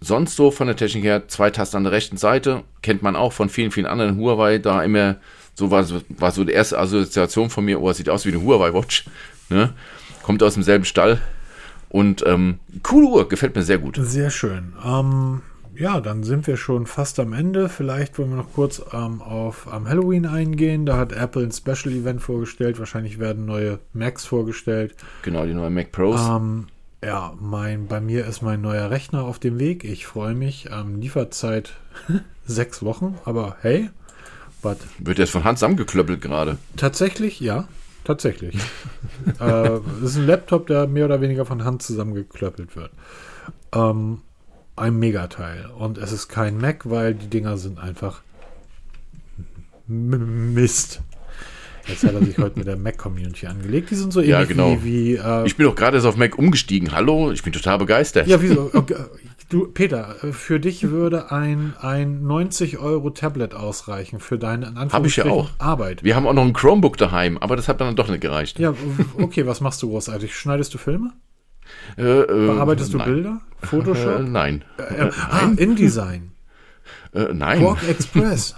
[0.00, 2.62] sonst so von der Technik her zwei Tasten an der rechten Seite.
[2.82, 4.58] Kennt man auch von vielen, vielen anderen Huawei.
[4.58, 5.16] Da immer,
[5.54, 8.42] so war, war so die erste Assoziation von mir, oh, es sieht aus wie eine
[8.42, 9.04] Huawei Watch.
[9.48, 9.74] Ne?
[10.22, 11.20] Kommt aus demselben Stall.
[11.88, 13.98] Und ähm, coole Uhr, gefällt mir sehr gut.
[14.00, 14.74] Sehr schön.
[14.84, 15.42] Ähm,
[15.74, 17.68] ja, dann sind wir schon fast am Ende.
[17.68, 20.86] Vielleicht wollen wir noch kurz ähm, auf ähm, Halloween eingehen.
[20.86, 22.78] Da hat Apple ein Special Event vorgestellt.
[22.78, 24.94] Wahrscheinlich werden neue Macs vorgestellt.
[25.22, 26.20] Genau, die neuen Mac Pros.
[26.28, 26.66] Ähm,
[27.02, 29.84] ja, mein, bei mir ist mein neuer Rechner auf dem Weg.
[29.84, 30.68] Ich freue mich.
[30.70, 31.74] Ähm, Lieferzeit
[32.44, 33.90] sechs Wochen, aber hey,
[34.62, 34.78] was?
[34.98, 36.58] Wird jetzt von Hand zusammengeklöppelt gerade?
[36.76, 37.66] Tatsächlich, ja.
[38.04, 38.56] Tatsächlich.
[39.40, 42.90] äh, ist ein Laptop, der mehr oder weniger von Hand zusammengeklöppelt wird.
[43.72, 44.22] Ähm,
[44.76, 45.70] ein Megateil.
[45.78, 48.22] Und es ist kein Mac, weil die Dinger sind einfach
[49.86, 51.02] Mist.
[51.90, 53.90] Jetzt hat er sich heute mit der Mac-Community angelegt.
[53.90, 54.78] Die sind so ähnlich ja, genau.
[54.82, 55.14] wie.
[55.14, 56.92] wie äh, ich bin doch gerade auf Mac umgestiegen.
[56.92, 58.28] Hallo, ich bin total begeistert.
[58.28, 58.70] Ja, wieso?
[58.72, 58.94] Okay.
[59.48, 65.16] Du, Peter, für dich würde ein, ein 90 Euro Tablet ausreichen für deine Hab ich
[65.16, 65.50] ja auch.
[65.58, 66.04] Arbeit.
[66.04, 68.60] Wir haben auch noch ein Chromebook daheim, aber das hat dann doch nicht gereicht.
[68.60, 68.74] Ja,
[69.18, 70.36] okay, was machst du großartig?
[70.36, 71.12] Schneidest du Filme?
[71.98, 73.12] Äh, äh, Bearbeitest du nein.
[73.12, 73.40] Bilder?
[73.62, 74.20] Photoshop?
[74.20, 74.64] Äh, nein.
[74.78, 76.30] Äh, ah, InDesign.
[77.12, 77.58] Äh, nein.
[77.58, 78.54] Quark Express.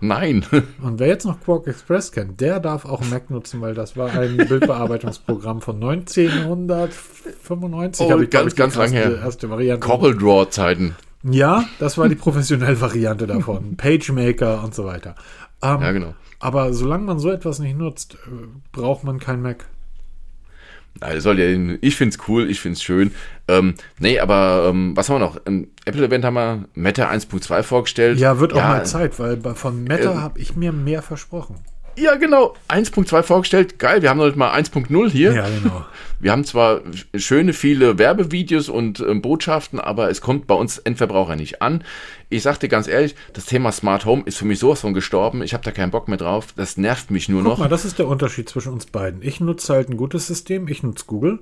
[0.00, 0.46] Nein.
[0.82, 4.12] Und wer jetzt noch Quark Express kennt, der darf auch Mac nutzen, weil das war
[4.12, 8.06] ein Bildbearbeitungsprogramm von 1995.
[8.06, 9.18] Oh, ich, ganz, ich, ganz lang her.
[9.18, 9.84] Erste Variante.
[9.86, 10.94] Corel Draw Zeiten.
[11.22, 13.76] Ja, das war die professionelle Variante davon.
[13.76, 15.14] PageMaker und so weiter.
[15.62, 16.14] Ähm, ja, genau.
[16.38, 19.66] Aber solange man so etwas nicht nutzt, äh, braucht man kein Mac.
[21.18, 23.12] Soll ja, ich finde es cool, ich finde es schön.
[23.48, 25.36] Ähm, nee, aber ähm, was haben wir noch?
[25.44, 28.18] Im Apple-Event haben wir Meta 1.2 vorgestellt.
[28.18, 31.56] Ja, wird auch ja, mal Zeit, weil von Meta äh, habe ich mir mehr versprochen.
[31.96, 32.54] Ja, genau.
[32.68, 33.78] 1.2 vorgestellt.
[33.78, 35.32] Geil, wir haben noch mal 1.0 hier.
[35.32, 35.84] Ja, genau.
[36.18, 36.80] Wir haben zwar
[37.14, 41.84] schöne viele Werbevideos und äh, Botschaften, aber es kommt bei uns Endverbraucher nicht an.
[42.30, 45.42] Ich sag dir ganz ehrlich, das Thema Smart Home ist für mich sowas von gestorben.
[45.42, 46.54] Ich habe da keinen Bock mehr drauf.
[46.56, 47.58] Das nervt mich nur Guck noch.
[47.58, 49.20] mal, das ist der Unterschied zwischen uns beiden.
[49.20, 51.40] Ich nutze halt ein gutes System, ich nutze Google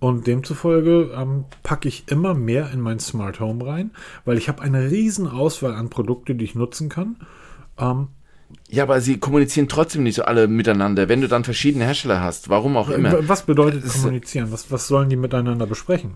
[0.00, 3.92] und demzufolge ähm, packe ich immer mehr in mein Smart Home rein,
[4.24, 7.16] weil ich habe eine riesen Auswahl an Produkten, die ich nutzen kann.
[7.78, 8.08] Ähm,
[8.68, 12.48] ja, aber sie kommunizieren trotzdem nicht so alle miteinander, wenn du dann verschiedene Hersteller hast,
[12.48, 13.28] warum auch immer.
[13.28, 14.50] Was bedeutet es, kommunizieren?
[14.50, 16.14] Was, was sollen die miteinander besprechen?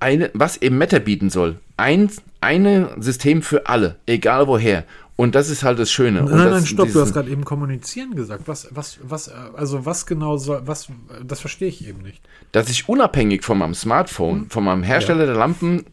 [0.00, 1.60] Eine, was eben Meta bieten soll.
[1.76, 2.10] Ein
[2.40, 4.84] eine System für alle, egal woher.
[5.14, 6.24] Und das ist halt das Schöne.
[6.24, 8.42] Nein, nein, stopp, du hast gerade eben kommunizieren gesagt.
[8.46, 10.88] Was, was, was, also was genau soll, was,
[11.24, 12.20] das verstehe ich eben nicht.
[12.50, 14.50] Dass ich unabhängig von meinem Smartphone, hm?
[14.50, 15.26] von meinem Hersteller ja.
[15.26, 15.84] der Lampen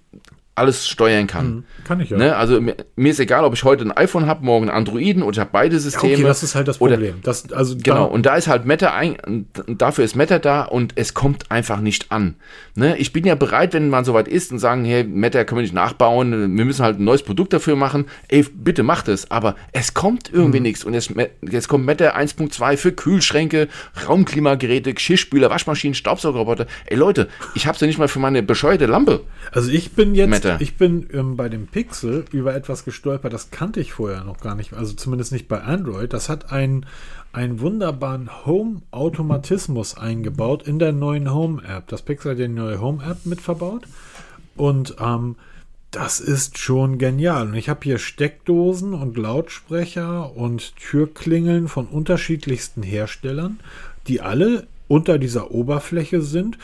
[0.60, 1.45] alles steuern kann.
[1.45, 2.18] Hm, kann ich ja.
[2.18, 2.36] Ne?
[2.36, 5.40] Also mir, mir, ist egal, ob ich heute ein iPhone habe, morgen Androiden oder ich
[5.40, 6.11] habe beide Systeme.
[6.11, 6.99] Ja, okay, das ist halt das Problem.
[6.99, 10.94] Oder, das, also genau, und da ist halt Meta ein, dafür ist Meta da und
[10.95, 12.36] es kommt einfach nicht an.
[12.76, 12.98] Ne?
[12.98, 15.73] Ich bin ja bereit, wenn man soweit ist und sagen, hey, Meta können wir nicht
[15.73, 18.06] nachbauen, wir müssen halt ein neues Produkt dafür machen.
[18.27, 19.31] Ey, bitte macht es.
[19.31, 20.64] Aber es kommt irgendwie hm.
[20.64, 20.84] nichts.
[20.84, 23.69] Und jetzt, jetzt kommt Meta 1.2 für Kühlschränke,
[24.07, 26.68] Raumklimageräte, Geschirrspüler, Waschmaschinen, Staubsaugerroboter.
[26.86, 29.22] Ey Leute, ich habe ja nicht mal für meine bescheuerte Lampe.
[29.52, 30.62] Also ich bin jetzt Meta Meta.
[30.62, 34.56] Ich bin ähm, bei dem Pixel über etwas gestolpert, das kannte ich vorher noch gar
[34.56, 36.14] nicht, also zumindest nicht bei Android.
[36.14, 36.86] Das hat einen,
[37.34, 41.88] einen wunderbaren Home-Automatismus eingebaut in der neuen Home-App.
[41.88, 43.84] Das Pixel hat die neue Home-App mit verbaut
[44.56, 45.36] und ähm,
[45.92, 47.48] das ist schon genial.
[47.48, 53.60] Und ich habe hier Steckdosen und Lautsprecher und Türklingeln von unterschiedlichsten Herstellern,
[54.08, 56.58] die alle unter dieser Oberfläche sind.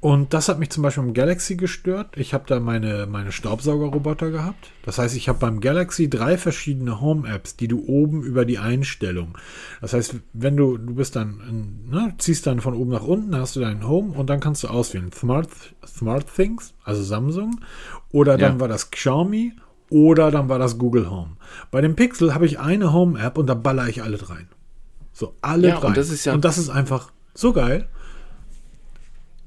[0.00, 2.16] Und das hat mich zum Beispiel im Galaxy gestört.
[2.16, 4.70] Ich habe da meine, meine Staubsaugerroboter gehabt.
[4.82, 9.36] Das heißt, ich habe beim Galaxy drei verschiedene Home-Apps, die du oben über die Einstellung.
[9.82, 13.56] Das heißt, wenn du, du bist dann, ne, ziehst dann von oben nach unten, hast
[13.56, 15.12] du deinen Home und dann kannst du auswählen.
[15.12, 15.50] Smart,
[15.86, 17.60] Smart Things, also Samsung,
[18.10, 18.60] oder dann ja.
[18.60, 19.52] war das Xiaomi,
[19.90, 21.36] oder dann war das Google Home.
[21.70, 24.48] Bei dem Pixel habe ich eine Home-App und da baller ich alle rein.
[25.12, 25.88] So, alle ja, drei.
[25.88, 26.32] Und das ist ja.
[26.32, 27.88] Und das ist einfach so geil.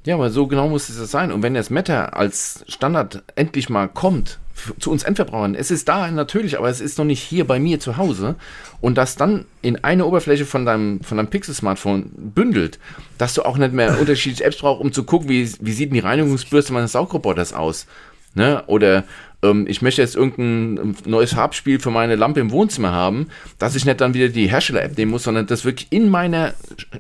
[0.06, 1.32] Ja, aber so genau muss es das sein.
[1.32, 4.40] Und wenn das Meta als Standard endlich mal kommt,
[4.78, 7.80] zu uns Endverbrauchern, es ist da natürlich, aber es ist noch nicht hier bei mir
[7.80, 8.36] zu Hause.
[8.82, 12.80] Und das dann in eine Oberfläche von deinem, von deinem Pixel-Smartphone bündelt,
[13.18, 16.00] dass du auch nicht mehr unterschiedliche Apps brauchst, um zu gucken, wie, wie sieht die
[16.00, 17.88] Reinigungsbürste meines Saugroboters aus.
[18.36, 18.64] Ne?
[18.68, 19.04] Oder
[19.44, 23.28] ähm, ich möchte jetzt irgendein neues Farbspiel für meine Lampe im Wohnzimmer haben,
[23.60, 26.54] dass ich nicht dann wieder die Hersteller-App nehmen muss, sondern das wirklich in meiner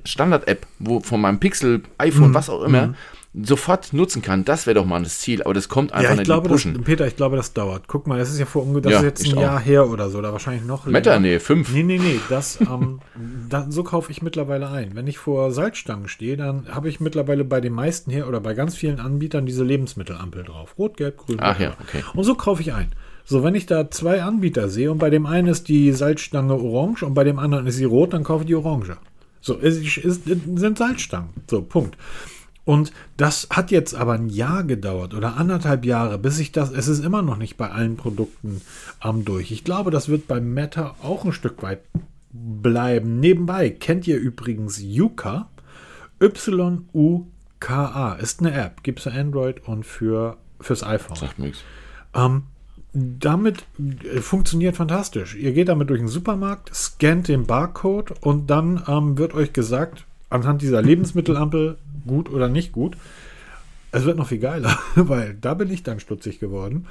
[0.03, 2.33] Standard-App, wo von meinem Pixel, iPhone, mhm.
[2.33, 2.95] was auch immer, mhm
[3.33, 4.45] sofort nutzen kann.
[4.45, 6.67] Das wäre doch mal das Ziel, aber das kommt einfach ja, ich nicht glaube, das,
[6.83, 7.87] Peter, ich glaube, das dauert.
[7.87, 9.65] Guck mal, das ist ja vor das ja, ist jetzt ein Jahr auch.
[9.65, 10.99] her oder so, oder wahrscheinlich noch länger.
[10.99, 11.73] Meta, nee, fünf.
[11.73, 12.99] Nee, nee, nee, das, ähm,
[13.49, 14.95] da, so kaufe ich mittlerweile ein.
[14.95, 18.53] Wenn ich vor Salzstangen stehe, dann habe ich mittlerweile bei den meisten hier oder bei
[18.53, 20.77] ganz vielen Anbietern diese Lebensmittelampel drauf.
[20.77, 21.37] Rot, Gelb, Grün.
[21.39, 22.03] Ach ja, okay.
[22.13, 22.91] Und so kaufe ich ein.
[23.25, 27.03] So, wenn ich da zwei Anbieter sehe und bei dem einen ist die Salzstange orange
[27.03, 28.97] und bei dem anderen ist sie rot, dann kaufe ich die orange.
[29.41, 31.29] So, es ist, sind Salzstangen.
[31.49, 31.97] So, Punkt.
[32.65, 36.87] Und das hat jetzt aber ein Jahr gedauert oder anderthalb Jahre, bis ich das, es
[36.87, 38.61] ist immer noch nicht bei allen Produkten
[39.03, 39.51] ähm, durch.
[39.51, 41.81] Ich glaube, das wird beim Meta auch ein Stück weit
[42.31, 43.19] bleiben.
[43.19, 45.49] Nebenbei kennt ihr übrigens Yuka,
[46.21, 51.17] Y-U-K-A, ist eine App, gibt es für Android und für, fürs iPhone.
[51.17, 51.63] Sagt nichts.
[52.13, 52.43] Ähm,
[52.93, 55.35] damit äh, funktioniert fantastisch.
[55.35, 60.05] Ihr geht damit durch den Supermarkt, scannt den Barcode und dann ähm, wird euch gesagt,
[60.33, 61.77] anhand dieser Lebensmittelampel,
[62.07, 62.97] gut oder nicht gut.
[63.91, 66.87] Es wird noch viel geiler, weil da bin ich dann stutzig geworden.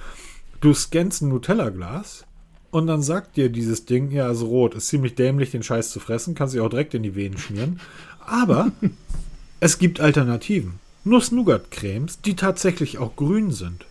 [0.61, 2.25] Du scannst ein Nutella-Glas
[2.71, 5.99] und dann sagt dir dieses Ding, ja, ist rot, ist ziemlich dämlich, den Scheiß zu
[5.99, 7.81] fressen, kannst dich auch direkt in die Venen schmieren.
[8.25, 8.71] Aber
[9.61, 10.75] es gibt Alternativen.
[11.05, 13.87] Nuss-Nougat-Cremes, die tatsächlich auch grün sind.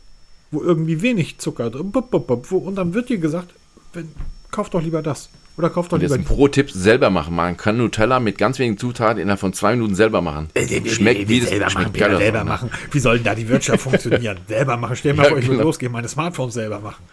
[0.50, 3.54] Wo irgendwie wenig Zucker drin Und dann wird dir gesagt,
[3.92, 4.10] wenn,
[4.50, 5.30] kauf doch lieber das.
[5.58, 6.16] Oder kauft doch lieber.
[6.16, 7.36] Ein Pro-Tipp selber machen.
[7.36, 10.50] Man kann Nutella mit ganz wenigen Zutaten innerhalb von zwei Minuten selber machen.
[10.54, 12.72] Äh, äh, schmeckt wie, das selber schmeckt machen, selber machen.
[12.92, 14.38] Wie soll denn da die Wirtschaft funktionieren?
[14.48, 14.96] selber machen.
[14.96, 15.60] Stell mal ja, vor, ich genau.
[15.60, 17.04] will losgehen, meine Smartphones selber machen.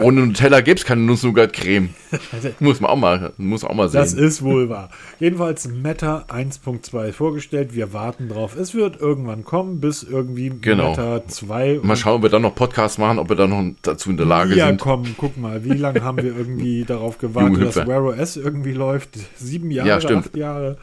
[0.00, 1.90] Ohne Nutella gibt es keine Nuss-Nougat-Creme.
[2.60, 4.00] muss man auch mal, muss auch mal sehen.
[4.00, 4.90] Das ist wohl wahr.
[5.20, 7.74] Jedenfalls Meta 1.2 vorgestellt.
[7.74, 8.56] Wir warten drauf.
[8.56, 10.90] Es wird irgendwann kommen, bis irgendwie genau.
[10.90, 11.80] Meta 2.
[11.82, 14.26] Mal schauen, ob wir dann noch Podcasts machen, ob wir dann noch dazu in der
[14.26, 14.80] Lage ja, sind.
[14.80, 15.64] Ja, komm, guck mal.
[15.64, 19.10] Wie lange haben wir irgendwie darauf gewartet, dass Wear OS irgendwie läuft?
[19.36, 20.78] Sieben Jahre, ja, acht Jahre.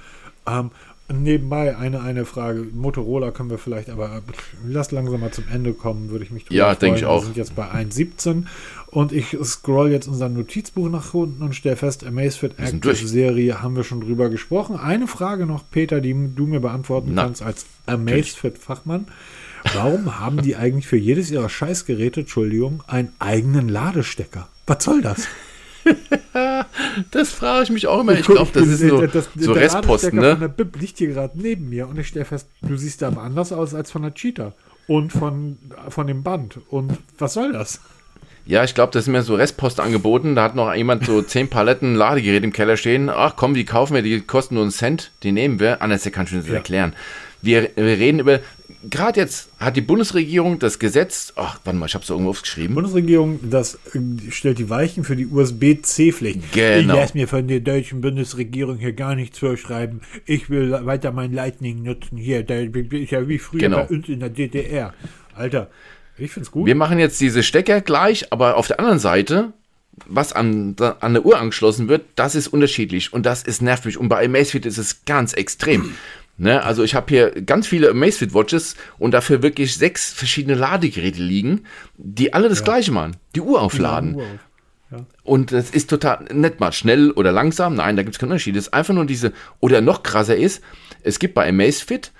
[0.48, 0.72] Ähm,
[1.12, 2.68] Nebenbei eine, eine Frage.
[2.72, 4.22] Motorola können wir vielleicht, aber
[4.68, 7.22] lass langsam mal zum Ende kommen, würde ich mich Ja, denke ich auch.
[7.22, 8.44] Wir sind jetzt bei 1.17
[8.88, 13.76] und ich scroll jetzt unser Notizbuch nach unten und stelle fest, Amazfit Active Serie haben
[13.76, 14.76] wir schon drüber gesprochen.
[14.76, 19.08] Eine Frage noch, Peter, die du mir beantworten Na, kannst als Amazfit-Fachmann.
[19.74, 24.48] Warum haben die eigentlich für jedes ihrer Scheißgeräte, Entschuldigung, einen eigenen Ladestecker?
[24.68, 25.28] Was soll das?
[27.12, 28.14] das frage ich mich auch immer.
[28.14, 30.32] Ich glaube, das ist so, das, so der Restposten, ne?
[30.32, 33.22] Von der Bib liegt hier gerade neben mir und ich stelle fest, du siehst aber
[33.22, 34.54] anders aus als von der Cheetah
[34.88, 35.58] und von,
[35.90, 36.60] von dem Band.
[36.70, 37.80] Und was soll das?
[38.46, 40.34] Ja, ich glaube, das sind mir so Restpost angeboten.
[40.34, 43.10] Da hat noch jemand so zehn Paletten Ladegerät im Keller stehen.
[43.10, 45.84] Ach komm, die kaufen wir, die kosten nur einen Cent, die nehmen wir.
[45.84, 46.56] Anders, der kann schon das ja.
[46.56, 46.94] erklären.
[47.42, 48.40] Wir, wir reden über
[48.88, 52.76] gerade jetzt hat die Bundesregierung das Gesetz, ach, warte mal, ich habe es irgendwo aufgeschrieben.
[52.76, 56.52] Bundesregierung, das äh, stellt die Weichen für die USB-C-Pflicht.
[56.54, 56.80] Genau.
[56.80, 60.02] Ich lasse mir von der deutschen Bundesregierung hier gar nichts vorschreiben.
[60.26, 62.18] Ich will weiter mein Lightning nutzen.
[62.18, 63.78] Hier, da ist ja wie früher genau.
[63.78, 64.94] bei uns in der DDR.
[65.36, 65.70] Alter,
[66.18, 66.66] ich finde es gut.
[66.66, 69.54] Wir machen jetzt diese Stecker gleich, aber auf der anderen Seite
[70.08, 73.98] was an, an der Uhr angeschlossen wird, das ist unterschiedlich und das ist nervig.
[73.98, 75.94] Und bei Amazfit ist es ganz extrem.
[76.42, 81.22] Ne, also ich habe hier ganz viele Amazfit Watches und dafür wirklich sechs verschiedene Ladegeräte
[81.22, 81.66] liegen,
[81.98, 82.64] die alle das ja.
[82.64, 84.18] gleiche machen, die Uhr aufladen.
[84.18, 85.06] Ja, ja.
[85.24, 88.56] Und das ist total nicht mal schnell oder langsam, nein, da gibt es keinen Unterschied.
[88.56, 90.64] Das ist einfach nur diese, oder noch krasser ist,
[91.04, 92.14] es gibt bei Amazfit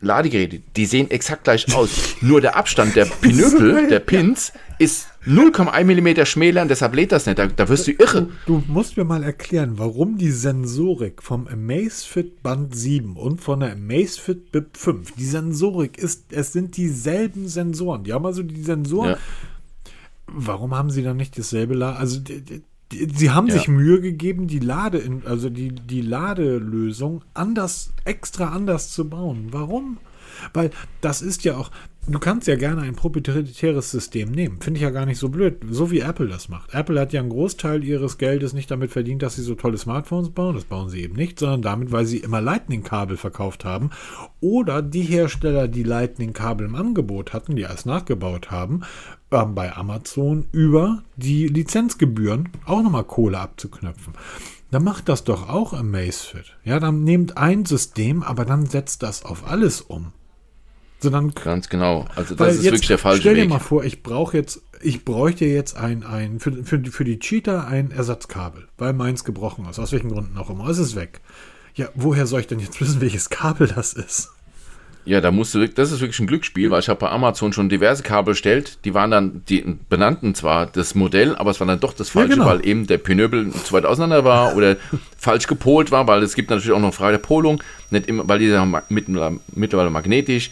[0.00, 1.90] Ladegeräte, die sehen exakt gleich aus.
[2.20, 7.26] Nur der Abstand der Pinöpel, der Pins, ist 0,1 mm schmäler und deshalb lädt das
[7.26, 7.38] nicht.
[7.38, 8.28] Da, da wirst du irre.
[8.46, 13.60] Du, du, musst mir mal erklären, warum die Sensorik vom Amazfit Band 7 und von
[13.60, 18.04] der Amazfit Bip 5, die Sensorik ist, es sind dieselben Sensoren.
[18.04, 19.10] Die haben also die Sensoren.
[19.10, 19.18] Ja.
[20.26, 21.98] Warum haben sie dann nicht dasselbe Laden?
[21.98, 22.62] Also die, die,
[23.14, 23.54] Sie haben ja.
[23.54, 29.48] sich Mühe gegeben, die Lade, also die, die Ladelösung anders, extra anders zu bauen.
[29.50, 29.98] Warum?
[30.54, 31.70] Weil das ist ja auch,
[32.08, 34.60] du kannst ja gerne ein proprietäres System nehmen.
[34.60, 36.74] Finde ich ja gar nicht so blöd, so wie Apple das macht.
[36.74, 40.30] Apple hat ja einen Großteil ihres Geldes nicht damit verdient, dass sie so tolle Smartphones
[40.30, 40.54] bauen.
[40.54, 43.90] Das bauen sie eben nicht, sondern damit, weil sie immer Lightning-Kabel verkauft haben.
[44.40, 48.82] Oder die Hersteller, die Lightning-Kabel im Angebot hatten, die erst nachgebaut haben,
[49.30, 54.14] ähm, bei Amazon über die Lizenzgebühren auch nochmal Kohle abzuknöpfen.
[54.70, 56.56] Dann macht das doch auch Amazfit.
[56.62, 60.12] Ja, dann nehmt ein System, aber dann setzt das auf alles um.
[61.00, 62.06] So dann, Ganz genau.
[62.16, 63.50] Also das ist jetzt, wirklich der falsche Stell dir Weg.
[63.50, 67.64] mal vor, ich brauche jetzt, ich bräuchte jetzt ein, ein für, für, für die Cheetah
[67.66, 70.68] ein Ersatzkabel, weil meins gebrochen ist, aus welchen Gründen auch immer.
[70.68, 71.20] Es ist weg.
[71.74, 74.30] Ja, woher soll ich denn jetzt wissen, welches Kabel das ist?
[75.08, 77.70] Ja, da musst du, das ist wirklich ein Glücksspiel, weil ich habe bei Amazon schon
[77.70, 81.80] diverse Kabel bestellt, die waren dann, die benannten zwar das Modell, aber es war dann
[81.80, 82.46] doch das falsche, ja, genau.
[82.46, 84.76] weil eben der Pinöbel zu weit auseinander war oder
[85.16, 88.50] falsch gepolt war, weil es gibt natürlich auch noch freie Polung, nicht immer, weil die
[88.50, 90.50] sind mittlerweile magnetisch,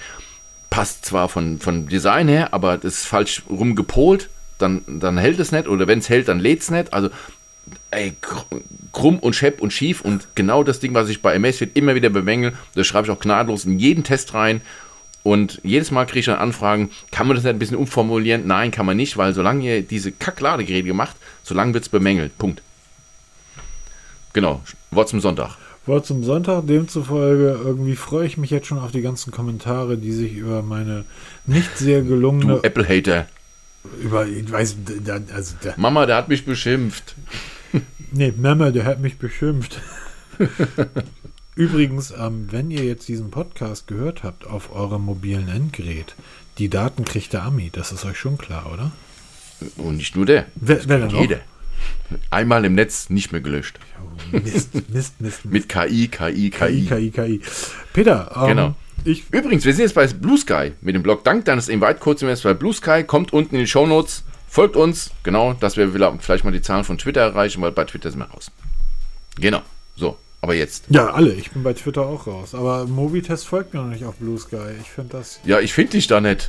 [0.71, 4.29] passt zwar von, von Design her, aber das ist falsch rum gepolt,
[4.59, 7.11] dann, dann hält es nicht oder wenn es hält, dann lädt es nicht, also
[7.91, 8.15] ey,
[8.93, 12.11] krumm und schepp und schief und genau das Ding, was ich bei Amazfit immer wieder
[12.11, 14.61] bemängel, das schreibe ich auch gnadlos in jeden Test rein
[15.27, 18.47] und jedes Mal kriege ich dann Anfragen, kann man das nicht ein bisschen umformulieren?
[18.47, 22.39] Nein, kann man nicht, weil solange ihr diese Kackladegeräte macht, solange wird es bemängelt.
[22.39, 22.63] Punkt.
[24.35, 24.63] Genau,
[24.93, 25.57] Wort zum Sonntag.
[25.87, 30.13] Wort zum Sonntag, demzufolge irgendwie freue ich mich jetzt schon auf die ganzen Kommentare, die
[30.13, 31.05] sich über meine
[31.47, 32.55] nicht sehr gelungene...
[32.55, 33.27] Du Apple-Hater.
[34.03, 34.77] Über, ich weiß,
[35.33, 35.55] also...
[35.63, 37.15] Der, Mama, der hat mich beschimpft.
[38.13, 39.81] Nee, Mama, der hat mich beschimpft.
[41.57, 46.15] Übrigens, ähm, wenn ihr jetzt diesen Podcast gehört habt auf eurem mobilen Endgerät,
[46.59, 48.93] die Daten kriegt der Ami, das ist euch schon klar, oder?
[49.77, 50.47] Und nicht nur der.
[50.55, 51.41] Wer, wer denn Jeder.
[52.31, 53.79] Einmal im Netz nicht mehr gelöscht.
[54.01, 55.45] Oh, Mist, Mist, Mist, Mist.
[55.45, 56.51] Mit KI, KI, KI.
[56.51, 57.41] KI, KI, KI.
[57.93, 58.75] Peter, ähm, genau.
[59.05, 61.23] Ich Übrigens, wir sind jetzt bei Blue Sky mit dem Blog.
[61.23, 63.05] Dank deines Invite-Codes sind wir jetzt bei Blue Sky.
[63.05, 64.25] Kommt unten in die Show Notes.
[64.49, 68.11] Folgt uns, genau, dass wir vielleicht mal die Zahlen von Twitter erreichen, weil bei Twitter
[68.11, 68.51] sind wir raus.
[69.39, 69.61] Genau,
[69.97, 70.85] so, aber jetzt.
[70.89, 72.55] Ja, alle, ich bin bei Twitter auch raus.
[72.55, 74.77] Aber Mobitest folgt mir noch nicht auf Blue Sky.
[74.81, 75.41] Ich finde das.
[75.45, 76.49] Ja, ich finde dich da nicht.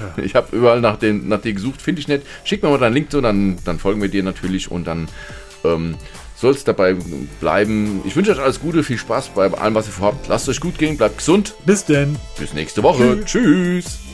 [0.00, 0.14] Ja.
[0.24, 2.22] Ich habe überall nach, den, nach dir gesucht, finde ich nicht.
[2.44, 5.08] Schick mir mal deinen Link zu, dann, dann folgen wir dir natürlich und dann
[5.64, 5.96] ähm,
[6.36, 6.96] soll es dabei
[7.40, 8.02] bleiben.
[8.04, 10.28] Ich wünsche euch alles Gute, viel Spaß bei allem, was ihr vorhabt.
[10.28, 11.54] Lasst euch gut gehen, bleibt gesund.
[11.64, 12.16] Bis denn.
[12.38, 13.24] Bis nächste Woche.
[13.24, 13.84] Tschüss.
[13.84, 14.13] Tschüss.